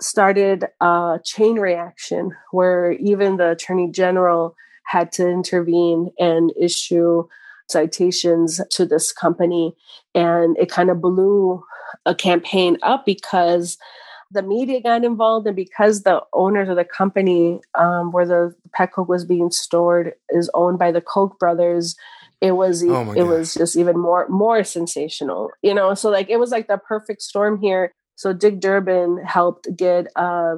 started 0.00 0.64
a 0.80 1.20
chain 1.22 1.56
reaction 1.56 2.30
where 2.52 2.92
even 2.92 3.36
the 3.36 3.50
attorney 3.50 3.90
general 3.90 4.56
had 4.86 5.12
to 5.12 5.28
intervene 5.28 6.10
and 6.18 6.52
issue 6.58 7.22
citations 7.68 8.62
to 8.70 8.86
this 8.86 9.12
company 9.12 9.74
and 10.14 10.56
it 10.58 10.70
kind 10.70 10.90
of 10.90 11.02
blew 11.02 11.62
a 12.06 12.14
campaign 12.14 12.78
up 12.82 13.04
because 13.04 13.76
the 14.32 14.42
media 14.42 14.80
got 14.80 15.04
involved 15.04 15.46
and 15.46 15.56
because 15.56 16.02
the 16.02 16.22
owners 16.32 16.68
of 16.68 16.76
the 16.76 16.84
company 16.84 17.60
um, 17.74 18.12
where 18.12 18.26
the 18.26 18.54
pet 18.72 18.92
coke 18.92 19.08
was 19.08 19.24
being 19.24 19.50
stored 19.50 20.14
is 20.30 20.50
owned 20.54 20.78
by 20.78 20.90
the 20.90 21.00
koch 21.00 21.38
brothers 21.38 21.96
it 22.40 22.52
was 22.52 22.82
oh 22.82 23.12
it 23.12 23.16
God. 23.16 23.28
was 23.28 23.54
just 23.54 23.76
even 23.76 23.98
more 23.98 24.26
more 24.28 24.64
sensational 24.64 25.50
you 25.62 25.72
know? 25.72 25.94
So 25.94 26.10
like 26.10 26.28
it 26.28 26.38
was 26.38 26.50
like 26.50 26.66
the 26.66 26.76
perfect 26.76 27.22
storm 27.22 27.60
here. 27.60 27.94
So 28.16 28.32
dick 28.32 28.60
durbin 28.60 29.22
helped 29.24 29.74
get 29.76 30.08
a 30.16 30.56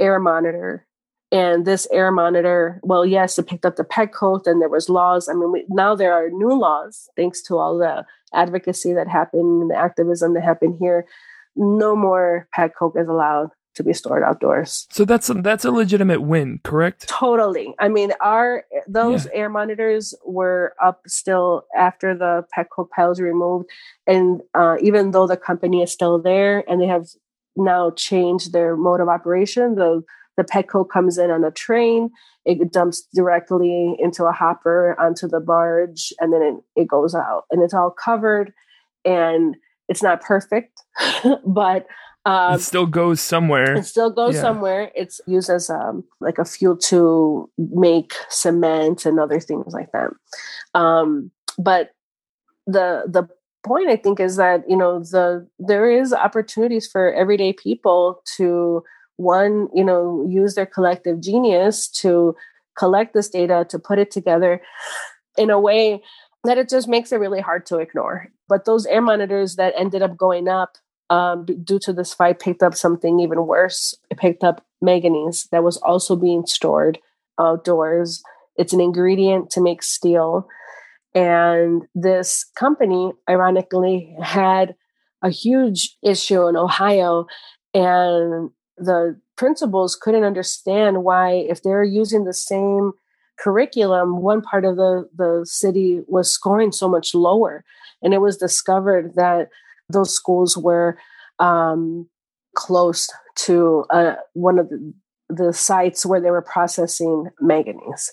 air 0.00 0.18
monitor 0.18 0.86
and 1.32 1.66
this 1.66 1.86
air 1.92 2.10
monitor 2.10 2.80
well 2.82 3.04
yes 3.04 3.38
it 3.38 3.46
picked 3.46 3.66
up 3.66 3.76
the 3.76 3.84
pet 3.84 4.12
coke 4.12 4.46
and 4.46 4.60
there 4.60 4.68
was 4.68 4.88
laws. 4.88 5.28
I 5.28 5.34
mean 5.34 5.52
we, 5.52 5.64
now 5.68 5.94
there 5.94 6.12
are 6.12 6.30
new 6.30 6.58
laws 6.58 7.08
thanks 7.16 7.42
to 7.42 7.58
all 7.58 7.76
the 7.78 8.04
advocacy 8.32 8.92
that 8.94 9.08
happened 9.08 9.62
and 9.62 9.70
the 9.70 9.76
activism 9.76 10.34
that 10.34 10.44
happened 10.44 10.76
here 10.80 11.06
no 11.56 11.96
more 11.96 12.48
pet 12.52 12.72
coke 12.78 12.94
is 12.96 13.08
allowed 13.08 13.50
to 13.76 13.84
be 13.84 13.92
stored 13.92 14.22
outdoors. 14.22 14.86
So 14.90 15.04
that's 15.04 15.28
a, 15.28 15.34
that's 15.34 15.64
a 15.64 15.70
legitimate 15.70 16.22
win, 16.22 16.60
correct? 16.64 17.08
Totally. 17.08 17.74
I 17.78 17.88
mean, 17.88 18.12
our 18.20 18.64
those 18.88 19.26
yeah. 19.26 19.32
air 19.34 19.48
monitors 19.50 20.14
were 20.24 20.74
up 20.82 21.02
still 21.06 21.66
after 21.76 22.16
the 22.16 22.44
pet 22.52 22.68
coke 22.74 22.90
piles 22.90 23.20
removed, 23.20 23.68
and 24.06 24.40
uh, 24.54 24.76
even 24.80 25.10
though 25.10 25.26
the 25.26 25.36
company 25.36 25.82
is 25.82 25.92
still 25.92 26.18
there 26.18 26.64
and 26.68 26.80
they 26.80 26.86
have 26.86 27.06
now 27.54 27.90
changed 27.90 28.52
their 28.52 28.76
mode 28.76 29.00
of 29.00 29.08
operation, 29.08 29.74
the 29.74 30.02
the 30.36 30.44
pet 30.44 30.68
coke 30.68 30.90
comes 30.90 31.16
in 31.18 31.30
on 31.30 31.44
a 31.44 31.50
train. 31.50 32.10
It 32.44 32.72
dumps 32.72 33.06
directly 33.14 33.96
into 33.98 34.24
a 34.24 34.32
hopper 34.32 34.98
onto 34.98 35.28
the 35.28 35.40
barge, 35.40 36.12
and 36.18 36.32
then 36.32 36.42
it, 36.42 36.82
it 36.82 36.88
goes 36.88 37.14
out, 37.14 37.44
and 37.50 37.62
it's 37.62 37.74
all 37.74 37.90
covered, 37.90 38.52
and 39.04 39.56
it's 39.88 40.02
not 40.02 40.20
perfect, 40.20 40.82
but 41.46 41.86
um, 42.26 42.54
it 42.54 42.60
still 42.60 42.86
goes 42.86 43.20
somewhere. 43.20 43.74
It 43.74 43.86
still 43.86 44.10
goes 44.10 44.34
yeah. 44.34 44.40
somewhere. 44.40 44.90
It's 44.96 45.20
used 45.26 45.48
as 45.48 45.70
um, 45.70 46.02
like 46.20 46.38
a 46.38 46.44
fuel 46.44 46.76
to 46.76 47.48
make 47.56 48.14
cement 48.28 49.06
and 49.06 49.20
other 49.20 49.38
things 49.38 49.72
like 49.72 49.92
that. 49.92 50.10
Um, 50.74 51.30
but 51.56 51.92
the 52.66 53.04
the 53.06 53.28
point 53.64 53.88
I 53.88 53.96
think 53.96 54.18
is 54.18 54.36
that 54.36 54.64
you 54.68 54.76
know 54.76 55.00
the 55.00 55.46
there 55.60 55.90
is 55.90 56.12
opportunities 56.12 56.86
for 56.86 57.12
everyday 57.12 57.52
people 57.52 58.22
to 58.36 58.82
one 59.16 59.68
you 59.72 59.84
know 59.84 60.26
use 60.28 60.56
their 60.56 60.66
collective 60.66 61.20
genius 61.20 61.88
to 61.88 62.36
collect 62.76 63.14
this 63.14 63.28
data 63.28 63.66
to 63.68 63.78
put 63.78 63.98
it 63.98 64.10
together 64.10 64.60
in 65.38 65.50
a 65.50 65.60
way 65.60 66.02
that 66.44 66.58
it 66.58 66.68
just 66.68 66.88
makes 66.88 67.12
it 67.12 67.20
really 67.20 67.40
hard 67.40 67.66
to 67.66 67.78
ignore. 67.78 68.30
But 68.48 68.64
those 68.64 68.86
air 68.86 69.02
monitors 69.02 69.56
that 69.56 69.74
ended 69.76 70.02
up 70.02 70.16
going 70.16 70.48
up 70.48 70.76
um, 71.10 71.44
due 71.44 71.78
to 71.80 71.92
this 71.92 72.12
fight, 72.14 72.40
picked 72.40 72.62
up 72.62 72.74
something 72.74 73.20
even 73.20 73.46
worse. 73.46 73.94
It 74.10 74.18
picked 74.18 74.42
up 74.42 74.64
manganese 74.80 75.48
that 75.52 75.62
was 75.62 75.76
also 75.78 76.16
being 76.16 76.46
stored 76.46 76.98
outdoors. 77.38 78.22
It's 78.56 78.72
an 78.72 78.80
ingredient 78.80 79.50
to 79.50 79.60
make 79.60 79.82
steel. 79.82 80.48
And 81.14 81.82
this 81.94 82.44
company, 82.58 83.12
ironically, 83.28 84.14
had 84.22 84.74
a 85.22 85.30
huge 85.30 85.96
issue 86.02 86.46
in 86.46 86.56
Ohio. 86.56 87.26
And 87.72 88.50
the 88.76 89.18
principals 89.36 89.96
couldn't 89.96 90.24
understand 90.24 91.04
why, 91.04 91.32
if 91.32 91.62
they're 91.62 91.84
using 91.84 92.24
the 92.24 92.34
same 92.34 92.92
curriculum, 93.38 94.20
one 94.20 94.42
part 94.42 94.64
of 94.64 94.76
the, 94.76 95.08
the 95.14 95.44
city 95.44 96.00
was 96.06 96.30
scoring 96.32 96.72
so 96.72 96.88
much 96.88 97.14
lower. 97.14 97.64
And 98.06 98.14
it 98.14 98.20
was 98.20 98.36
discovered 98.36 99.16
that 99.16 99.48
those 99.90 100.14
schools 100.14 100.56
were 100.56 100.96
um, 101.40 102.08
close 102.54 103.08
to 103.38 103.84
uh, 103.90 104.14
one 104.32 104.60
of 104.60 104.68
the, 104.68 104.94
the, 105.28 105.52
sites 105.52 106.06
where 106.06 106.20
they 106.20 106.30
were 106.30 106.40
processing 106.40 107.30
manganese 107.40 108.12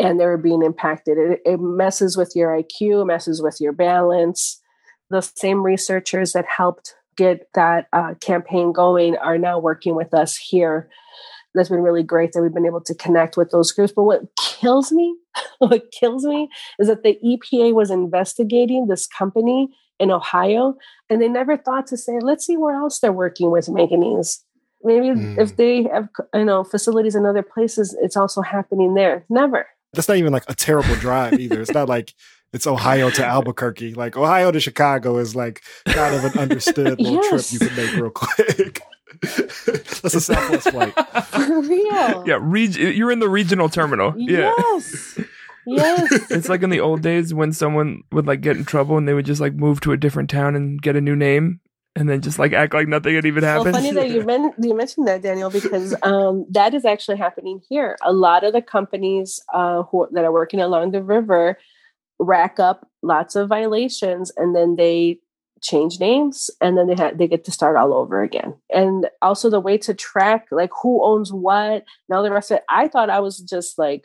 and 0.00 0.18
they 0.18 0.26
were 0.26 0.36
being 0.36 0.64
impacted. 0.64 1.16
It, 1.16 1.40
it 1.46 1.60
messes 1.60 2.16
with 2.16 2.32
your 2.34 2.50
IQ, 2.50 3.06
messes 3.06 3.40
with 3.40 3.58
your 3.60 3.72
balance. 3.72 4.60
The 5.10 5.20
same 5.20 5.62
researchers 5.62 6.32
that 6.32 6.46
helped 6.46 6.96
get 7.16 7.46
that 7.54 7.86
uh, 7.92 8.14
campaign 8.20 8.72
going 8.72 9.16
are 9.16 9.38
now 9.38 9.60
working 9.60 9.94
with 9.94 10.12
us 10.12 10.36
here. 10.36 10.90
That's 11.54 11.68
been 11.68 11.82
really 11.82 12.02
great 12.02 12.32
that 12.32 12.42
we've 12.42 12.54
been 12.54 12.66
able 12.66 12.82
to 12.82 12.94
connect 12.94 13.36
with 13.36 13.50
those 13.50 13.72
groups. 13.72 13.92
But 13.94 14.04
what 14.04 14.22
kills 14.38 14.92
me, 14.92 15.16
what 15.58 15.90
kills 15.92 16.24
me 16.24 16.48
is 16.78 16.88
that 16.88 17.02
the 17.02 17.18
EPA 17.24 17.74
was 17.74 17.90
investigating 17.90 18.86
this 18.86 19.06
company 19.06 19.68
in 19.98 20.10
Ohio, 20.10 20.76
and 21.10 21.20
they 21.20 21.28
never 21.28 21.56
thought 21.56 21.86
to 21.88 21.96
say, 21.96 22.18
let's 22.20 22.46
see 22.46 22.56
where 22.56 22.74
else 22.74 23.00
they're 23.00 23.12
working 23.12 23.50
with 23.50 23.68
manganese. 23.68 24.42
Maybe 24.82 25.08
mm. 25.08 25.38
if 25.38 25.56
they 25.56 25.82
have 25.84 26.08
you 26.34 26.44
know 26.44 26.64
facilities 26.64 27.14
in 27.14 27.26
other 27.26 27.42
places, 27.42 27.96
it's 28.00 28.16
also 28.16 28.40
happening 28.40 28.94
there. 28.94 29.24
Never. 29.28 29.66
That's 29.92 30.08
not 30.08 30.16
even 30.16 30.32
like 30.32 30.44
a 30.48 30.54
terrible 30.54 30.94
drive 30.94 31.34
either. 31.34 31.60
It's 31.60 31.72
not 31.72 31.88
like 31.88 32.14
it's 32.52 32.66
Ohio 32.66 33.10
to 33.10 33.24
Albuquerque. 33.24 33.94
Like 33.94 34.16
Ohio 34.16 34.50
to 34.50 34.60
Chicago 34.60 35.18
is 35.18 35.36
like 35.36 35.62
kind 35.86 36.14
of 36.14 36.24
an 36.24 36.38
understood 36.38 36.98
little 37.00 37.14
yes. 37.14 37.50
trip 37.50 37.60
you 37.60 37.68
can 37.68 37.76
make 37.76 37.96
real 37.96 38.10
quick. 38.14 38.82
That's 39.22 40.14
a 40.14 40.20
Southwest 40.20 40.70
flight. 40.70 40.94
For 41.24 41.60
real. 41.60 42.24
Yeah, 42.26 42.38
reg- 42.40 42.76
you're 42.76 43.10
in 43.10 43.20
the 43.20 43.28
regional 43.28 43.68
terminal. 43.68 44.14
Yeah. 44.16 44.52
Yes. 44.56 45.20
Yes. 45.66 46.12
it's 46.30 46.48
like 46.48 46.62
in 46.62 46.70
the 46.70 46.80
old 46.80 47.02
days 47.02 47.34
when 47.34 47.52
someone 47.52 48.02
would 48.12 48.26
like 48.26 48.40
get 48.40 48.56
in 48.56 48.64
trouble 48.64 48.96
and 48.96 49.06
they 49.06 49.14
would 49.14 49.26
just 49.26 49.40
like 49.40 49.54
move 49.54 49.80
to 49.82 49.92
a 49.92 49.96
different 49.96 50.30
town 50.30 50.56
and 50.56 50.80
get 50.80 50.96
a 50.96 51.00
new 51.00 51.16
name 51.16 51.60
and 51.96 52.08
then 52.08 52.20
just 52.20 52.38
like 52.38 52.52
act 52.52 52.72
like 52.72 52.88
nothing 52.88 53.14
had 53.14 53.26
even 53.26 53.42
happened. 53.42 53.72
Well, 53.72 53.82
funny 53.82 53.92
that 53.92 54.10
you, 54.10 54.24
men- 54.24 54.54
you 54.58 54.74
mentioned 54.74 55.06
that, 55.08 55.22
Daniel, 55.22 55.50
because 55.50 55.94
um, 56.02 56.46
that 56.50 56.72
is 56.72 56.84
actually 56.84 57.18
happening 57.18 57.60
here. 57.68 57.96
A 58.02 58.12
lot 58.12 58.44
of 58.44 58.52
the 58.52 58.62
companies 58.62 59.40
uh, 59.52 59.82
who, 59.84 60.08
that 60.12 60.24
are 60.24 60.32
working 60.32 60.60
along 60.60 60.92
the 60.92 61.02
river 61.02 61.58
rack 62.18 62.60
up 62.60 62.86
lots 63.02 63.34
of 63.34 63.48
violations 63.48 64.30
and 64.36 64.54
then 64.54 64.76
they 64.76 65.18
change 65.62 66.00
names 66.00 66.50
and 66.60 66.78
then 66.78 66.86
they 66.86 66.94
ha- 66.94 67.12
they 67.14 67.28
get 67.28 67.44
to 67.44 67.50
start 67.50 67.76
all 67.76 67.92
over 67.92 68.22
again 68.22 68.54
and 68.72 69.08
also 69.20 69.50
the 69.50 69.60
way 69.60 69.76
to 69.76 69.92
track 69.92 70.46
like 70.50 70.70
who 70.82 71.04
owns 71.04 71.32
what 71.32 71.84
all 72.10 72.22
the 72.22 72.30
rest 72.30 72.50
of 72.50 72.56
it 72.56 72.64
i 72.70 72.88
thought 72.88 73.10
i 73.10 73.20
was 73.20 73.38
just 73.38 73.78
like 73.78 74.04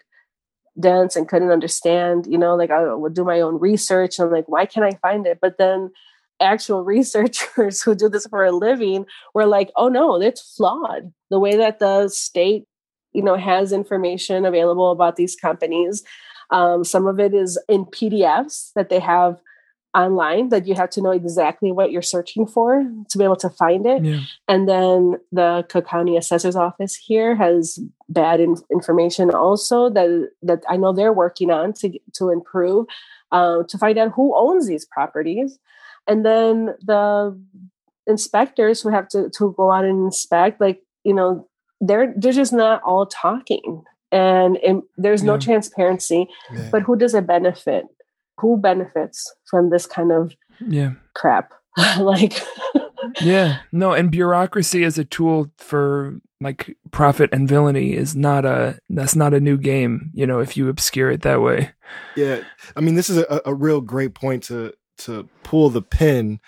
dense 0.79 1.15
and 1.15 1.27
couldn't 1.27 1.51
understand, 1.51 2.27
you 2.27 2.37
know, 2.37 2.55
like 2.55 2.71
I 2.71 2.93
would 2.93 3.13
do 3.13 3.23
my 3.23 3.41
own 3.41 3.59
research. 3.59 4.19
And 4.19 4.27
I'm 4.27 4.33
like, 4.33 4.49
why 4.49 4.65
can't 4.65 4.85
I 4.85 4.97
find 4.97 5.25
it? 5.25 5.39
But 5.41 5.57
then 5.57 5.91
actual 6.39 6.83
researchers 6.83 7.81
who 7.81 7.95
do 7.95 8.09
this 8.09 8.27
for 8.27 8.43
a 8.43 8.51
living 8.51 9.05
were 9.33 9.45
like, 9.45 9.71
oh 9.75 9.87
no, 9.87 10.21
it's 10.21 10.55
flawed. 10.55 11.13
The 11.29 11.39
way 11.39 11.55
that 11.57 11.79
the 11.79 12.09
state, 12.09 12.65
you 13.13 13.23
know, 13.23 13.37
has 13.37 13.71
information 13.71 14.45
available 14.45 14.91
about 14.91 15.15
these 15.15 15.35
companies. 15.35 16.03
Um, 16.51 16.83
some 16.83 17.07
of 17.07 17.19
it 17.19 17.33
is 17.33 17.59
in 17.67 17.85
PDFs 17.85 18.71
that 18.75 18.89
they 18.89 18.99
have 18.99 19.41
online 19.95 20.49
that 20.49 20.67
you 20.67 20.75
have 20.75 20.89
to 20.91 21.01
know 21.01 21.11
exactly 21.11 21.71
what 21.71 21.91
you're 21.91 22.01
searching 22.01 22.45
for 22.45 22.83
to 23.09 23.17
be 23.17 23.23
able 23.23 23.35
to 23.37 23.49
find 23.49 23.85
it. 23.85 24.03
Yeah. 24.03 24.19
And 24.47 24.67
then 24.67 25.17
the 25.31 25.65
Cook 25.69 25.87
County 25.87 26.17
Assessor's 26.17 26.55
Office 26.55 26.95
here 26.95 27.35
has 27.35 27.79
bad 28.09 28.39
in- 28.39 28.57
information 28.71 29.31
also 29.31 29.89
that 29.89 30.29
that 30.43 30.63
I 30.69 30.77
know 30.77 30.93
they're 30.93 31.13
working 31.13 31.49
on 31.49 31.73
to 31.73 31.97
to 32.13 32.29
improve 32.29 32.85
uh, 33.31 33.63
to 33.67 33.77
find 33.77 33.97
out 33.97 34.11
who 34.15 34.35
owns 34.35 34.67
these 34.67 34.85
properties, 34.85 35.57
and 36.07 36.25
then 36.25 36.75
the 36.81 37.39
inspectors 38.07 38.81
who 38.81 38.89
have 38.89 39.07
to 39.09 39.29
to 39.31 39.53
go 39.57 39.71
out 39.71 39.85
and 39.85 40.05
inspect, 40.05 40.61
like 40.61 40.81
you 41.03 41.13
know, 41.13 41.47
they're 41.81 42.13
they're 42.17 42.33
just 42.33 42.53
not 42.53 42.81
all 42.83 43.05
talking. 43.05 43.83
And, 44.11 44.55
and 44.57 44.83
there's 44.95 45.23
yeah. 45.23 45.31
no 45.31 45.37
transparency, 45.37 46.29
yeah. 46.53 46.69
but 46.71 46.83
who 46.83 46.95
does 46.95 47.13
it 47.13 47.27
benefit? 47.27 47.85
Who 48.37 48.57
benefits 48.57 49.33
from 49.49 49.69
this 49.69 49.85
kind 49.85 50.11
of 50.11 50.33
yeah. 50.65 50.91
crap? 51.13 51.53
Like 51.99 52.33
yeah. 53.21 53.59
No 53.71 53.91
and 53.91 54.09
bureaucracy 54.09 54.83
as 54.85 54.97
a 54.97 55.03
tool 55.03 55.51
for 55.57 56.19
like 56.39 56.77
profit 56.91 57.29
and 57.33 57.49
villainy 57.49 57.93
is 57.93 58.15
not 58.15 58.45
a 58.45 58.79
that's 58.89 59.15
not 59.15 59.33
a 59.33 59.39
new 59.39 59.57
game 59.57 60.11
you 60.13 60.25
know 60.25 60.39
if 60.39 60.55
you 60.55 60.69
obscure 60.69 61.11
it 61.11 61.21
that 61.23 61.41
way. 61.41 61.71
Yeah. 62.15 62.43
I 62.77 62.81
mean 62.81 62.95
this 62.95 63.09
is 63.09 63.17
a, 63.17 63.41
a 63.45 63.53
real 63.53 63.81
great 63.81 64.15
point 64.15 64.43
to 64.43 64.73
to 64.99 65.27
pull 65.43 65.69
the 65.69 65.81
pin 65.81 66.39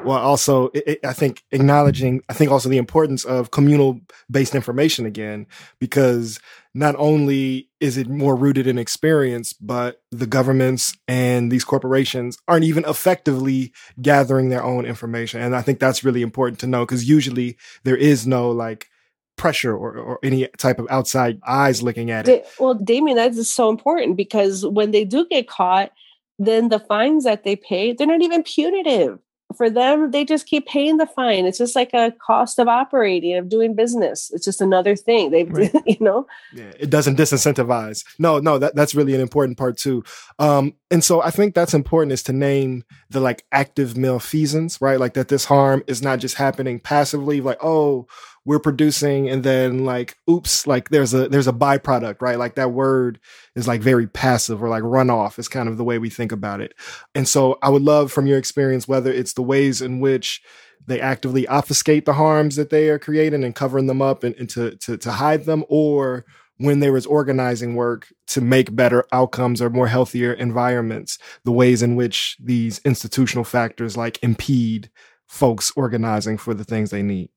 while 0.00 0.18
also 0.18 0.66
it, 0.68 0.84
it, 0.86 1.00
i 1.04 1.12
think 1.12 1.44
acknowledging 1.50 2.22
i 2.28 2.32
think 2.32 2.50
also 2.50 2.68
the 2.68 2.78
importance 2.78 3.24
of 3.24 3.50
communal 3.50 4.00
based 4.30 4.54
information 4.54 5.06
again 5.06 5.46
because 5.78 6.40
not 6.74 6.94
only 6.98 7.68
is 7.80 7.96
it 7.96 8.08
more 8.08 8.36
rooted 8.36 8.66
in 8.66 8.78
experience 8.78 9.52
but 9.52 10.02
the 10.10 10.26
governments 10.26 10.96
and 11.08 11.50
these 11.50 11.64
corporations 11.64 12.38
aren't 12.46 12.64
even 12.64 12.84
effectively 12.86 13.72
gathering 14.00 14.48
their 14.48 14.62
own 14.62 14.84
information. 14.84 15.40
And 15.40 15.56
i 15.56 15.62
think 15.62 15.78
that's 15.78 16.04
really 16.04 16.22
important 16.22 16.60
to 16.60 16.66
know 16.66 16.84
because 16.84 17.08
usually 17.08 17.56
there 17.84 17.96
is 17.96 18.26
no 18.26 18.50
like 18.50 18.88
pressure 19.36 19.74
or, 19.74 19.96
or 19.96 20.18
any 20.22 20.48
type 20.58 20.80
of 20.80 20.86
outside 20.90 21.38
eyes 21.46 21.80
looking 21.80 22.10
at 22.10 22.28
it. 22.28 22.46
Well 22.58 22.74
damien 22.74 23.16
that 23.16 23.32
is 23.32 23.52
so 23.52 23.70
important 23.70 24.16
because 24.16 24.66
when 24.66 24.90
they 24.90 25.04
do 25.04 25.26
get 25.28 25.48
caught 25.48 25.92
then 26.38 26.68
the 26.68 26.78
fines 26.78 27.24
that 27.24 27.44
they 27.44 27.56
pay 27.56 27.92
they're 27.92 28.06
not 28.06 28.22
even 28.22 28.42
punitive 28.42 29.18
for 29.56 29.70
them, 29.70 30.10
they 30.10 30.24
just 30.24 30.46
keep 30.46 30.66
paying 30.66 30.98
the 30.98 31.06
fine. 31.06 31.46
It's 31.46 31.58
just 31.58 31.74
like 31.74 31.94
a 31.94 32.12
cost 32.12 32.58
of 32.58 32.68
operating, 32.68 33.36
of 33.36 33.48
doing 33.48 33.74
business. 33.74 34.30
It's 34.32 34.44
just 34.44 34.60
another 34.60 34.94
thing. 34.94 35.30
They, 35.30 35.44
right. 35.44 35.72
you 35.86 35.96
know, 36.00 36.26
yeah, 36.52 36.72
it 36.78 36.90
doesn't 36.90 37.16
disincentivize. 37.16 38.04
No, 38.18 38.38
no, 38.38 38.58
that, 38.58 38.74
that's 38.74 38.94
really 38.94 39.14
an 39.14 39.20
important 39.20 39.56
part 39.56 39.78
too. 39.78 40.04
Um, 40.38 40.74
and 40.90 41.02
so 41.02 41.22
I 41.22 41.30
think 41.30 41.54
that's 41.54 41.74
important 41.74 42.12
is 42.12 42.22
to 42.24 42.32
name 42.32 42.84
the 43.08 43.20
like 43.20 43.44
active 43.50 43.96
malfeasance, 43.96 44.80
right? 44.80 45.00
Like 45.00 45.14
that 45.14 45.28
this 45.28 45.46
harm 45.46 45.82
is 45.86 46.02
not 46.02 46.18
just 46.18 46.36
happening 46.36 46.78
passively, 46.78 47.40
like, 47.40 47.58
oh, 47.62 48.06
we're 48.48 48.58
producing 48.58 49.28
and 49.28 49.44
then 49.44 49.84
like 49.84 50.16
oops 50.28 50.66
like 50.66 50.88
there's 50.88 51.12
a 51.12 51.28
there's 51.28 51.46
a 51.46 51.52
byproduct 51.52 52.22
right? 52.22 52.38
Like 52.38 52.54
that 52.54 52.72
word 52.72 53.20
is 53.54 53.68
like 53.68 53.82
very 53.82 54.06
passive 54.06 54.62
or 54.62 54.70
like 54.70 54.82
runoff 54.82 55.38
is 55.38 55.48
kind 55.48 55.68
of 55.68 55.76
the 55.76 55.84
way 55.84 55.98
we 55.98 56.08
think 56.08 56.32
about 56.32 56.62
it. 56.62 56.72
And 57.14 57.28
so 57.28 57.58
i 57.60 57.68
would 57.68 57.82
love 57.82 58.10
from 58.10 58.26
your 58.26 58.38
experience 58.38 58.88
whether 58.88 59.12
it's 59.12 59.34
the 59.34 59.42
ways 59.42 59.82
in 59.82 60.00
which 60.00 60.40
they 60.86 60.98
actively 60.98 61.46
obfuscate 61.46 62.06
the 62.06 62.14
harms 62.14 62.56
that 62.56 62.70
they 62.70 62.88
are 62.88 62.98
creating 62.98 63.44
and 63.44 63.54
covering 63.54 63.86
them 63.86 64.00
up 64.00 64.24
and, 64.24 64.34
and 64.36 64.48
to, 64.48 64.74
to 64.76 64.96
to 64.96 65.12
hide 65.12 65.44
them 65.44 65.62
or 65.68 66.24
when 66.56 66.80
there 66.80 66.96
is 66.96 67.04
organizing 67.04 67.74
work 67.74 68.08
to 68.28 68.40
make 68.40 68.74
better 68.74 69.04
outcomes 69.12 69.60
or 69.60 69.68
more 69.68 69.88
healthier 69.88 70.32
environments 70.32 71.18
the 71.44 71.52
ways 71.52 71.82
in 71.82 71.96
which 71.96 72.38
these 72.42 72.78
institutional 72.86 73.44
factors 73.44 73.94
like 73.94 74.18
impede 74.22 74.90
folks 75.26 75.70
organizing 75.76 76.38
for 76.38 76.54
the 76.54 76.64
things 76.64 76.88
they 76.88 77.02
need 77.02 77.28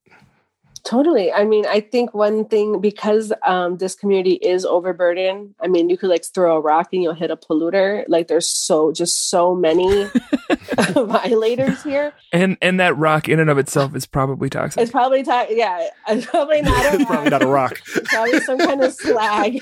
Totally. 0.84 1.32
I 1.32 1.44
mean, 1.44 1.66
I 1.68 1.80
think 1.80 2.14
one 2.14 2.46
thing 2.46 2.82
because 2.82 3.32
um, 3.46 3.78
this 3.78 3.94
community 3.94 4.34
is 4.34 4.66
overburdened. 4.66 5.54
I 5.62 5.68
mean, 5.68 5.90
you 5.90 5.98
could 5.98 6.10
like 6.10 6.26
throw 6.26 6.58
a 6.58 6.60
rock 6.60 6.90
and 6.92 7.04
you'll 7.04 7.14
hit 7.14 7.30
a 7.30 7.38
polluter. 7.38 8.04
Like, 8.08 8.28
there's 8.28 8.50
so 8.50 8.92
just 8.92 9.30
so 9.30 9.54
many 9.54 10.10
violators 10.96 11.84
here. 11.84 12.14
And 12.34 12.58
and 12.62 12.80
that 12.80 12.98
rock 12.98 13.30
in 13.30 13.40
and 13.40 13.50
of 13.50 13.60
itself 13.60 13.96
is 13.96 14.08
probably 14.08 14.50
toxic. 14.50 14.82
It's 14.82 14.92
probably 14.92 15.22
toxic. 15.22 15.56
Yeah, 15.58 15.88
it's 16.08 16.26
probably 16.26 16.64
not. 16.64 16.94
A 16.94 16.96
it's 16.96 17.06
probably 17.10 17.30
not 17.30 17.44
a 17.44 17.48
rock. 17.48 17.80
probably 18.06 18.40
some 18.40 18.58
kind 18.58 18.84
of 18.84 18.94
slag 18.94 19.62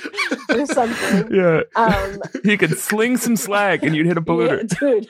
or 0.50 0.66
something. 0.68 1.36
Yeah. 1.36 1.62
Um, 1.76 2.22
you 2.46 2.58
could 2.58 2.78
sling 2.78 3.18
some 3.18 3.36
slag 3.36 3.84
and 3.84 3.94
you'd 3.94 4.06
hit 4.06 4.18
a 4.18 4.22
polluter, 4.22 4.72
yeah, 4.82 5.02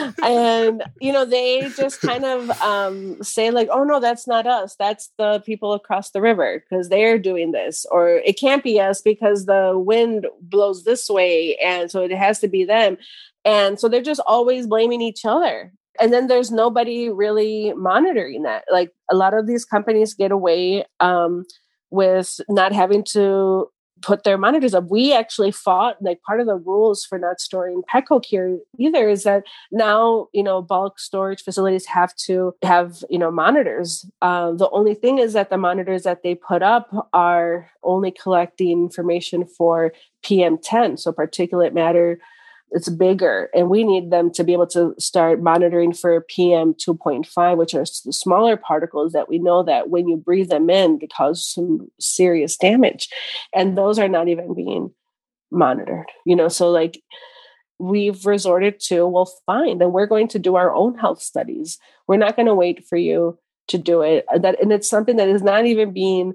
dude. 0.00 0.16
and 0.24 0.82
you 1.00 1.12
know, 1.12 1.24
they 1.24 1.68
just 1.76 2.00
kind 2.00 2.24
of 2.24 2.50
um, 2.62 3.22
say 3.22 3.50
like, 3.50 3.68
"Oh 3.70 3.84
no, 3.84 4.00
that's 4.00 4.26
not." 4.26 4.39
Not 4.44 4.62
us. 4.62 4.76
That's 4.78 5.10
the 5.18 5.42
people 5.44 5.72
across 5.72 6.10
the 6.10 6.20
river 6.20 6.64
because 6.68 6.88
they're 6.88 7.18
doing 7.18 7.52
this. 7.52 7.86
Or 7.90 8.16
it 8.24 8.38
can't 8.38 8.62
be 8.62 8.80
us 8.80 9.00
because 9.00 9.46
the 9.46 9.72
wind 9.76 10.26
blows 10.40 10.84
this 10.84 11.08
way. 11.08 11.56
And 11.56 11.90
so 11.90 12.02
it 12.02 12.12
has 12.12 12.38
to 12.40 12.48
be 12.48 12.64
them. 12.64 12.96
And 13.44 13.80
so 13.80 13.88
they're 13.88 14.02
just 14.02 14.20
always 14.26 14.66
blaming 14.66 15.00
each 15.00 15.24
other. 15.24 15.72
And 16.00 16.12
then 16.12 16.28
there's 16.28 16.50
nobody 16.50 17.10
really 17.10 17.72
monitoring 17.74 18.42
that. 18.42 18.64
Like 18.70 18.92
a 19.10 19.16
lot 19.16 19.34
of 19.34 19.46
these 19.46 19.64
companies 19.64 20.14
get 20.14 20.30
away 20.30 20.84
um, 21.00 21.44
with 21.90 22.40
not 22.48 22.72
having 22.72 23.04
to 23.12 23.68
put 24.02 24.24
their 24.24 24.38
monitors 24.38 24.74
up. 24.74 24.90
We 24.90 25.12
actually 25.12 25.50
fought 25.52 25.96
like 26.00 26.22
part 26.22 26.40
of 26.40 26.46
the 26.46 26.56
rules 26.56 27.04
for 27.04 27.18
not 27.18 27.40
storing 27.40 27.82
pet 27.88 28.04
here 28.24 28.58
either 28.78 29.08
is 29.08 29.24
that 29.24 29.44
now 29.70 30.28
you 30.32 30.42
know 30.42 30.62
bulk 30.62 30.98
storage 30.98 31.42
facilities 31.42 31.86
have 31.86 32.14
to 32.26 32.54
have 32.62 33.04
you 33.10 33.18
know 33.18 33.30
monitors. 33.30 34.06
Uh, 34.22 34.52
the 34.52 34.70
only 34.70 34.94
thing 34.94 35.18
is 35.18 35.32
that 35.34 35.50
the 35.50 35.58
monitors 35.58 36.02
that 36.02 36.22
they 36.22 36.34
put 36.34 36.62
up 36.62 37.08
are 37.12 37.70
only 37.82 38.10
collecting 38.10 38.70
information 38.70 39.44
for 39.46 39.92
PM10, 40.24 40.98
so 40.98 41.12
particulate 41.12 41.72
matter 41.72 42.18
it's 42.72 42.88
bigger 42.88 43.50
and 43.54 43.68
we 43.68 43.84
need 43.84 44.10
them 44.10 44.30
to 44.30 44.44
be 44.44 44.52
able 44.52 44.66
to 44.66 44.94
start 44.98 45.42
monitoring 45.42 45.92
for 45.92 46.20
pm 46.28 46.74
2.5 46.74 47.56
which 47.56 47.74
are 47.74 47.84
the 48.04 48.12
smaller 48.12 48.56
particles 48.56 49.12
that 49.12 49.28
we 49.28 49.38
know 49.38 49.62
that 49.62 49.90
when 49.90 50.08
you 50.08 50.16
breathe 50.16 50.48
them 50.48 50.70
in 50.70 50.98
they 50.98 51.06
cause 51.06 51.46
some 51.46 51.88
serious 51.98 52.56
damage. 52.56 53.08
And 53.54 53.76
those 53.76 53.98
are 53.98 54.08
not 54.08 54.28
even 54.28 54.54
being 54.54 54.92
monitored 55.50 56.06
you 56.24 56.36
know 56.36 56.48
so 56.48 56.70
like 56.70 57.02
we've 57.78 58.26
resorted 58.26 58.78
to 58.78 59.06
well 59.06 59.32
fine 59.46 59.78
then 59.78 59.92
we're 59.92 60.06
going 60.06 60.28
to 60.28 60.38
do 60.38 60.56
our 60.56 60.72
own 60.74 60.96
health 60.98 61.22
studies. 61.22 61.78
We're 62.06 62.18
not 62.18 62.36
going 62.36 62.46
to 62.46 62.54
wait 62.54 62.86
for 62.86 62.96
you 62.96 63.38
to 63.68 63.78
do 63.78 64.02
it. 64.02 64.26
Uh, 64.32 64.38
that 64.38 64.60
and 64.60 64.72
it's 64.72 64.88
something 64.88 65.16
that 65.16 65.28
is 65.28 65.42
not 65.42 65.64
even 65.64 65.92
being 65.92 66.34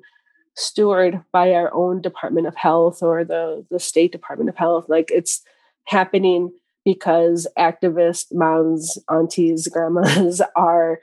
stewarded 0.58 1.24
by 1.32 1.54
our 1.54 1.74
own 1.74 2.02
department 2.02 2.48
of 2.48 2.56
health 2.56 3.04
or 3.04 3.24
the 3.24 3.66
the 3.70 3.80
state 3.80 4.12
department 4.12 4.50
of 4.50 4.56
health. 4.56 4.86
Like 4.90 5.12
it's 5.12 5.42
happening 5.86 6.52
because 6.84 7.48
activists, 7.58 8.28
moms, 8.32 8.98
aunties, 9.10 9.68
grandmas 9.68 10.42
are 10.56 11.00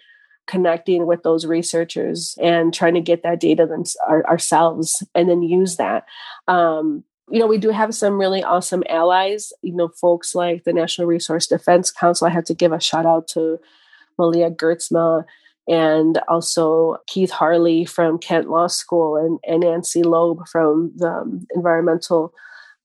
connecting 0.47 1.07
with 1.07 1.22
those 1.22 1.47
researchers 1.47 2.37
and 2.41 2.74
trying 2.74 2.95
to 2.95 3.01
get 3.01 3.22
that 3.22 3.41
data 3.41 3.66
them, 3.66 3.85
our, 4.07 4.24
ourselves 4.26 5.05
and 5.14 5.28
then 5.28 5.43
use 5.43 5.76
that. 5.76 6.05
Um, 6.49 7.05
you 7.30 7.39
know, 7.39 7.47
we 7.47 7.59
do 7.59 7.70
have 7.70 7.95
some 7.95 8.18
really 8.18 8.43
awesome 8.43 8.83
allies, 8.89 9.53
you 9.62 9.74
know, 9.74 9.89
folks 9.89 10.35
like 10.35 10.64
the 10.64 10.72
National 10.72 11.07
Resource 11.07 11.47
Defense 11.47 11.91
Council. 11.91 12.26
I 12.26 12.30
have 12.30 12.45
to 12.45 12.55
give 12.55 12.72
a 12.72 12.80
shout 12.80 13.07
out 13.07 13.28
to 13.28 13.59
Meleah 14.18 14.55
Geertsma 14.55 15.24
and 15.68 16.18
also 16.28 16.99
Keith 17.07 17.30
Harley 17.30 17.85
from 17.85 18.18
Kent 18.18 18.51
Law 18.51 18.66
School 18.66 19.16
and, 19.16 19.39
and 19.47 19.61
Nancy 19.61 20.03
Loeb 20.03 20.47
from 20.49 20.93
the 20.97 21.47
Environmental 21.55 22.35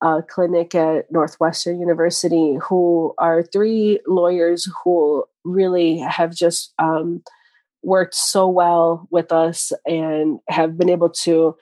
uh, 0.02 0.22
clinic 0.30 0.76
at 0.76 1.12
Northwestern 1.12 1.80
University, 1.80 2.58
who 2.62 3.14
are 3.18 3.44
three 3.44 4.00
lawyers 4.08 4.70
who 4.84 5.24
really 5.44 5.98
have 6.00 6.34
just 6.36 6.74
um, 6.80 7.24
worked 7.84 8.16
so 8.16 8.48
well 8.48 9.08
with 9.12 9.32
us 9.32 9.72
and 9.86 10.40
have 10.50 10.78
been 10.78 10.90
able 10.90 11.10
to 11.10 11.56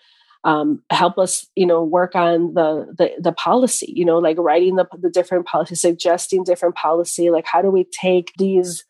um, 0.43 0.83
help 0.91 1.17
us, 1.17 1.47
you 1.55 1.65
know, 1.65 1.83
work 1.83 2.15
on 2.15 2.53
the, 2.53 2.93
the 2.97 3.11
the 3.19 3.31
policy. 3.31 3.91
You 3.95 4.05
know, 4.05 4.19
like 4.19 4.37
writing 4.37 4.75
the 4.75 4.85
the 4.99 5.09
different 5.09 5.47
policies, 5.47 5.81
suggesting 5.81 6.43
different 6.43 6.75
policy. 6.75 7.31
Like, 7.31 7.45
how 7.45 7.61
do 7.61 7.71
we 7.71 7.85
take 7.85 8.31
these 8.37 8.85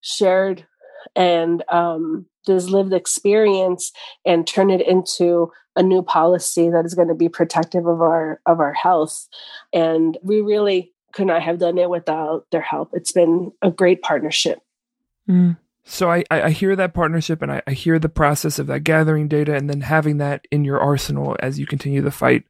shared 0.00 0.66
and 1.16 1.62
um, 1.68 2.26
this 2.46 2.68
lived 2.68 2.92
experience 2.92 3.92
and 4.24 4.46
turn 4.46 4.70
it 4.70 4.86
into 4.86 5.50
a 5.76 5.82
new 5.82 6.02
policy 6.02 6.68
that 6.68 6.84
is 6.84 6.94
going 6.94 7.08
to 7.08 7.14
be 7.14 7.28
protective 7.28 7.86
of 7.86 8.02
our 8.02 8.40
of 8.46 8.60
our 8.60 8.72
health. 8.72 9.28
And 9.72 10.18
we 10.22 10.40
really 10.40 10.92
could 11.12 11.26
not 11.26 11.42
have 11.42 11.58
done 11.58 11.78
it 11.78 11.90
without 11.90 12.46
their 12.50 12.60
help. 12.60 12.90
It's 12.92 13.12
been 13.12 13.52
a 13.62 13.70
great 13.70 14.02
partnership. 14.02 14.60
Mm. 15.28 15.56
so 15.84 16.10
I, 16.10 16.24
I 16.32 16.50
hear 16.50 16.74
that 16.74 16.94
partnership 16.94 17.42
and 17.42 17.52
I, 17.52 17.62
I 17.64 17.72
hear 17.72 18.00
the 18.00 18.08
process 18.08 18.58
of 18.58 18.66
that 18.66 18.80
gathering 18.80 19.28
data 19.28 19.54
and 19.54 19.70
then 19.70 19.82
having 19.82 20.18
that 20.18 20.46
in 20.50 20.64
your 20.64 20.80
arsenal 20.80 21.36
as 21.38 21.60
you 21.60 21.66
continue 21.66 22.02
the 22.02 22.10
fight. 22.10 22.42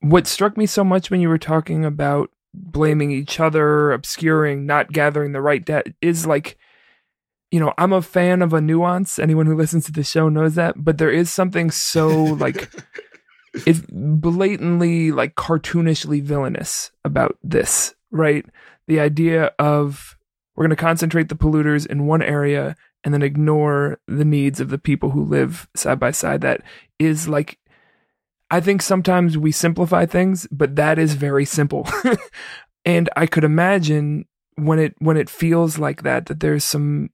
What 0.00 0.28
struck 0.28 0.56
me 0.56 0.66
so 0.66 0.84
much 0.84 1.10
when 1.10 1.20
you 1.20 1.28
were 1.28 1.38
talking 1.38 1.84
about 1.84 2.30
blaming 2.54 3.10
each 3.10 3.40
other, 3.40 3.90
obscuring, 3.90 4.64
not 4.64 4.92
gathering 4.92 5.32
the 5.32 5.42
right 5.42 5.64
data 5.64 5.92
is 6.00 6.26
like, 6.26 6.56
you 7.56 7.60
know, 7.60 7.72
I'm 7.78 7.94
a 7.94 8.02
fan 8.02 8.42
of 8.42 8.52
a 8.52 8.60
nuance. 8.60 9.18
Anyone 9.18 9.46
who 9.46 9.56
listens 9.56 9.86
to 9.86 9.92
the 9.92 10.04
show 10.04 10.28
knows 10.28 10.56
that, 10.56 10.74
but 10.76 10.98
there 10.98 11.10
is 11.10 11.32
something 11.32 11.70
so 11.70 12.08
like 12.14 12.70
it's 13.66 13.80
blatantly 13.90 15.10
like 15.10 15.36
cartoonishly 15.36 16.22
villainous 16.22 16.90
about 17.02 17.38
this, 17.42 17.94
right? 18.10 18.44
The 18.88 19.00
idea 19.00 19.54
of 19.58 20.18
we're 20.54 20.64
going 20.66 20.76
to 20.76 20.76
concentrate 20.76 21.30
the 21.30 21.34
polluters 21.34 21.86
in 21.86 22.06
one 22.06 22.20
area 22.20 22.76
and 23.04 23.14
then 23.14 23.22
ignore 23.22 24.00
the 24.06 24.26
needs 24.26 24.60
of 24.60 24.68
the 24.68 24.76
people 24.76 25.08
who 25.12 25.24
live 25.24 25.66
side 25.74 25.98
by 25.98 26.10
side. 26.10 26.42
That 26.42 26.60
is 26.98 27.26
like 27.26 27.58
I 28.50 28.60
think 28.60 28.82
sometimes 28.82 29.38
we 29.38 29.50
simplify 29.50 30.04
things, 30.04 30.46
but 30.50 30.76
that 30.76 30.98
is 30.98 31.14
very 31.14 31.46
simple. 31.46 31.88
and 32.84 33.08
I 33.16 33.24
could 33.24 33.44
imagine 33.44 34.26
when 34.56 34.78
it 34.78 34.94
when 34.98 35.16
it 35.16 35.30
feels 35.30 35.78
like 35.78 36.02
that 36.02 36.26
that 36.26 36.40
there's 36.40 36.62
some 36.62 37.08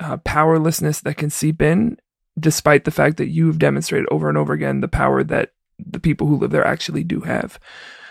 uh, 0.00 0.16
powerlessness 0.18 1.00
that 1.00 1.16
can 1.16 1.30
seep 1.30 1.62
in 1.62 1.98
despite 2.38 2.84
the 2.84 2.90
fact 2.90 3.16
that 3.16 3.28
you've 3.28 3.58
demonstrated 3.58 4.06
over 4.10 4.28
and 4.28 4.36
over 4.36 4.52
again 4.52 4.80
the 4.80 4.88
power 4.88 5.24
that 5.24 5.52
the 5.78 6.00
people 6.00 6.26
who 6.26 6.36
live 6.36 6.50
there 6.50 6.66
actually 6.66 7.04
do 7.04 7.20
have. 7.20 7.58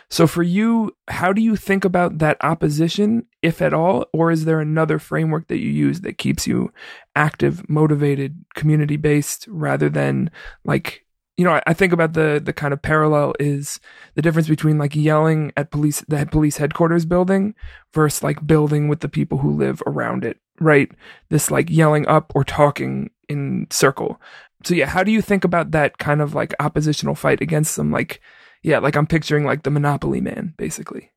So 0.10 0.28
for 0.28 0.44
you, 0.44 0.96
how 1.08 1.34
do 1.34 1.42
you 1.42 1.56
think 1.56 1.84
about 1.84 2.20
that 2.20 2.38
opposition, 2.42 3.26
if 3.42 3.62
at 3.62 3.74
all, 3.74 4.06
or 4.14 4.32
is 4.32 4.46
there 4.46 4.60
another 4.60 5.00
framework 5.00 5.48
that 5.48 5.60
you 5.60 5.70
use 5.70 6.02
that 6.02 6.20
keeps 6.20 6.46
you 6.46 6.72
active, 7.16 7.68
motivated, 7.68 8.46
community 8.54 8.98
based 8.98 9.48
rather 9.50 9.90
than 9.90 10.30
like 10.64 11.06
you 11.38 11.44
know, 11.44 11.60
I, 11.68 11.74
think 11.74 11.92
about 11.92 12.14
the 12.14 12.42
the 12.42 12.54
kind 12.54 12.74
of 12.74 12.82
parallel 12.82 13.34
is 13.42 13.82
the 14.14 14.22
difference 14.22 14.48
between 14.48 14.78
like 14.78 14.96
yelling 14.96 15.52
at 15.58 15.70
police 15.70 16.00
the 16.08 16.26
police 16.26 16.58
headquarters 16.58 17.06
building 17.06 17.56
versus 17.94 18.24
like 18.24 18.48
building 18.48 18.88
with 18.88 19.02
the 19.02 19.10
people 19.10 19.40
who 19.40 19.52
live 19.52 19.84
around 19.86 20.24
it, 20.24 20.40
right? 20.60 20.92
This 21.30 21.52
like 21.52 21.70
yelling 21.70 22.08
up 22.08 22.32
or 22.36 22.44
talking 22.44 23.10
in 23.30 23.68
circle. 23.70 24.20
So 24.64 24.74
yeah, 24.74 24.88
how 24.88 25.04
do 25.04 25.12
you 25.12 25.22
think 25.22 25.44
about 25.44 25.72
that 25.72 25.98
kind 25.98 26.22
of 26.22 26.34
like 26.34 26.54
oppositional 26.60 27.16
fight 27.16 27.42
against 27.42 27.76
them? 27.76 27.92
like 27.92 28.22
yeah, 28.64 28.80
like 28.80 28.96
I'm 28.96 29.06
picturing 29.06 29.46
like 29.46 29.62
the 29.62 29.70
Monopoly 29.70 30.22
man, 30.22 30.56
basically. 30.58 31.12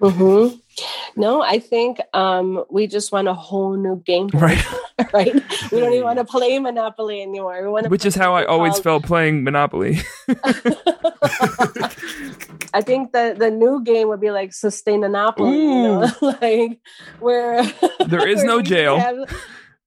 Hmm. 0.00 0.48
No, 1.16 1.42
I 1.42 1.58
think 1.58 1.98
um, 2.12 2.64
we 2.68 2.86
just 2.86 3.10
want 3.10 3.28
a 3.28 3.34
whole 3.34 3.76
new 3.76 4.02
game, 4.04 4.28
right? 4.34 4.62
right. 5.14 5.34
We 5.72 5.80
don't 5.80 5.92
even 5.92 6.04
want 6.04 6.18
to 6.18 6.24
play 6.30 6.58
Monopoly 6.58 7.22
anymore. 7.22 7.62
We 7.62 7.68
want 7.68 7.88
which 7.88 8.04
is 8.04 8.14
how 8.14 8.34
I 8.34 8.44
always 8.44 8.74
called... 8.74 8.82
felt 8.82 9.04
playing 9.04 9.42
Monopoly. 9.42 10.00
I 12.74 12.82
think 12.82 13.12
that 13.12 13.38
the 13.38 13.50
new 13.50 13.82
game 13.82 14.08
would 14.08 14.20
be 14.20 14.30
like 14.30 14.50
Sustainability, 14.50 15.56
you 15.56 15.82
know? 15.82 16.10
like 16.42 16.78
where 17.20 17.64
there 18.06 18.28
is 18.28 18.44
no 18.44 18.60
jail, 18.60 18.98
have... 18.98 19.16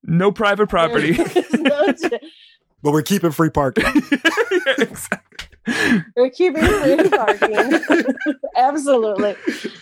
no 0.03 0.31
private 0.31 0.69
property, 0.69 1.15
no 1.59 1.93
but 2.81 2.93
we're 2.93 3.03
keeping 3.03 3.31
free 3.31 3.49
parking. 3.51 3.83
yeah, 3.85 4.73
exactly. 4.79 5.48
We're 6.15 6.29
keeping 6.29 6.63
free 6.63 7.09
parking. 7.09 7.55
Absolutely. 8.55 9.35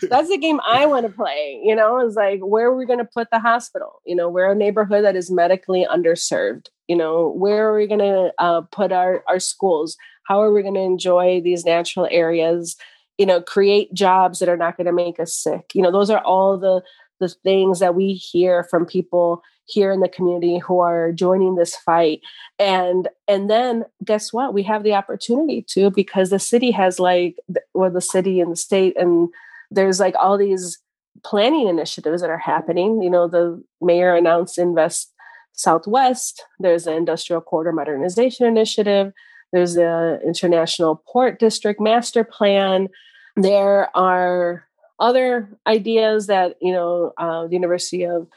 That's 0.10 0.30
the 0.30 0.38
game 0.38 0.60
I 0.68 0.86
want 0.86 1.06
to 1.06 1.12
play. 1.12 1.62
You 1.64 1.76
know, 1.76 2.00
it's 2.00 2.16
like 2.16 2.40
where 2.42 2.68
are 2.68 2.76
we 2.76 2.86
going 2.86 3.00
to 3.00 3.06
put 3.06 3.30
the 3.32 3.40
hospital? 3.40 4.02
You 4.06 4.16
know, 4.16 4.30
we're 4.30 4.52
a 4.52 4.56
neighborhood 4.56 5.04
that 5.04 5.16
is 5.16 5.32
medically 5.32 5.86
underserved. 5.90 6.68
You 6.88 6.96
know, 6.96 7.30
where 7.30 7.70
are 7.70 7.78
we 7.78 7.88
going 7.88 8.00
to 8.00 8.34
uh, 8.40 8.62
put 8.62 8.92
our, 8.92 9.24
our 9.28 9.40
schools? 9.40 9.98
How 10.24 10.42
are 10.42 10.54
we 10.54 10.62
going 10.62 10.74
to 10.76 10.82
enjoy 10.82 11.42
these 11.42 11.66
natural 11.66 12.08
areas? 12.12 12.76
You 13.18 13.26
know, 13.26 13.42
create 13.42 13.94
jobs 13.94 14.40
that 14.40 14.50
are 14.50 14.58
not 14.58 14.78
going 14.78 14.88
to 14.88 14.94
make 14.94 15.20
us 15.20 15.34
sick. 15.34 15.72
You 15.74 15.82
know, 15.82 15.92
those 15.92 16.10
are 16.10 16.24
all 16.24 16.58
the 16.58 16.82
the 17.20 17.30
things 17.30 17.80
that 17.80 17.96
we 17.96 18.14
hear 18.14 18.64
from 18.66 18.86
people 18.86 19.42
here 19.68 19.92
in 19.92 20.00
the 20.00 20.10
community 20.10 20.58
who 20.58 20.80
are 20.80 21.12
joining 21.12 21.56
this 21.56 21.76
fight. 21.76 22.22
And 22.58 23.08
and 23.28 23.50
then 23.50 23.86
guess 24.04 24.34
what? 24.34 24.54
We 24.54 24.64
have 24.64 24.84
the 24.84 24.94
opportunity 24.94 25.62
to 25.70 25.92
because 25.92 26.30
the 26.30 26.40
city 26.40 26.72
has 26.72 27.00
like 27.00 27.38
or 27.74 27.90
the 27.90 28.02
city 28.02 28.40
and 28.40 28.52
the 28.52 28.56
state 28.56 28.98
and 28.98 29.30
there's 29.70 30.00
like 30.00 30.16
all 30.16 30.38
these 30.38 30.80
planning 31.24 31.68
initiatives 31.68 32.22
that 32.22 32.30
are 32.30 32.38
happening. 32.38 33.02
You 33.04 33.10
know 33.10 33.28
the 33.28 33.62
mayor 33.82 34.16
announced 34.16 34.58
invest 34.58 35.14
southwest. 35.52 36.46
There's 36.60 36.88
an 36.88 36.94
industrial 36.94 37.42
corridor 37.42 37.74
modernization 37.74 38.46
initiative. 38.46 39.12
There's 39.52 39.76
the 39.76 40.22
international 40.26 41.04
port 41.08 41.40
district 41.40 41.82
master 41.82 42.24
plan. 42.24 42.88
There 43.36 43.96
are 43.96 44.66
other 45.00 45.50
ideas 45.68 46.28
that 46.28 46.56
you 46.62 46.72
know 46.72 47.14
uh, 47.18 47.48
the 47.48 47.54
university 47.54 48.06
of 48.06 48.28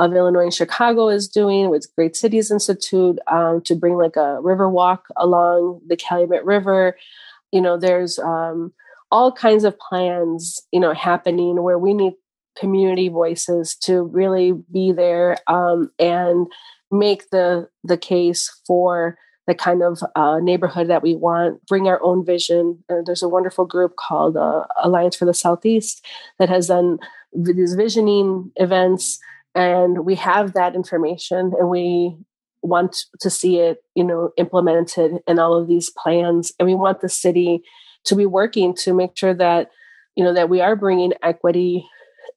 of 0.00 0.14
Illinois 0.14 0.44
in 0.44 0.50
Chicago 0.50 1.10
is 1.10 1.28
doing 1.28 1.68
with 1.68 1.94
Great 1.94 2.16
Cities 2.16 2.50
Institute 2.50 3.18
um, 3.30 3.60
to 3.62 3.74
bring 3.74 3.96
like 3.96 4.16
a 4.16 4.40
river 4.40 4.68
walk 4.68 5.06
along 5.16 5.82
the 5.86 5.96
Calumet 5.96 6.42
River. 6.44 6.96
You 7.52 7.60
know, 7.60 7.76
there's 7.76 8.18
um, 8.18 8.72
all 9.12 9.30
kinds 9.30 9.64
of 9.64 9.78
plans, 9.78 10.58
you 10.72 10.80
know, 10.80 10.94
happening 10.94 11.62
where 11.62 11.78
we 11.78 11.92
need 11.92 12.14
community 12.58 13.10
voices 13.10 13.76
to 13.76 14.02
really 14.02 14.52
be 14.72 14.90
there 14.90 15.36
um, 15.46 15.90
and 15.98 16.46
make 16.90 17.28
the 17.28 17.68
the 17.84 17.98
case 17.98 18.50
for 18.66 19.18
the 19.46 19.54
kind 19.54 19.82
of 19.82 20.02
uh, 20.16 20.38
neighborhood 20.38 20.88
that 20.88 21.02
we 21.02 21.14
want, 21.14 21.64
bring 21.66 21.88
our 21.88 22.02
own 22.02 22.24
vision. 22.24 22.82
Uh, 22.88 23.02
there's 23.04 23.22
a 23.22 23.28
wonderful 23.28 23.66
group 23.66 23.96
called 23.96 24.36
uh, 24.36 24.64
Alliance 24.82 25.16
for 25.16 25.26
the 25.26 25.34
Southeast 25.34 26.06
that 26.38 26.48
has 26.48 26.68
done 26.68 26.98
these 27.34 27.74
visioning 27.74 28.50
events 28.56 29.18
and 29.54 30.04
we 30.04 30.14
have 30.16 30.52
that 30.52 30.74
information 30.74 31.52
and 31.58 31.68
we 31.68 32.16
want 32.62 33.04
to 33.20 33.30
see 33.30 33.58
it 33.58 33.82
you 33.94 34.04
know 34.04 34.30
implemented 34.36 35.12
in 35.26 35.38
all 35.38 35.54
of 35.54 35.66
these 35.66 35.90
plans 35.90 36.52
and 36.58 36.68
we 36.68 36.74
want 36.74 37.00
the 37.00 37.08
city 37.08 37.62
to 38.04 38.14
be 38.14 38.26
working 38.26 38.74
to 38.74 38.92
make 38.92 39.16
sure 39.16 39.34
that 39.34 39.70
you 40.14 40.22
know 40.22 40.34
that 40.34 40.50
we 40.50 40.60
are 40.60 40.76
bringing 40.76 41.12
equity 41.22 41.86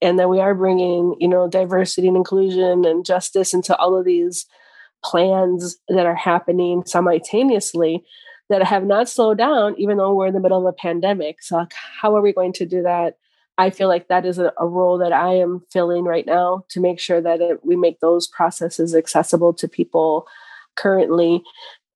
and 0.02 0.18
that 0.18 0.30
we 0.30 0.40
are 0.40 0.56
bringing 0.56 1.16
you 1.20 1.28
know 1.28 1.48
diversity 1.48 2.08
and 2.08 2.18
inclusion 2.18 2.86
and 2.86 3.06
justice 3.06 3.54
into 3.54 3.76
all 3.78 3.98
of 3.98 4.06
these 4.06 4.46
plans 5.04 5.78
that 5.90 6.06
are 6.06 6.16
happening 6.16 6.84
simultaneously 6.86 8.04
that 8.50 8.64
have 8.64 8.86
not 8.86 9.10
slowed 9.10 9.38
down 9.38 9.76
even 9.78 9.98
though 9.98 10.14
we're 10.14 10.28
in 10.28 10.34
the 10.34 10.40
middle 10.40 10.60
of 10.60 10.66
a 10.66 10.74
pandemic. 10.74 11.42
So 11.42 11.66
how 12.02 12.16
are 12.16 12.22
we 12.22 12.34
going 12.34 12.54
to 12.54 12.66
do 12.66 12.84
that 12.84 13.18
I 13.58 13.70
feel 13.70 13.88
like 13.88 14.08
that 14.08 14.26
is 14.26 14.40
a, 14.40 14.52
a, 14.60 14.68
role 14.68 14.98
that 14.98 15.14
I 15.14 15.36
am 15.36 15.62
filling 15.72 16.06
right 16.06 16.26
now 16.26 16.66
to 16.70 16.80
make 16.80 17.00
sure 17.00 17.22
that 17.22 17.40
it, 17.40 17.64
we 17.64 17.76
make 17.76 18.00
those 18.00 18.28
processes 18.28 18.96
accessible 18.96 19.54
to 19.54 19.68
people 19.68 20.28
currently. 20.76 21.44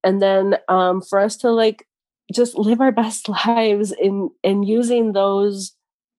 And 0.04 0.22
then 0.22 0.58
um, 0.68 1.02
for 1.02 1.20
us 1.20 1.36
to 1.38 1.50
like 1.50 1.88
just 2.34 2.58
live 2.58 2.82
our 2.82 2.92
best 3.04 3.30
lives 3.30 3.92
in 3.92 4.30
in 4.44 4.64
using 4.64 5.14
those 5.14 5.74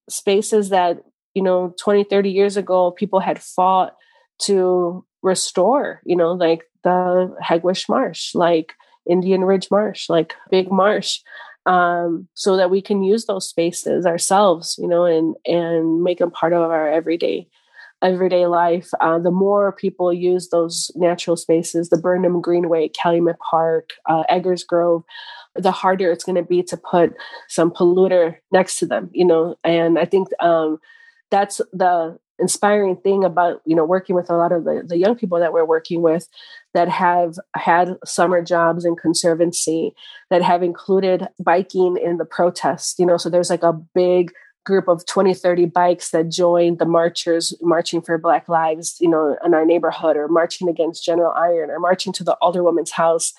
spaces 0.09 0.71
that 0.71 1.03
you 1.35 1.43
know 1.43 1.75
20 1.79 2.05
30 2.05 2.31
years 2.31 2.57
ago 2.57 2.91
people 2.91 3.21
had 3.21 3.41
fought 3.41 3.95
to 4.41 5.05
restore 5.23 6.01
you 6.07 6.17
know 6.17 6.33
like 6.33 6.63
the 6.83 7.37
Hegewisch 7.43 7.89
marsh 7.89 8.35
like 8.35 8.73
indian 9.09 9.45
ridge 9.45 9.69
marsh 9.71 10.09
like 10.09 10.35
big 10.51 10.73
marsh 10.73 11.21
um, 11.69 12.27
so 12.35 12.57
that 12.57 12.71
we 12.71 12.83
can 12.83 13.03
use 13.03 13.27
those 13.27 13.49
spaces 13.49 14.07
ourselves, 14.07 14.77
you 14.79 14.89
know, 14.89 15.05
and 15.05 15.37
and 15.47 16.03
make 16.03 16.19
them 16.19 16.31
part 16.33 16.53
of 16.53 16.63
our 16.63 16.89
everyday 16.89 17.47
everyday 18.03 18.47
life. 18.47 18.89
Uh, 19.01 19.19
the 19.19 19.31
more 19.31 19.73
people 19.73 20.13
use 20.13 20.49
those 20.49 20.91
natural 20.95 21.37
spaces, 21.37 21.91
the 21.91 21.99
Burnham 21.99 22.41
Greenway, 22.41 22.89
Calumet 22.89 23.37
Park, 23.51 23.91
uh, 24.07 24.23
Eggers 24.29 24.65
Grove, 24.65 25.03
the 25.55 25.73
harder 25.73 26.11
it's 26.11 26.25
going 26.25 26.37
to 26.37 26.43
be 26.43 26.63
to 26.63 26.77
put 26.77 27.13
some 27.49 27.71
polluter 27.71 28.37
next 28.53 28.79
to 28.79 28.87
them, 28.87 29.11
you 29.13 29.25
know. 29.25 29.57
And 29.65 29.99
I 29.99 30.07
think 30.07 30.29
um, 30.41 30.79
that's 31.31 31.61
the 31.73 32.19
inspiring 32.39 32.97
thing 32.97 33.25
about 33.25 33.61
you 33.65 33.75
know 33.75 33.85
working 33.85 34.15
with 34.15 34.31
a 34.31 34.37
lot 34.37 34.53
of 34.53 34.65
the, 34.65 34.83
the 34.87 34.99
young 34.99 35.17
people 35.17 35.39
that 35.39 35.53
we're 35.53 35.65
working 35.65 36.03
with 36.03 36.29
that 36.75 36.89
have 36.89 37.39
had 37.55 37.97
summer 38.05 38.43
jobs 38.43 38.85
in 38.85 38.97
conservancy 38.97 39.93
that 40.31 40.43
have 40.43 40.63
included 40.63 41.29
biking 41.43 41.97
in 41.97 42.19
the 42.19 42.25
protest 42.25 42.99
you 42.99 43.07
know 43.07 43.17
so 43.17 43.29
there's 43.29 43.51
like 43.51 43.63
a 43.63 43.73
big 43.95 44.33
group 44.65 44.87
of 44.87 45.05
20 45.07 45.33
30 45.33 45.65
bikes 45.65 46.11
that 46.11 46.29
joined 46.29 46.79
the 46.79 46.85
marchers 46.85 47.55
marching 47.63 48.03
for 48.03 48.19
black 48.19 48.49
lives 48.49 48.97
you 49.01 49.09
know 49.09 49.37
in 49.45 49.55
our 49.55 49.65
neighborhood 49.65 50.17
or 50.17 50.29
marching 50.29 50.69
against 50.69 51.05
general 51.05 51.33
iron 51.33 51.71
or 51.71 51.81
marching 51.81 52.13
to 52.13 52.23
the 52.23 52.37
alderwoman's 52.43 52.91
house 52.91 53.33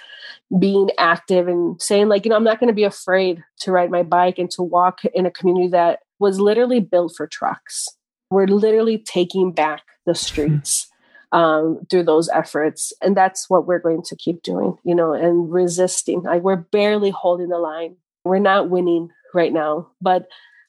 being 0.57 0.89
active 0.97 1.47
and 1.47 1.79
saying 1.79 2.07
like 2.07 2.25
you 2.25 2.29
know 2.29 2.35
i'm 2.35 2.43
not 2.43 2.59
going 2.59 2.67
to 2.67 2.73
be 2.73 2.83
afraid 2.83 3.43
to 3.59 3.71
ride 3.71 3.91
my 3.91 4.01
bike 4.01 4.39
and 4.39 4.49
to 4.49 4.63
walk 4.63 5.01
in 5.13 5.27
a 5.27 5.31
community 5.31 5.67
that 5.67 5.99
was 6.17 6.39
literally 6.39 6.79
built 6.79 7.13
for 7.15 7.27
trucks 7.27 7.87
we're 8.29 8.47
literally 8.47 8.97
taking 8.97 9.51
back 9.51 9.83
the 10.05 10.13
hmm. 10.13 10.17
streets 10.17 10.89
um, 11.31 11.79
through 11.89 12.03
those 12.03 12.29
efforts. 12.29 12.93
And 13.01 13.15
that's 13.15 13.49
what 13.49 13.67
we're 13.67 13.79
going 13.79 14.01
to 14.03 14.15
keep 14.15 14.41
doing, 14.41 14.77
you 14.83 14.95
know, 14.95 15.13
and 15.13 15.51
resisting. 15.51 16.23
Like 16.23 16.41
we're 16.41 16.55
barely 16.55 17.11
holding 17.11 17.49
the 17.49 17.59
line 17.59 17.97
We're 18.23 18.39
not 18.39 18.69
winning 18.69 19.09
right 19.33 19.53
now, 19.53 19.91
but 20.01 20.27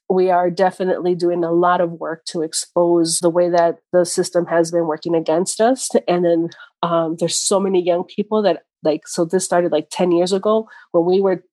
we 0.09 0.29
are 0.31 0.51
definitely 0.51 1.15
doing 1.15 1.45
a 1.45 1.53
lot 1.53 1.81
of 1.81 1.93
work 1.93 2.25
to 2.27 2.43
expose 2.43 3.21
the 3.21 3.31
way 3.31 3.49
that 3.49 3.79
the 3.93 4.05
system 4.05 4.45
has 4.47 4.73
been 4.73 4.87
working 4.87 5.15
against 5.15 5.61
us. 5.61 5.89
And 6.09 6.25
then 6.25 6.49
um, 6.83 7.17
there's 7.19 7.39
so 7.39 7.61
many 7.61 7.83
young 7.83 8.05
people 8.05 8.43
that 8.43 8.65
like, 8.83 9.07
so 9.07 9.25
this 9.25 9.45
started 9.45 9.71
like 9.71 9.89
10 9.91 10.11
years 10.11 10.33
ago 10.33 10.69
when 10.91 11.05
we 11.05 11.21
were 11.21 11.45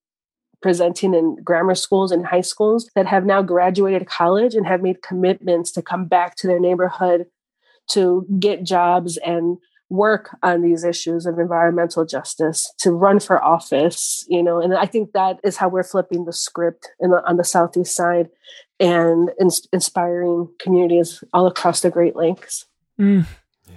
presenting 0.61 1.13
in 1.13 1.35
grammar 1.43 1.75
schools 1.75 2.11
and 2.11 2.25
high 2.25 2.41
schools 2.41 2.89
that 2.95 3.05
have 3.05 3.25
now 3.25 3.41
graduated 3.41 4.07
college 4.07 4.55
and 4.55 4.65
have 4.65 4.81
made 4.81 5.01
commitments 5.01 5.71
to 5.71 5.81
come 5.81 6.05
back 6.05 6.35
to 6.35 6.47
their 6.47 6.59
neighborhood 6.59 7.25
to 7.87 8.25
get 8.39 8.63
jobs 8.63 9.17
and 9.17 9.57
work 9.89 10.35
on 10.43 10.61
these 10.61 10.83
issues 10.83 11.25
of 11.25 11.39
environmental 11.39 12.05
justice 12.05 12.73
to 12.77 12.91
run 12.91 13.19
for 13.21 13.41
office 13.41 14.25
you 14.27 14.43
know 14.43 14.59
and 14.59 14.73
i 14.73 14.85
think 14.85 15.13
that 15.13 15.39
is 15.45 15.55
how 15.55 15.69
we're 15.69 15.83
flipping 15.83 16.25
the 16.25 16.33
script 16.33 16.89
the, 16.99 17.23
on 17.25 17.37
the 17.37 17.43
southeast 17.43 17.95
side 17.95 18.27
and 18.81 19.31
in, 19.39 19.49
inspiring 19.71 20.49
communities 20.59 21.23
all 21.31 21.47
across 21.47 21.79
the 21.79 21.89
great 21.89 22.17
lakes 22.17 22.65
mm. 22.99 23.25
yeah 23.65 23.75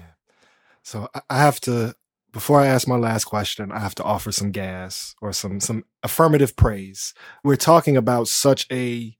so 0.83 1.09
i 1.29 1.39
have 1.39 1.61
to 1.61 1.95
before 2.33 2.61
i 2.61 2.67
ask 2.67 2.87
my 2.87 2.97
last 2.97 3.25
question 3.25 3.71
i 3.73 3.79
have 3.79 3.95
to 3.95 4.05
offer 4.05 4.33
some 4.33 4.51
gas 4.51 5.15
or 5.21 5.33
some 5.33 5.61
some 5.61 5.85
affirmative 6.03 6.57
praise 6.57 7.15
we're 7.45 7.57
talking 7.57 7.97
about 7.97 8.29
such 8.29 8.67
a 8.71 9.17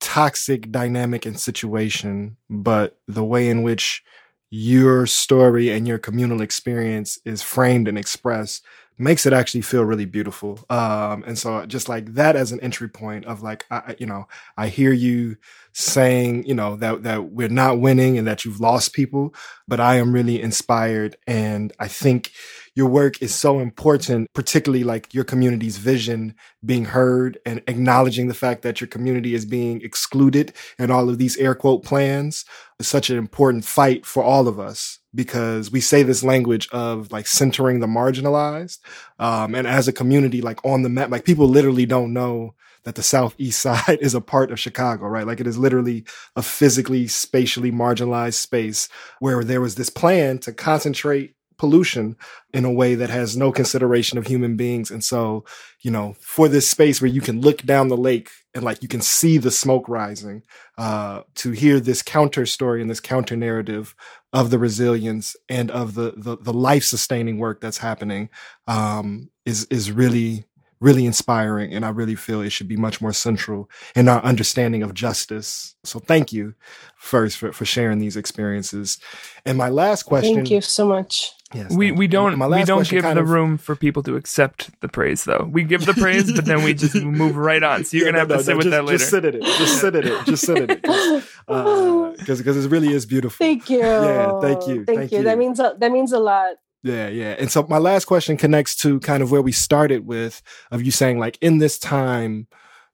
toxic 0.00 0.70
dynamic 0.70 1.24
and 1.24 1.40
situation 1.40 2.36
but 2.50 2.98
the 3.08 3.24
way 3.24 3.48
in 3.48 3.62
which 3.62 4.02
your 4.50 5.06
story 5.06 5.70
and 5.70 5.88
your 5.88 5.98
communal 5.98 6.40
experience 6.40 7.18
is 7.24 7.42
framed 7.42 7.88
and 7.88 7.98
expressed 7.98 8.64
makes 8.98 9.26
it 9.26 9.32
actually 9.32 9.60
feel 9.60 9.84
really 9.84 10.04
beautiful. 10.04 10.58
Um, 10.70 11.22
and 11.26 11.36
so 11.38 11.66
just 11.66 11.88
like 11.88 12.14
that 12.14 12.36
as 12.36 12.52
an 12.52 12.60
entry 12.60 12.88
point 12.88 13.26
of 13.26 13.42
like, 13.42 13.66
I, 13.70 13.94
you 13.98 14.06
know, 14.06 14.26
I 14.56 14.68
hear 14.68 14.92
you 14.92 15.36
saying, 15.78 16.46
you 16.46 16.54
know, 16.54 16.74
that, 16.76 17.02
that 17.02 17.32
we're 17.32 17.48
not 17.50 17.78
winning 17.78 18.16
and 18.16 18.26
that 18.26 18.46
you've 18.46 18.60
lost 18.60 18.94
people, 18.94 19.34
but 19.68 19.78
I 19.78 19.96
am 19.96 20.10
really 20.10 20.40
inspired. 20.40 21.16
And 21.26 21.70
I 21.78 21.86
think 21.86 22.32
your 22.74 22.88
work 22.88 23.20
is 23.20 23.34
so 23.34 23.58
important, 23.58 24.32
particularly 24.32 24.84
like 24.84 25.12
your 25.12 25.24
community's 25.24 25.76
vision 25.76 26.34
being 26.64 26.86
heard 26.86 27.38
and 27.44 27.62
acknowledging 27.66 28.26
the 28.26 28.32
fact 28.32 28.62
that 28.62 28.80
your 28.80 28.88
community 28.88 29.34
is 29.34 29.44
being 29.44 29.82
excluded 29.82 30.54
and 30.78 30.90
all 30.90 31.10
of 31.10 31.18
these 31.18 31.36
air 31.36 31.54
quote 31.54 31.84
plans 31.84 32.46
is 32.78 32.88
such 32.88 33.10
an 33.10 33.18
important 33.18 33.66
fight 33.66 34.06
for 34.06 34.22
all 34.24 34.48
of 34.48 34.58
us 34.58 34.98
because 35.14 35.70
we 35.70 35.82
say 35.82 36.02
this 36.02 36.24
language 36.24 36.70
of 36.72 37.12
like 37.12 37.26
centering 37.26 37.80
the 37.80 37.86
marginalized. 37.86 38.78
Um, 39.18 39.54
and 39.54 39.66
as 39.66 39.88
a 39.88 39.92
community, 39.92 40.40
like 40.40 40.64
on 40.64 40.82
the 40.82 40.88
map, 40.88 41.10
like 41.10 41.26
people 41.26 41.48
literally 41.48 41.84
don't 41.84 42.14
know 42.14 42.54
that 42.86 42.94
the 42.94 43.02
southeast 43.02 43.60
side 43.60 43.98
is 44.00 44.14
a 44.14 44.20
part 44.22 44.50
of 44.50 44.58
Chicago, 44.58 45.06
right? 45.06 45.26
Like 45.26 45.40
it 45.40 45.46
is 45.46 45.58
literally 45.58 46.04
a 46.34 46.42
physically, 46.42 47.06
spatially 47.08 47.70
marginalized 47.70 48.34
space 48.34 48.88
where 49.18 49.44
there 49.44 49.60
was 49.60 49.74
this 49.74 49.90
plan 49.90 50.38
to 50.38 50.52
concentrate 50.52 51.34
pollution 51.58 52.16
in 52.52 52.64
a 52.64 52.72
way 52.72 52.94
that 52.94 53.10
has 53.10 53.36
no 53.36 53.50
consideration 53.50 54.18
of 54.18 54.26
human 54.26 54.56
beings. 54.56 54.90
And 54.90 55.02
so, 55.02 55.44
you 55.80 55.90
know, 55.90 56.14
for 56.20 56.48
this 56.48 56.68
space 56.68 57.00
where 57.00 57.10
you 57.10 57.22
can 57.22 57.40
look 57.40 57.62
down 57.62 57.88
the 57.88 57.96
lake 57.96 58.30
and 58.54 58.62
like 58.62 58.82
you 58.82 58.88
can 58.88 59.00
see 59.00 59.38
the 59.38 59.50
smoke 59.50 59.88
rising, 59.88 60.42
uh, 60.76 61.22
to 61.36 61.52
hear 61.52 61.80
this 61.80 62.02
counter 62.02 62.44
story 62.44 62.82
and 62.82 62.90
this 62.90 63.00
counter 63.00 63.36
narrative 63.36 63.94
of 64.34 64.50
the 64.50 64.58
resilience 64.58 65.34
and 65.48 65.70
of 65.70 65.94
the 65.94 66.12
the, 66.16 66.36
the 66.36 66.52
life 66.52 66.84
sustaining 66.84 67.38
work 67.38 67.60
that's 67.60 67.78
happening 67.78 68.28
um, 68.66 69.30
is 69.46 69.66
is 69.70 69.90
really 69.90 70.44
really 70.80 71.06
inspiring 71.06 71.72
and 71.72 71.84
i 71.84 71.88
really 71.88 72.14
feel 72.14 72.40
it 72.40 72.50
should 72.50 72.68
be 72.68 72.76
much 72.76 73.00
more 73.00 73.12
central 73.12 73.68
in 73.94 74.08
our 74.08 74.22
understanding 74.22 74.82
of 74.82 74.94
justice 74.94 75.74
so 75.84 75.98
thank 75.98 76.32
you 76.32 76.54
first 76.96 77.38
for, 77.38 77.52
for 77.52 77.64
sharing 77.64 77.98
these 77.98 78.16
experiences 78.16 78.98
and 79.44 79.56
my 79.56 79.68
last 79.68 80.04
question 80.04 80.34
thank 80.34 80.50
you 80.50 80.60
so 80.60 80.86
much 80.86 81.32
Yes, 81.54 81.72
we 81.72 81.92
we 81.92 82.08
don't 82.08 82.36
we 82.50 82.64
don't 82.64 82.88
give 82.88 83.04
the 83.04 83.20
of, 83.20 83.30
room 83.30 83.56
for 83.56 83.76
people 83.76 84.02
to 84.02 84.16
accept 84.16 84.80
the 84.80 84.88
praise 84.88 85.24
though. 85.24 85.48
We 85.48 85.62
give 85.62 85.86
the 85.86 85.94
praise, 85.94 86.32
but 86.32 86.44
then 86.44 86.64
we 86.64 86.74
just 86.74 86.96
move 87.04 87.36
right 87.36 87.62
on. 87.62 87.84
So 87.84 87.96
you're 87.96 88.06
yeah, 88.06 88.12
gonna 88.12 88.18
have 88.18 88.28
no, 88.28 88.36
to 88.38 88.42
sit 88.42 88.50
no, 88.50 88.56
with 88.56 88.64
just, 88.64 88.72
that 88.72 88.84
later. 88.84 88.98
Just 88.98 89.10
sit 89.10 89.24
in 89.24 89.34
it. 89.36 89.42
Just 89.44 89.80
sit 89.80 89.94
in 89.94 90.06
it. 90.08 90.26
Just 90.26 90.44
sit 90.44 90.56
in 90.56 90.70
it. 90.70 90.82
Because 90.82 91.22
uh, 91.48 92.12
because 92.26 92.64
it 92.66 92.68
really 92.68 92.92
is 92.92 93.06
beautiful. 93.06 93.38
Thank 93.38 93.70
you. 93.70 93.78
Yeah, 93.78 94.40
thank 94.40 94.66
you. 94.66 94.84
Thank, 94.84 94.98
thank 94.98 95.12
you. 95.12 95.18
you. 95.18 95.24
That 95.24 95.38
means 95.38 95.60
a, 95.60 95.76
that 95.78 95.92
means 95.92 96.12
a 96.12 96.18
lot. 96.18 96.56
Yeah, 96.86 97.08
yeah. 97.08 97.34
And 97.36 97.50
so 97.50 97.66
my 97.68 97.78
last 97.78 98.04
question 98.04 98.36
connects 98.36 98.76
to 98.76 99.00
kind 99.00 99.20
of 99.20 99.32
where 99.32 99.42
we 99.42 99.50
started 99.50 100.06
with 100.06 100.40
of 100.70 100.82
you 100.82 100.92
saying 100.92 101.18
like 101.18 101.36
in 101.40 101.58
this 101.58 101.80
time, 101.80 102.46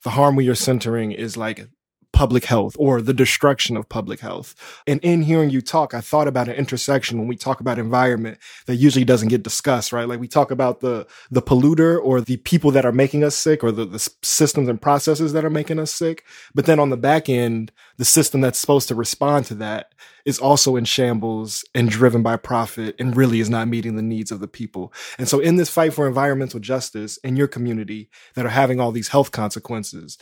the 0.02 0.10
harm 0.10 0.34
we 0.34 0.48
are 0.48 0.54
centering 0.54 1.12
is 1.12 1.36
like 1.36 1.68
public 2.12 2.44
health 2.44 2.76
or 2.78 3.00
the 3.00 3.14
destruction 3.14 3.76
of 3.76 3.88
public 3.88 4.20
health. 4.20 4.54
And 4.86 5.00
in 5.02 5.22
hearing 5.22 5.50
you 5.50 5.60
talk, 5.60 5.94
I 5.94 6.00
thought 6.00 6.28
about 6.28 6.48
an 6.48 6.54
intersection 6.54 7.18
when 7.18 7.26
we 7.26 7.36
talk 7.36 7.60
about 7.60 7.78
environment 7.78 8.38
that 8.66 8.76
usually 8.76 9.04
doesn't 9.04 9.28
get 9.28 9.42
discussed, 9.42 9.92
right? 9.92 10.06
Like 10.08 10.20
we 10.20 10.28
talk 10.28 10.50
about 10.50 10.80
the, 10.80 11.06
the 11.30 11.42
polluter 11.42 11.98
or 12.02 12.20
the 12.20 12.36
people 12.38 12.70
that 12.72 12.84
are 12.84 12.92
making 12.92 13.24
us 13.24 13.34
sick 13.34 13.64
or 13.64 13.72
the, 13.72 13.84
the 13.84 14.10
systems 14.22 14.68
and 14.68 14.80
processes 14.80 15.32
that 15.32 15.44
are 15.44 15.50
making 15.50 15.78
us 15.78 15.92
sick. 15.92 16.24
But 16.54 16.66
then 16.66 16.78
on 16.78 16.90
the 16.90 16.96
back 16.96 17.28
end, 17.28 17.72
the 17.96 18.04
system 18.04 18.40
that's 18.40 18.58
supposed 18.58 18.88
to 18.88 18.94
respond 18.94 19.46
to 19.46 19.54
that 19.56 19.92
is 20.24 20.38
also 20.38 20.76
in 20.76 20.84
shambles 20.84 21.64
and 21.74 21.88
driven 21.88 22.22
by 22.22 22.36
profit 22.36 22.94
and 22.98 23.16
really 23.16 23.40
is 23.40 23.50
not 23.50 23.68
meeting 23.68 23.96
the 23.96 24.02
needs 24.02 24.30
of 24.30 24.40
the 24.40 24.48
people. 24.48 24.92
And 25.18 25.28
so 25.28 25.40
in 25.40 25.56
this 25.56 25.70
fight 25.70 25.94
for 25.94 26.06
environmental 26.06 26.60
justice 26.60 27.16
in 27.18 27.36
your 27.36 27.48
community 27.48 28.08
that 28.34 28.46
are 28.46 28.50
having 28.50 28.80
all 28.80 28.92
these 28.92 29.08
health 29.08 29.32
consequences, 29.32 30.18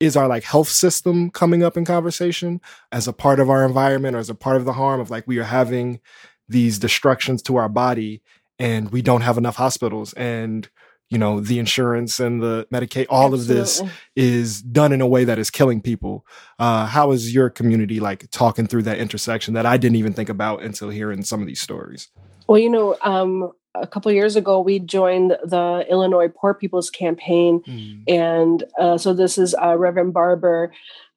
is 0.00 0.16
our 0.16 0.28
like 0.28 0.44
health 0.44 0.68
system 0.68 1.30
coming 1.30 1.62
up 1.62 1.76
in 1.76 1.84
conversation 1.84 2.60
as 2.92 3.06
a 3.08 3.12
part 3.12 3.40
of 3.40 3.48
our 3.48 3.64
environment 3.64 4.16
or 4.16 4.18
as 4.18 4.30
a 4.30 4.34
part 4.34 4.56
of 4.56 4.64
the 4.64 4.72
harm 4.72 5.00
of 5.00 5.10
like 5.10 5.26
we 5.26 5.38
are 5.38 5.44
having 5.44 6.00
these 6.48 6.78
destructions 6.78 7.42
to 7.42 7.56
our 7.56 7.68
body 7.68 8.22
and 8.58 8.90
we 8.90 9.02
don't 9.02 9.22
have 9.22 9.38
enough 9.38 9.56
hospitals 9.56 10.12
and 10.14 10.68
you 11.10 11.18
know 11.18 11.40
the 11.40 11.58
insurance 11.58 12.18
and 12.18 12.42
the 12.42 12.66
medicaid 12.72 13.06
all 13.08 13.32
Absolutely. 13.32 13.60
of 13.60 13.66
this 13.66 13.82
is 14.16 14.62
done 14.62 14.92
in 14.92 15.00
a 15.00 15.06
way 15.06 15.24
that 15.24 15.38
is 15.38 15.50
killing 15.50 15.80
people 15.80 16.26
uh, 16.58 16.86
how 16.86 17.10
is 17.12 17.34
your 17.34 17.50
community 17.50 18.00
like 18.00 18.28
talking 18.30 18.66
through 18.66 18.82
that 18.82 18.98
intersection 18.98 19.54
that 19.54 19.66
i 19.66 19.76
didn't 19.76 19.96
even 19.96 20.12
think 20.12 20.28
about 20.28 20.62
until 20.62 20.90
hearing 20.90 21.22
some 21.22 21.40
of 21.40 21.46
these 21.46 21.60
stories 21.60 22.08
well 22.46 22.58
you 22.58 22.70
know 22.70 22.96
um, 23.02 23.52
a 23.74 23.86
couple 23.86 24.10
years 24.12 24.36
ago, 24.36 24.60
we 24.60 24.78
joined 24.78 25.32
the 25.44 25.84
Illinois 25.90 26.28
Poor 26.28 26.54
People's 26.54 26.90
Campaign, 26.90 27.60
mm. 27.66 28.02
and 28.08 28.64
uh, 28.78 28.98
so 28.98 29.12
this 29.12 29.36
is 29.36 29.54
uh, 29.54 29.76
Reverend 29.76 30.12
Barber 30.12 30.72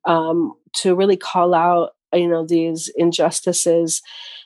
um, 0.06 0.54
to 0.78 0.96
really 0.96 1.18
call 1.18 1.54
out, 1.54 1.96
you 2.14 2.28
know, 2.28 2.46
these 2.46 2.90
injustices. 2.96 4.02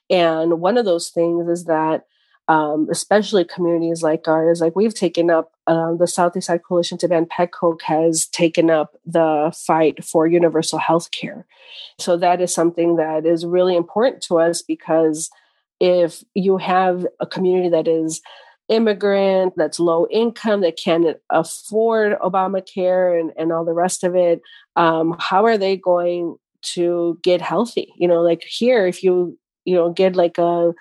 And 0.09 0.59
one 0.59 0.77
of 0.77 0.85
those 0.85 1.09
things 1.09 1.47
is 1.47 1.65
that, 1.65 2.05
um, 2.47 2.87
especially 2.91 3.45
communities 3.45 4.03
like 4.03 4.27
ours, 4.27 4.59
like 4.59 4.75
we've 4.75 4.93
taken 4.93 5.29
up 5.29 5.53
uh, 5.67 5.93
the 5.93 6.07
Southeast 6.07 6.47
Side 6.47 6.63
Coalition 6.63 6.97
to 6.97 7.07
Ban 7.07 7.25
Pet 7.25 7.53
Coke 7.53 7.83
has 7.83 8.25
taken 8.25 8.69
up 8.69 8.97
the 9.05 9.53
fight 9.55 10.03
for 10.03 10.27
universal 10.27 10.79
health 10.79 11.11
care. 11.11 11.45
So 11.97 12.17
that 12.17 12.41
is 12.41 12.53
something 12.53 12.97
that 12.97 13.25
is 13.25 13.45
really 13.45 13.77
important 13.77 14.21
to 14.23 14.39
us 14.39 14.61
because 14.61 15.29
if 15.81 16.23
you 16.35 16.57
have 16.57 17.07
a 17.19 17.25
community 17.25 17.69
that 17.69 17.87
is 17.87 18.21
immigrant, 18.69 19.53
that's 19.57 19.79
low 19.79 20.07
income, 20.11 20.61
that 20.61 20.77
can't 20.77 21.17
afford 21.31 22.17
Obamacare 22.19 23.19
and, 23.19 23.31
and 23.35 23.51
all 23.51 23.65
the 23.65 23.73
rest 23.73 24.03
of 24.03 24.15
it, 24.15 24.41
um, 24.75 25.15
how 25.19 25.43
are 25.43 25.57
they 25.57 25.75
going 25.75 26.37
to 26.61 27.19
get 27.23 27.41
healthy? 27.41 27.91
You 27.97 28.07
know, 28.07 28.21
like 28.21 28.43
here, 28.43 28.85
if 28.85 29.01
you, 29.01 29.37
you 29.65 29.73
know, 29.73 29.91
get 29.91 30.15
like 30.15 30.37
a 30.37 30.71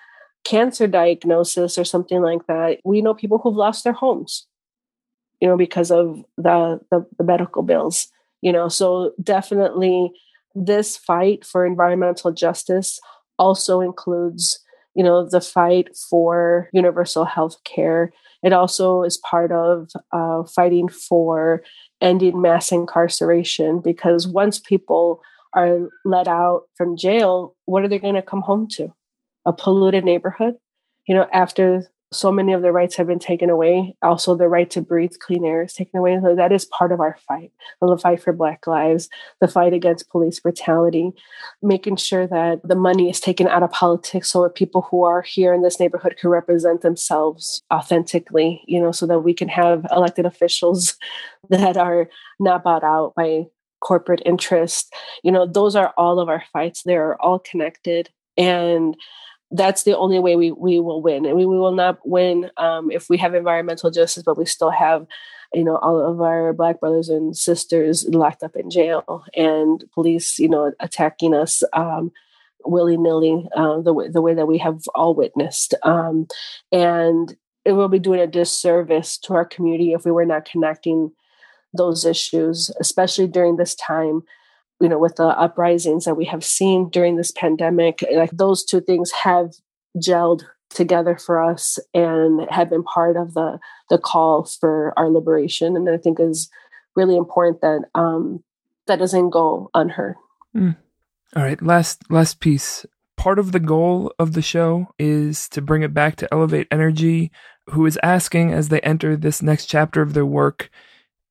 cancer 0.43 0.85
diagnosis 0.85 1.79
or 1.79 1.83
something 1.83 2.21
like 2.21 2.45
that, 2.47 2.79
we 2.85 3.01
know 3.01 3.15
people 3.15 3.39
who've 3.39 3.55
lost 3.55 3.83
their 3.83 3.93
homes, 3.93 4.45
you 5.39 5.47
know, 5.47 5.57
because 5.57 5.89
of 5.89 6.23
the, 6.37 6.79
the, 6.91 7.07
the 7.17 7.23
medical 7.23 7.63
bills, 7.63 8.07
you 8.41 8.53
know, 8.53 8.67
so 8.67 9.13
definitely 9.21 10.11
this 10.53 10.95
fight 10.95 11.43
for 11.43 11.65
environmental 11.65 12.31
justice 12.31 12.99
also 13.39 13.81
includes 13.81 14.59
you 14.95 15.03
know, 15.03 15.27
the 15.27 15.41
fight 15.41 15.95
for 16.09 16.69
universal 16.73 17.25
health 17.25 17.57
care. 17.63 18.11
It 18.43 18.53
also 18.53 19.03
is 19.03 19.17
part 19.17 19.51
of 19.51 19.89
uh, 20.11 20.43
fighting 20.43 20.89
for 20.89 21.63
ending 22.01 22.41
mass 22.41 22.71
incarceration 22.71 23.79
because 23.79 24.27
once 24.27 24.59
people 24.59 25.21
are 25.53 25.89
let 26.05 26.27
out 26.27 26.63
from 26.75 26.97
jail, 26.97 27.55
what 27.65 27.83
are 27.83 27.87
they 27.87 27.99
going 27.99 28.15
to 28.15 28.21
come 28.21 28.41
home 28.41 28.67
to? 28.71 28.93
A 29.45 29.53
polluted 29.53 30.03
neighborhood? 30.03 30.55
You 31.07 31.15
know, 31.15 31.27
after 31.31 31.87
so 32.13 32.29
many 32.31 32.51
of 32.51 32.61
their 32.61 32.73
rights 32.73 32.95
have 32.97 33.07
been 33.07 33.19
taken 33.19 33.49
away. 33.49 33.95
Also, 34.01 34.35
the 34.35 34.49
right 34.49 34.69
to 34.71 34.81
breathe 34.81 35.13
clean 35.19 35.45
air 35.45 35.63
is 35.63 35.73
taken 35.73 35.97
away. 35.97 36.19
So 36.21 36.35
that 36.35 36.51
is 36.51 36.65
part 36.65 36.91
of 36.91 36.99
our 36.99 37.17
fight 37.27 37.51
the 37.79 37.97
fight 37.97 38.21
for 38.21 38.33
Black 38.33 38.67
lives, 38.67 39.09
the 39.39 39.47
fight 39.47 39.73
against 39.73 40.09
police 40.09 40.39
brutality, 40.39 41.11
making 41.61 41.95
sure 41.95 42.27
that 42.27 42.61
the 42.63 42.75
money 42.75 43.09
is 43.09 43.19
taken 43.19 43.47
out 43.47 43.63
of 43.63 43.71
politics 43.71 44.31
so 44.31 44.43
that 44.43 44.55
people 44.55 44.81
who 44.83 45.03
are 45.03 45.21
here 45.21 45.53
in 45.53 45.61
this 45.61 45.79
neighborhood 45.79 46.15
can 46.19 46.29
represent 46.29 46.81
themselves 46.81 47.61
authentically, 47.73 48.61
you 48.67 48.79
know, 48.79 48.91
so 48.91 49.05
that 49.07 49.19
we 49.19 49.33
can 49.33 49.47
have 49.47 49.85
elected 49.91 50.25
officials 50.25 50.95
that 51.49 51.77
are 51.77 52.09
not 52.39 52.63
bought 52.63 52.83
out 52.83 53.13
by 53.15 53.45
corporate 53.81 54.21
interest. 54.25 54.93
You 55.23 55.31
know, 55.31 55.45
those 55.45 55.75
are 55.75 55.93
all 55.97 56.19
of 56.19 56.29
our 56.29 56.43
fights. 56.53 56.83
They're 56.83 57.19
all 57.21 57.39
connected. 57.39 58.09
And 58.37 58.95
that's 59.51 59.83
the 59.83 59.97
only 59.97 60.19
way 60.19 60.35
we, 60.35 60.51
we 60.51 60.79
will 60.79 61.01
win. 61.01 61.25
And 61.25 61.35
we, 61.35 61.45
we 61.45 61.57
will 61.57 61.75
not 61.75 61.99
win 62.07 62.49
um, 62.57 62.89
if 62.89 63.09
we 63.09 63.17
have 63.17 63.35
environmental 63.35 63.91
justice, 63.91 64.23
but 64.23 64.37
we 64.37 64.45
still 64.45 64.71
have, 64.71 65.05
you 65.53 65.63
know, 65.63 65.75
all 65.77 65.99
of 65.99 66.21
our 66.21 66.53
black 66.53 66.79
brothers 66.79 67.09
and 67.09 67.35
sisters 67.35 68.07
locked 68.07 68.43
up 68.43 68.55
in 68.55 68.69
jail 68.69 69.25
and 69.35 69.83
police, 69.93 70.39
you 70.39 70.47
know, 70.47 70.71
attacking 70.79 71.33
us 71.33 71.63
um, 71.73 72.11
willy 72.63 72.97
nilly 72.97 73.47
uh, 73.55 73.81
the 73.81 73.93
way 73.93 74.07
the 74.07 74.21
way 74.21 74.33
that 74.33 74.47
we 74.47 74.57
have 74.57 74.81
all 74.95 75.13
witnessed. 75.13 75.73
Um, 75.83 76.27
and 76.71 77.35
it 77.65 77.73
will 77.73 77.89
be 77.89 77.99
doing 77.99 78.21
a 78.21 78.27
disservice 78.27 79.17
to 79.19 79.33
our 79.33 79.45
community 79.45 79.93
if 79.93 80.05
we 80.05 80.11
were 80.11 80.25
not 80.25 80.45
connecting 80.45 81.11
those 81.73 82.05
issues, 82.05 82.71
especially 82.79 83.27
during 83.27 83.55
this 83.57 83.75
time 83.75 84.23
you 84.81 84.89
know, 84.89 84.97
with 84.97 85.15
the 85.15 85.27
uprisings 85.27 86.05
that 86.05 86.15
we 86.15 86.25
have 86.25 86.43
seen 86.43 86.89
during 86.89 87.15
this 87.15 87.31
pandemic, 87.31 88.03
like 88.13 88.31
those 88.31 88.65
two 88.65 88.81
things 88.81 89.11
have 89.11 89.51
gelled 89.97 90.43
together 90.69 91.17
for 91.17 91.41
us 91.41 91.77
and 91.93 92.47
have 92.49 92.69
been 92.69 92.83
part 92.83 93.17
of 93.17 93.33
the 93.33 93.59
the 93.89 93.97
call 93.97 94.45
for 94.45 94.93
our 94.97 95.09
liberation. 95.09 95.75
And 95.75 95.89
I 95.89 95.97
think 95.97 96.19
is 96.19 96.49
really 96.95 97.15
important 97.15 97.61
that 97.61 97.81
um, 97.93 98.43
that 98.87 98.99
doesn't 98.99 99.29
go 99.29 99.69
unheard. 99.73 100.15
Mm. 100.55 100.75
All 101.35 101.43
right, 101.43 101.61
last 101.61 102.09
last 102.09 102.39
piece. 102.39 102.85
Part 103.17 103.37
of 103.37 103.51
the 103.51 103.59
goal 103.59 104.11
of 104.17 104.33
the 104.33 104.41
show 104.41 104.87
is 104.97 105.47
to 105.49 105.61
bring 105.61 105.83
it 105.83 105.93
back 105.93 106.15
to 106.17 106.33
Elevate 106.33 106.67
Energy, 106.71 107.31
who 107.69 107.85
is 107.85 107.99
asking 108.01 108.51
as 108.51 108.69
they 108.69 108.81
enter 108.81 109.15
this 109.15 109.43
next 109.43 109.67
chapter 109.67 110.01
of 110.01 110.13
their 110.13 110.25
work 110.25 110.71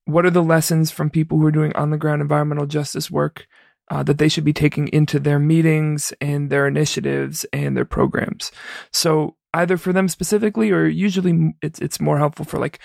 what 0.05 0.25
are 0.25 0.31
the 0.31 0.43
lessons 0.43 0.91
from 0.91 1.09
people 1.09 1.37
who 1.37 1.45
are 1.45 1.51
doing 1.51 1.75
on 1.75 1.89
the 1.89 1.97
ground 1.97 2.21
environmental 2.21 2.65
justice 2.65 3.11
work 3.11 3.47
uh, 3.89 4.03
that 4.03 4.17
they 4.17 4.29
should 4.29 4.43
be 4.43 4.53
taking 4.53 4.87
into 4.89 5.19
their 5.19 5.39
meetings 5.39 6.13
and 6.21 6.49
their 6.49 6.67
initiatives 6.67 7.45
and 7.53 7.75
their 7.75 7.85
programs? 7.85 8.51
So 8.91 9.35
either 9.53 9.77
for 9.77 9.93
them 9.93 10.07
specifically, 10.07 10.71
or 10.71 10.87
usually 10.87 11.53
it's 11.61 11.79
it's 11.79 11.99
more 11.99 12.17
helpful 12.17 12.45
for 12.45 12.59
like 12.59 12.79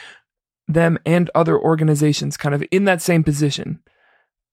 them 0.69 0.99
and 1.07 1.31
other 1.35 1.59
organizations, 1.59 2.37
kind 2.37 2.55
of 2.55 2.65
in 2.71 2.85
that 2.85 3.03
same 3.03 3.23
position. 3.23 3.81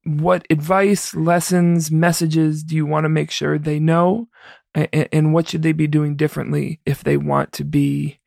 What 0.06 0.46
advice, 0.50 1.16
lessons, 1.16 1.90
messages 1.90 2.64
do 2.64 2.76
you 2.76 2.86
want 2.86 3.06
to 3.06 3.10
make 3.10 3.32
sure 3.32 3.58
they 3.58 3.80
know, 3.80 4.28
and, 4.76 5.08
and 5.12 5.34
what 5.34 5.48
should 5.48 5.64
they 5.64 5.72
be 5.72 5.88
doing 5.88 6.16
differently 6.16 6.82
if 6.86 7.04
they 7.04 7.18
want 7.18 7.54
to 7.54 7.64
be 7.64 8.20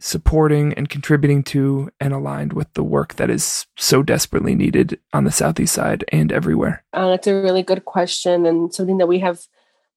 supporting 0.00 0.72
and 0.74 0.88
contributing 0.88 1.44
to 1.44 1.90
and 2.00 2.12
aligned 2.12 2.54
with 2.54 2.72
the 2.74 2.82
work 2.82 3.14
that 3.14 3.30
is 3.30 3.66
so 3.76 4.02
desperately 4.02 4.54
needed 4.54 4.98
on 5.12 5.24
the 5.24 5.30
southeast 5.30 5.74
side 5.74 6.04
and 6.08 6.32
everywhere? 6.32 6.82
Uh, 6.92 7.10
that's 7.10 7.26
a 7.26 7.34
really 7.34 7.62
good 7.62 7.84
question 7.84 8.46
and 8.46 8.74
something 8.74 8.98
that 8.98 9.06
we 9.06 9.20
have 9.20 9.46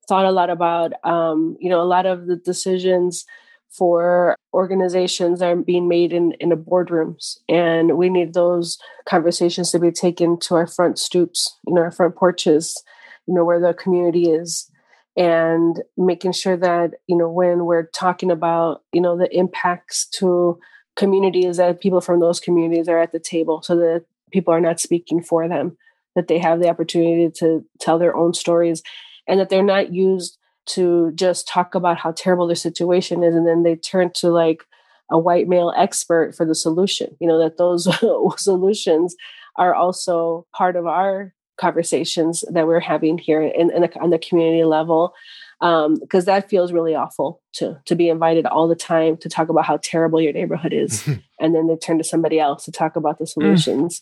thought 0.08 0.26
a 0.26 0.32
lot 0.32 0.50
about. 0.50 0.94
Um, 1.06 1.58
you 1.60 1.70
know, 1.70 1.82
a 1.82 1.84
lot 1.84 2.06
of 2.06 2.28
the 2.28 2.36
decisions 2.36 3.26
for 3.72 4.36
organizations 4.54 5.42
are 5.42 5.56
being 5.56 5.88
made 5.88 6.14
in 6.14 6.34
in 6.34 6.50
the 6.50 6.56
boardrooms, 6.56 7.38
and 7.50 7.98
we 7.98 8.10
need 8.10 8.34
those 8.34 8.78
conversations 9.06 9.72
to 9.72 9.80
be 9.80 9.92
taken 9.92 10.38
to 10.42 10.56
our 10.56 10.68
front 10.68 11.00
stoops, 11.00 11.58
you 11.66 11.74
know, 11.74 11.82
our 11.82 11.92
front 11.92 12.16
porches, 12.16 12.84
you 13.26 13.34
know, 13.34 13.44
where 13.44 13.60
the 13.60 13.74
community 13.74 14.30
is 14.30 14.70
and 15.16 15.82
making 15.98 16.32
sure 16.32 16.58
that 16.58 16.92
you 17.08 17.16
know 17.16 17.30
when 17.30 17.66
we're 17.66 17.88
talking 17.88 18.32
about 18.32 18.84
you 18.92 19.02
know 19.02 19.18
the 19.18 19.36
impacts 19.36 20.06
to 20.06 20.60
communities 20.96 21.58
that 21.58 21.82
people 21.82 22.02
from 22.02 22.20
those 22.20 22.40
communities 22.40 22.88
are 22.88 23.00
at 23.00 23.12
the 23.12 23.20
table 23.20 23.62
so 23.62 23.76
that 23.76 24.06
people 24.32 24.54
are 24.54 24.62
not 24.62 24.80
speaking 24.80 25.22
for 25.22 25.48
them 25.48 25.78
that 26.16 26.28
they 26.28 26.38
have 26.38 26.60
the 26.60 26.70
opportunity 26.70 27.30
to 27.30 27.66
tell 27.80 27.98
their 27.98 28.16
own 28.16 28.34
stories 28.34 28.84
and 29.28 29.40
that 29.40 29.50
they're 29.50 29.64
not 29.64 29.94
used 29.94 30.38
to 30.66 31.12
just 31.16 31.48
talk 31.48 31.76
about 31.76 31.98
how 31.98 32.12
terrible 32.12 32.48
their 32.48 32.56
situation 32.56 33.24
is 33.24 33.36
and 33.36 33.48
then 33.48 33.64
they 33.64 33.76
turn 33.76 34.12
to 34.14 34.30
like 34.30 34.64
a 35.10 35.20
white 35.20 35.48
male 35.48 35.74
expert 35.76 36.36
for 36.36 36.46
the 36.46 36.56
solution. 36.56 37.16
You 37.20 37.28
know 37.28 37.40
that 37.40 37.58
those 37.58 37.88
solutions 38.42 39.16
are 39.56 39.74
also 39.74 40.48
part 40.56 40.76
of 40.76 40.88
our 40.88 41.34
conversations 41.58 42.44
that 42.52 42.68
we're 42.68 42.80
having 42.80 43.18
here 43.18 43.42
in, 43.42 43.72
in 43.72 43.82
the, 43.82 44.00
on 44.00 44.10
the 44.10 44.20
community 44.20 44.64
level 44.64 45.14
because 45.64 46.24
um, 46.24 46.26
that 46.26 46.50
feels 46.50 46.74
really 46.74 46.94
awful 46.94 47.42
to 47.54 47.80
to 47.86 47.96
be 47.96 48.10
invited 48.10 48.46
all 48.46 48.68
the 48.68 48.76
time 48.76 49.16
to 49.16 49.30
talk 49.30 49.48
about 49.48 49.64
how 49.64 49.80
terrible 49.82 50.20
your 50.20 50.34
neighborhood 50.34 50.74
is, 50.74 51.08
and 51.40 51.56
then 51.56 51.68
they 51.68 51.78
turn 51.78 51.98
to 51.98 52.04
somebody 52.04 52.38
else 52.38 52.66
to 52.66 52.72
talk 52.72 52.98
about 52.98 53.18
the 53.18 53.24
mm. 53.24 53.30
solutions. 53.30 54.02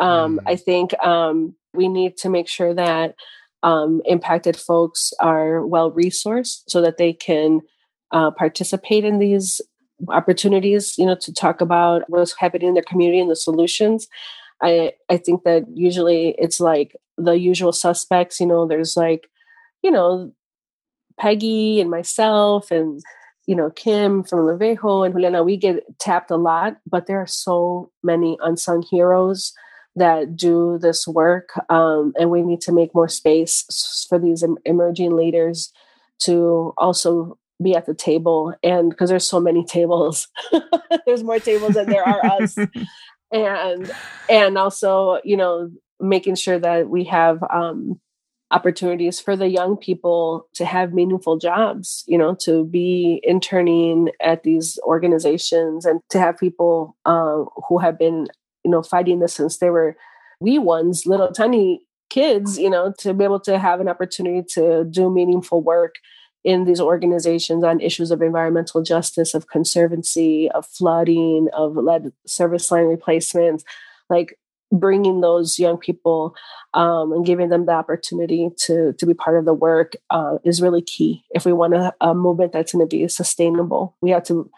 Mm. 0.00 0.04
Um, 0.06 0.38
mm. 0.38 0.42
I 0.46 0.56
think 0.56 0.94
um, 1.04 1.54
we 1.74 1.86
need 1.86 2.16
to 2.18 2.30
make 2.30 2.48
sure 2.48 2.72
that 2.72 3.14
um, 3.62 4.00
impacted 4.06 4.56
folks 4.56 5.12
are 5.20 5.66
well 5.66 5.92
resourced 5.92 6.62
so 6.66 6.80
that 6.80 6.96
they 6.96 7.12
can 7.12 7.60
uh, 8.12 8.30
participate 8.30 9.04
in 9.04 9.18
these 9.18 9.60
opportunities. 10.08 10.96
You 10.96 11.04
know, 11.04 11.16
to 11.16 11.34
talk 11.34 11.60
about 11.60 12.04
what's 12.08 12.34
happening 12.38 12.68
in 12.68 12.74
their 12.74 12.82
community 12.82 13.20
and 13.20 13.30
the 13.30 13.36
solutions. 13.36 14.08
I 14.62 14.92
I 15.10 15.16
think 15.16 15.44
that 15.44 15.64
usually 15.74 16.34
it's 16.38 16.60
like 16.60 16.96
the 17.18 17.32
usual 17.32 17.72
suspects. 17.72 18.40
You 18.40 18.46
know, 18.46 18.66
there's 18.66 18.96
like, 18.96 19.28
you 19.82 19.90
know, 19.90 20.32
Peggy 21.18 21.80
and 21.80 21.90
myself 21.90 22.70
and 22.70 23.00
you 23.46 23.54
know 23.54 23.70
Kim 23.70 24.22
from 24.22 24.40
LVEJO 24.40 25.04
and 25.04 25.14
Juliana. 25.14 25.42
We 25.42 25.56
get 25.56 25.84
tapped 25.98 26.30
a 26.30 26.36
lot, 26.36 26.76
but 26.88 27.06
there 27.06 27.20
are 27.20 27.26
so 27.26 27.90
many 28.02 28.38
unsung 28.42 28.82
heroes 28.82 29.52
that 29.94 30.36
do 30.36 30.78
this 30.80 31.06
work, 31.06 31.50
um, 31.68 32.14
and 32.18 32.30
we 32.30 32.42
need 32.42 32.60
to 32.62 32.72
make 32.72 32.94
more 32.94 33.08
space 33.08 34.06
for 34.08 34.18
these 34.18 34.44
emerging 34.64 35.16
leaders 35.16 35.72
to 36.20 36.72
also 36.78 37.36
be 37.62 37.74
at 37.74 37.86
the 37.86 37.94
table 37.94 38.54
and 38.62 38.90
because 38.90 39.08
there's 39.08 39.26
so 39.26 39.38
many 39.38 39.64
tables 39.64 40.28
there's 41.06 41.22
more 41.22 41.38
tables 41.38 41.74
than 41.74 41.88
there 41.88 42.06
are 42.06 42.24
us 42.26 42.56
and 43.32 43.90
and 44.28 44.58
also 44.58 45.18
you 45.24 45.36
know 45.36 45.70
making 46.00 46.34
sure 46.34 46.58
that 46.58 46.88
we 46.88 47.04
have 47.04 47.42
um, 47.50 48.00
opportunities 48.50 49.20
for 49.20 49.36
the 49.36 49.48
young 49.48 49.76
people 49.76 50.46
to 50.54 50.64
have 50.64 50.92
meaningful 50.92 51.38
jobs 51.38 52.04
you 52.06 52.18
know 52.18 52.34
to 52.34 52.64
be 52.66 53.20
interning 53.24 54.10
at 54.22 54.42
these 54.42 54.78
organizations 54.84 55.84
and 55.86 56.00
to 56.10 56.18
have 56.18 56.38
people 56.38 56.96
uh, 57.06 57.44
who 57.68 57.78
have 57.78 57.98
been 57.98 58.28
you 58.64 58.70
know 58.70 58.82
fighting 58.82 59.20
this 59.20 59.34
since 59.34 59.58
they 59.58 59.70
were 59.70 59.96
wee 60.40 60.58
ones 60.58 61.06
little 61.06 61.32
tiny 61.32 61.80
kids 62.10 62.58
you 62.58 62.68
know 62.68 62.92
to 62.98 63.14
be 63.14 63.24
able 63.24 63.40
to 63.40 63.58
have 63.58 63.80
an 63.80 63.88
opportunity 63.88 64.42
to 64.46 64.84
do 64.84 65.10
meaningful 65.10 65.62
work 65.62 65.94
in 66.44 66.64
these 66.64 66.80
organizations 66.80 67.62
on 67.62 67.80
issues 67.80 68.10
of 68.10 68.20
environmental 68.20 68.82
justice, 68.82 69.34
of 69.34 69.46
conservancy, 69.46 70.50
of 70.50 70.66
flooding, 70.66 71.48
of 71.52 71.76
lead 71.76 72.12
service 72.26 72.70
line 72.70 72.86
replacements, 72.86 73.64
like 74.10 74.38
bringing 74.72 75.20
those 75.20 75.58
young 75.58 75.76
people 75.76 76.34
um, 76.74 77.12
and 77.12 77.26
giving 77.26 77.50
them 77.50 77.66
the 77.66 77.72
opportunity 77.72 78.48
to 78.56 78.94
to 78.94 79.06
be 79.06 79.14
part 79.14 79.38
of 79.38 79.44
the 79.44 79.54
work 79.54 79.92
uh, 80.10 80.38
is 80.44 80.62
really 80.62 80.82
key. 80.82 81.24
If 81.30 81.44
we 81.44 81.52
want 81.52 81.74
a, 81.74 81.94
a 82.00 82.14
movement 82.14 82.52
that's 82.52 82.72
going 82.72 82.88
to 82.88 82.96
be 82.96 83.06
sustainable, 83.08 83.94
we 84.00 84.10
have 84.10 84.24
to 84.24 84.50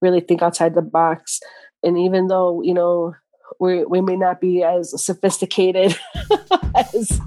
really 0.00 0.20
think 0.20 0.42
outside 0.42 0.74
the 0.74 0.82
box. 0.82 1.40
And 1.82 1.98
even 1.98 2.26
though 2.26 2.62
you 2.62 2.74
know 2.74 3.14
we 3.60 3.84
we 3.84 4.00
may 4.00 4.16
not 4.16 4.40
be 4.40 4.64
as 4.64 5.04
sophisticated 5.04 5.96
as 6.74 7.20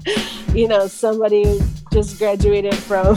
you 0.54 0.68
know 0.68 0.86
somebody 0.86 1.60
just 1.92 2.18
graduated 2.18 2.74
from 2.74 3.16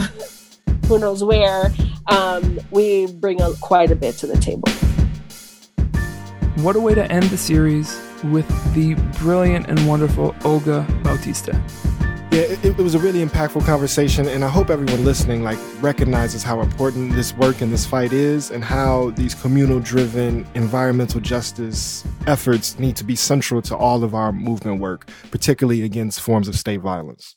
who 0.86 0.98
knows 0.98 1.22
where, 1.24 1.72
um, 2.06 2.60
we 2.70 3.06
bring 3.14 3.40
a, 3.42 3.52
quite 3.60 3.90
a 3.90 3.96
bit 3.96 4.16
to 4.18 4.26
the 4.26 4.36
table. 4.36 4.68
What 6.62 6.76
a 6.76 6.80
way 6.80 6.94
to 6.94 7.10
end 7.10 7.24
the 7.24 7.36
series 7.36 8.00
with 8.24 8.48
the 8.74 8.94
brilliant 9.18 9.66
and 9.66 9.86
wonderful 9.86 10.34
Olga 10.44 10.86
Bautista. 11.02 11.60
Yeah, 12.30 12.42
it, 12.42 12.64
it, 12.64 12.76
was 12.76 12.94
a 12.94 12.98
really 12.98 13.24
impactful 13.24 13.64
conversation, 13.64 14.28
and 14.28 14.44
I 14.44 14.48
hope 14.48 14.68
everyone 14.68 15.04
listening 15.04 15.42
like 15.42 15.58
recognizes 15.80 16.42
how 16.42 16.60
important 16.60 17.12
this 17.14 17.34
work 17.34 17.60
and 17.62 17.72
this 17.72 17.86
fight 17.86 18.12
is, 18.12 18.50
and 18.50 18.62
how 18.62 19.10
these 19.12 19.34
communal-driven 19.34 20.46
environmental 20.54 21.20
justice 21.20 22.06
efforts 22.26 22.78
need 22.78 22.94
to 22.96 23.04
be 23.04 23.16
central 23.16 23.62
to 23.62 23.76
all 23.76 24.04
of 24.04 24.14
our 24.14 24.32
movement 24.32 24.80
work, 24.80 25.08
particularly 25.30 25.82
against 25.82 26.20
forms 26.20 26.46
of 26.46 26.56
state 26.56 26.80
violence. 26.80 27.36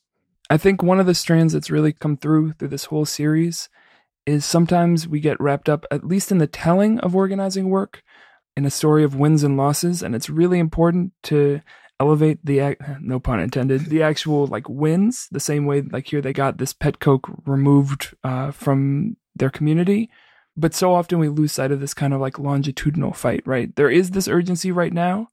I 0.50 0.58
think 0.58 0.82
one 0.82 1.00
of 1.00 1.06
the 1.06 1.14
strands 1.14 1.54
that's 1.54 1.70
really 1.70 1.94
come 1.94 2.18
through 2.18 2.54
through 2.54 2.70
this 2.70 2.86
whole 2.86 3.06
series 3.06 3.70
is 4.26 4.46
sometimes 4.46 5.08
we 5.08 5.20
get 5.20 5.40
wrapped 5.40 5.70
up, 5.70 5.86
at 5.92 6.06
least 6.06 6.32
in 6.32 6.40
the 6.40 6.48
telling 6.48 7.00
of 7.00 7.16
organizing 7.16 7.70
work, 7.70 8.04
in 8.58 8.66
a 8.66 8.72
story 8.72 9.04
of 9.04 9.16
wins 9.16 9.44
and 9.44 9.58
losses. 9.58 10.02
And 10.02 10.16
it's 10.16 10.30
really 10.30 10.60
important 10.60 11.14
to 11.24 11.62
elevate 12.00 12.44
the 12.44 12.78
no 13.02 13.20
pun 13.20 13.40
intended 13.40 13.86
the 13.86 14.02
actual 14.02 14.48
like 14.48 14.68
wins 14.70 15.28
the 15.32 15.40
same 15.40 15.66
way 15.66 15.82
like 15.82 16.08
here 16.08 16.22
they 16.22 16.34
got 16.34 16.58
this 16.58 16.74
pet 16.74 17.00
coke 17.00 17.30
removed 17.46 18.16
uh, 18.24 18.52
from 18.52 19.18
their 19.36 19.50
community 19.50 20.10
but 20.56 20.74
so 20.74 20.94
often 20.94 21.20
we 21.20 21.30
lose 21.30 21.52
sight 21.52 21.72
of 21.72 21.80
this 21.80 21.94
kind 21.94 22.14
of 22.14 22.22
like 22.22 22.40
longitudinal 22.40 23.14
fight 23.14 23.46
right 23.46 23.76
there 23.76 23.90
is 23.90 24.12
this 24.12 24.28
urgency 24.28 24.72
right 24.72 24.94
now 24.94 25.28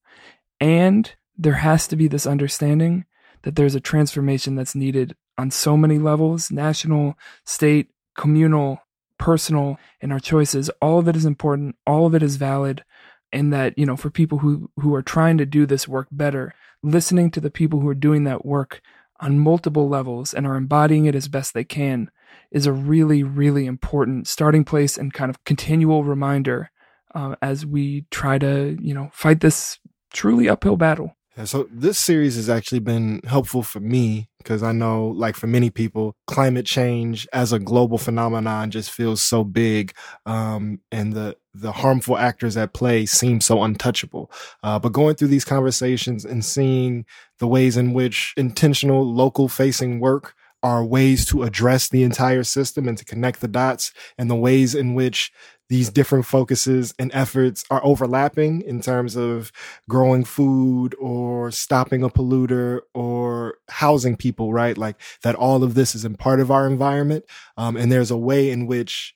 and 0.61 1.15
there 1.39 1.55
has 1.55 1.87
to 1.87 1.97
be 1.97 2.09
this 2.09 2.27
understanding 2.27 3.05
that 3.47 3.55
there's 3.55 3.77
a 3.77 3.81
transformation 3.81 4.57
that's 4.57 4.75
needed 4.75 5.15
on 5.39 5.53
so 5.53 5.77
many 5.77 6.01
levels 6.01 6.51
national 6.51 7.17
state 7.45 7.91
communal 8.17 8.81
personal 9.19 9.79
in 10.01 10.11
our 10.11 10.19
choices. 10.19 10.69
All 10.83 10.99
of 10.99 11.07
it 11.07 11.15
is 11.15 11.25
important. 11.25 11.77
All 11.87 12.07
of 12.07 12.15
it 12.17 12.25
is 12.25 12.37
valid. 12.37 12.85
And 13.33 13.53
that 13.53 13.79
you 13.79 13.87
know 13.87 13.97
for 13.97 14.11
people 14.11 14.39
who 14.39 14.71
who 14.81 14.95
are 14.95 15.03
trying 15.03 15.39
to 15.39 15.47
do 15.47 15.65
this 15.65 15.87
work 15.87 16.09
better 16.11 16.55
listening 16.83 17.31
to 17.33 17.41
the 17.41 17.51
people 17.51 17.81
who 17.81 17.89
are 17.89 17.95
doing 17.95 18.25
that 18.25 18.47
work 18.47 18.81
on 19.21 19.39
multiple 19.39 19.89
levels 19.89 20.33
and 20.33 20.47
are 20.47 20.57
embodying 20.57 21.07
it 21.07 21.15
as 21.15 21.29
best 21.29 21.53
they 21.53 21.65
can 21.65 22.11
is 22.51 22.67
a 22.67 22.73
really 22.73 23.25
really 23.25 23.67
important 23.67 24.29
starting 24.29 24.65
place 24.65 24.97
and 24.97 25.13
kind 25.13 25.29
of 25.29 25.43
continual 25.45 26.05
reminder 26.05 26.71
uh, 27.15 27.35
as 27.43 27.67
we 27.67 28.07
try 28.11 28.39
to 28.39 28.79
you 28.81 28.95
know 28.95 29.11
fight 29.13 29.41
this 29.41 29.81
truly 30.13 30.49
uphill 30.49 30.77
battle 30.77 31.16
yeah, 31.37 31.45
so 31.45 31.69
this 31.71 31.99
series 31.99 32.37
has 32.37 32.49
actually 32.49 32.79
been 32.79 33.21
helpful 33.25 33.63
for 33.63 33.79
me 33.81 34.31
because 34.39 34.63
I 34.63 34.73
know, 34.73 35.09
like 35.09 35.37
for 35.37 35.47
many 35.47 35.69
people, 35.69 36.15
climate 36.27 36.65
change 36.65 37.29
as 37.33 37.53
a 37.53 37.59
global 37.59 37.99
phenomenon 37.99 38.71
just 38.71 38.91
feels 38.91 39.21
so 39.21 39.45
big, 39.45 39.93
um, 40.25 40.81
and 40.91 41.13
the 41.13 41.37
the 41.53 41.73
harmful 41.73 42.17
actors 42.17 42.57
at 42.57 42.73
play 42.73 43.05
seem 43.05 43.41
so 43.41 43.63
untouchable. 43.63 44.31
Uh, 44.63 44.79
but 44.79 44.93
going 44.93 45.15
through 45.17 45.29
these 45.29 45.45
conversations 45.45 46.25
and 46.25 46.45
seeing 46.45 47.05
the 47.39 47.47
ways 47.47 47.77
in 47.77 47.93
which 47.93 48.33
intentional 48.37 49.05
local 49.05 49.49
facing 49.49 50.01
work 50.01 50.35
are 50.63 50.85
ways 50.85 51.27
to 51.27 51.43
address 51.43 51.89
the 51.89 52.03
entire 52.03 52.43
system 52.43 52.89
and 52.89 52.97
to 52.99 53.05
connect 53.05 53.41
the 53.41 53.49
dots, 53.49 53.93
and 54.17 54.31
the 54.31 54.35
ways 54.35 54.75
in 54.75 54.95
which 54.95 55.31
these 55.69 55.91
different 55.91 56.27
focuses 56.27 56.95
and 56.99 57.11
efforts 57.13 57.65
are 57.71 57.85
overlapping 57.85 58.63
in 58.63 58.81
terms 58.81 59.17
of 59.17 59.51
growing 59.89 60.25
food 60.25 60.95
or 60.99 61.51
stopping 61.51 62.03
a 62.03 62.09
polluter 62.09 62.81
or 62.95 63.59
housing 63.69 64.17
people, 64.17 64.53
right? 64.53 64.79
Like 64.79 64.97
that 65.23 65.35
all 65.35 65.65
of 65.65 65.75
this 65.75 65.95
is 65.95 66.05
in 66.05 66.15
part 66.17 66.41
of 66.41 66.51
our 66.51 66.67
environment. 66.67 67.25
Um, 67.57 67.77
and 67.77 67.91
there's 67.91 68.11
a 68.11 68.17
way 68.17 68.51
in 68.51 68.67
which 68.67 69.15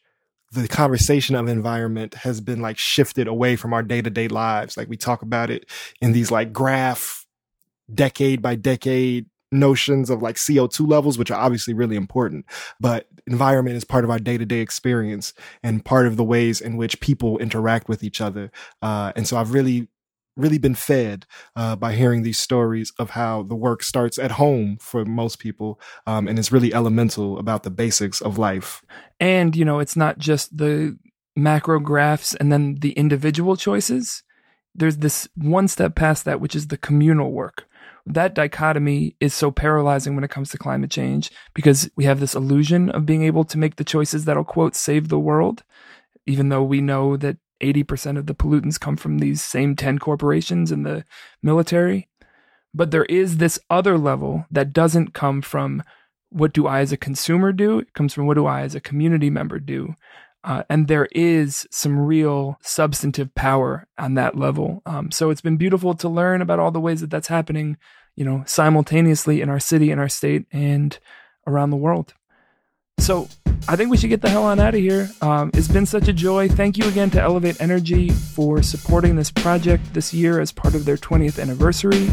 the 0.53 0.66
conversation 0.66 1.36
of 1.36 1.46
environment 1.46 2.14
has 2.14 2.40
been 2.40 2.61
like 2.61 2.78
shifted 2.78 3.28
away 3.28 3.55
from 3.55 3.72
our 3.72 3.82
day 3.82 4.03
to 4.03 4.11
day 4.11 4.26
lives. 4.26 4.76
Like 4.76 4.88
we 4.88 4.96
talk 4.96 5.22
about 5.22 5.51
it 5.51 5.70
in 6.01 6.12
these 6.12 6.30
like 6.30 6.53
graph 6.53 7.26
decade 7.92 8.42
by 8.42 8.57
decade 8.57 9.26
notions 9.53 10.11
of 10.11 10.22
like 10.22 10.36
CO2 10.36 10.88
levels, 10.88 11.18
which 11.18 11.30
are 11.30 11.40
obviously 11.40 11.74
really 11.74 11.96
important, 11.96 12.46
but 12.80 13.07
environment 13.26 13.76
is 13.76 13.84
part 13.84 14.04
of 14.04 14.10
our 14.10 14.18
day 14.18 14.38
to 14.38 14.46
day 14.46 14.60
experience 14.60 15.34
and 15.62 15.84
part 15.84 16.06
of 16.06 16.16
the 16.16 16.24
ways 16.24 16.60
in 16.60 16.76
which 16.76 17.00
people 17.00 17.38
interact 17.38 17.88
with 17.88 18.02
each 18.02 18.20
other. 18.20 18.50
Uh, 18.82 19.12
and 19.16 19.26
so 19.26 19.36
I've 19.36 19.52
really, 19.52 19.88
really 20.36 20.58
been 20.58 20.74
fed 20.74 21.26
uh, 21.56 21.76
by 21.76 21.94
hearing 21.94 22.22
these 22.22 22.38
stories 22.38 22.92
of 22.98 23.10
how 23.10 23.42
the 23.42 23.56
work 23.56 23.82
starts 23.82 24.18
at 24.18 24.32
home 24.32 24.78
for 24.80 25.04
most 25.04 25.38
people. 25.38 25.80
Um, 26.06 26.28
and 26.28 26.38
it's 26.38 26.52
really 26.52 26.72
elemental 26.72 27.38
about 27.38 27.62
the 27.62 27.70
basics 27.70 28.20
of 28.20 28.38
life. 28.38 28.82
And, 29.18 29.54
you 29.54 29.64
know, 29.64 29.80
it's 29.80 29.96
not 29.96 30.18
just 30.18 30.56
the 30.56 30.96
macro 31.36 31.78
graphs 31.80 32.34
and 32.34 32.52
then 32.52 32.76
the 32.80 32.92
individual 32.92 33.56
choices. 33.56 34.22
There's 34.74 34.98
this 34.98 35.28
one 35.34 35.68
step 35.68 35.94
past 35.94 36.24
that, 36.24 36.40
which 36.40 36.54
is 36.54 36.68
the 36.68 36.78
communal 36.78 37.32
work 37.32 37.66
that 38.07 38.34
dichotomy 38.34 39.14
is 39.20 39.34
so 39.34 39.51
paralyzing 39.51 40.14
when 40.14 40.24
it 40.24 40.30
comes 40.30 40.51
to 40.51 40.59
climate 40.59 40.90
change 40.90 41.30
because 41.55 41.90
we 41.96 42.05
have 42.05 42.20
this 42.20 42.34
illusion 42.34 42.90
of 42.90 43.07
being 43.07 43.22
able 43.22 43.44
to 43.44 43.59
make 43.59 43.76
the 43.76 43.84
choices 43.84 44.24
that'll 44.24 44.44
quote 44.44 44.74
save 44.74 45.09
the 45.09 45.18
world 45.18 45.62
even 46.26 46.48
though 46.48 46.62
we 46.62 46.80
know 46.80 47.16
that 47.16 47.36
80% 47.61 48.16
of 48.16 48.26
the 48.26 48.34
pollutants 48.34 48.80
come 48.80 48.96
from 48.96 49.18
these 49.18 49.42
same 49.42 49.76
10 49.76 49.98
corporations 49.98 50.70
and 50.70 50.84
the 50.84 51.05
military. 51.42 52.09
But 52.72 52.90
there 52.90 53.05
is 53.07 53.36
this 53.36 53.59
other 53.68 53.98
level 53.98 54.46
that 54.51 54.72
doesn't 54.72 55.12
come 55.12 55.42
from 55.42 55.82
what 56.30 56.53
do 56.53 56.66
I 56.66 56.80
as 56.80 56.92
a 56.92 56.96
consumer 56.96 57.53
do? 57.53 57.80
It 57.80 57.92
comes 57.92 58.14
from 58.14 58.26
what 58.26 58.34
do 58.34 58.46
I 58.46 58.62
as 58.62 58.74
a 58.74 58.80
community 58.80 59.30
member 59.30 59.59
do 59.59 59.94
uh, 60.43 60.62
and 60.68 60.88
there 60.88 61.09
is 61.12 61.66
some 61.70 61.99
real 61.99 62.59
substantive 62.62 63.34
power 63.34 63.86
on 63.99 64.14
that 64.14 64.36
level. 64.36 64.82
Um, 64.86 65.11
so 65.11 65.30
it's 65.30 65.41
been 65.41 65.57
beautiful 65.57 65.95
to 65.95 66.09
learn 66.09 66.41
about 66.41 66.59
all 66.59 66.70
the 66.70 66.80
ways 66.80 67.01
that 67.01 67.11
that's 67.11 67.28
happening, 67.28 67.76
you 68.16 68.24
know, 68.24 68.43
simultaneously 68.47 69.41
in 69.41 69.49
our 69.49 69.61
city, 69.61 69.91
in 69.91 69.99
our 69.99 70.09
state, 70.09 70.47
and 70.51 70.99
around 71.47 71.70
the 71.70 71.76
world. 71.76 72.14
So 72.99 73.28
I 73.68 73.76
think 73.76 73.91
we 73.91 73.97
should 73.97 74.11
get 74.11 74.22
the 74.22 74.30
hell 74.30 74.45
on 74.45 74.61
out 74.61 74.74
of 74.74 74.80
here. 74.80 75.11
Um, 75.20 75.51
it's 75.55 75.68
been 75.68 75.86
such 75.86 76.09
a 76.09 76.12
joy. 76.12 76.49
Thank 76.49 76.78
you 76.78 76.86
again 76.86 77.11
to 77.11 77.20
Elevate 77.20 77.61
Energy 77.61 78.11
for 78.11 78.62
supporting 78.62 79.16
this 79.16 79.30
project 79.30 79.93
this 79.95 80.14
year 80.14 80.41
as 80.41 80.53
part 80.53 80.74
of 80.74 80.84
their 80.84 80.97
20th 80.97 81.41
anniversary. 81.41 82.11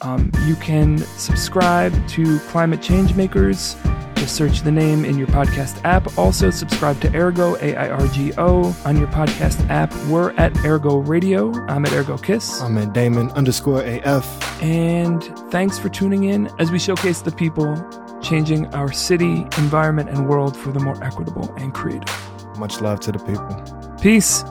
Um, 0.00 0.30
you 0.46 0.56
can 0.56 0.98
subscribe 0.98 2.08
to 2.08 2.38
Climate 2.40 2.82
Change 2.82 3.14
Makers 3.14 3.76
just 4.24 4.36
search 4.36 4.62
the 4.62 4.72
name 4.72 5.04
in 5.04 5.18
your 5.18 5.26
podcast 5.26 5.84
app. 5.84 6.16
Also, 6.16 6.50
subscribe 6.50 6.98
to 7.02 7.08
AirGo, 7.08 7.60
A 7.60 7.76
I 7.76 7.90
R 7.90 8.06
G 8.08 8.32
O, 8.38 8.74
on 8.86 8.96
your 8.96 9.08
podcast 9.08 9.68
app. 9.68 9.94
We're 10.06 10.30
at 10.38 10.54
AirGo 10.54 11.06
Radio. 11.06 11.52
I'm 11.66 11.84
at 11.84 11.92
Ergo 11.92 12.16
Kiss. 12.16 12.62
I'm 12.62 12.78
at 12.78 12.94
Damon 12.94 13.30
underscore 13.32 13.82
AF. 13.82 14.62
And 14.62 15.22
thanks 15.50 15.78
for 15.78 15.90
tuning 15.90 16.24
in 16.24 16.48
as 16.58 16.70
we 16.70 16.78
showcase 16.78 17.20
the 17.20 17.32
people 17.32 17.76
changing 18.22 18.66
our 18.68 18.90
city, 18.92 19.46
environment, 19.58 20.08
and 20.08 20.26
world 20.26 20.56
for 20.56 20.72
the 20.72 20.80
more 20.80 21.02
equitable 21.04 21.52
and 21.58 21.74
creative. 21.74 22.08
Much 22.56 22.80
love 22.80 23.00
to 23.00 23.12
the 23.12 23.18
people. 23.18 23.98
Peace. 24.00 24.42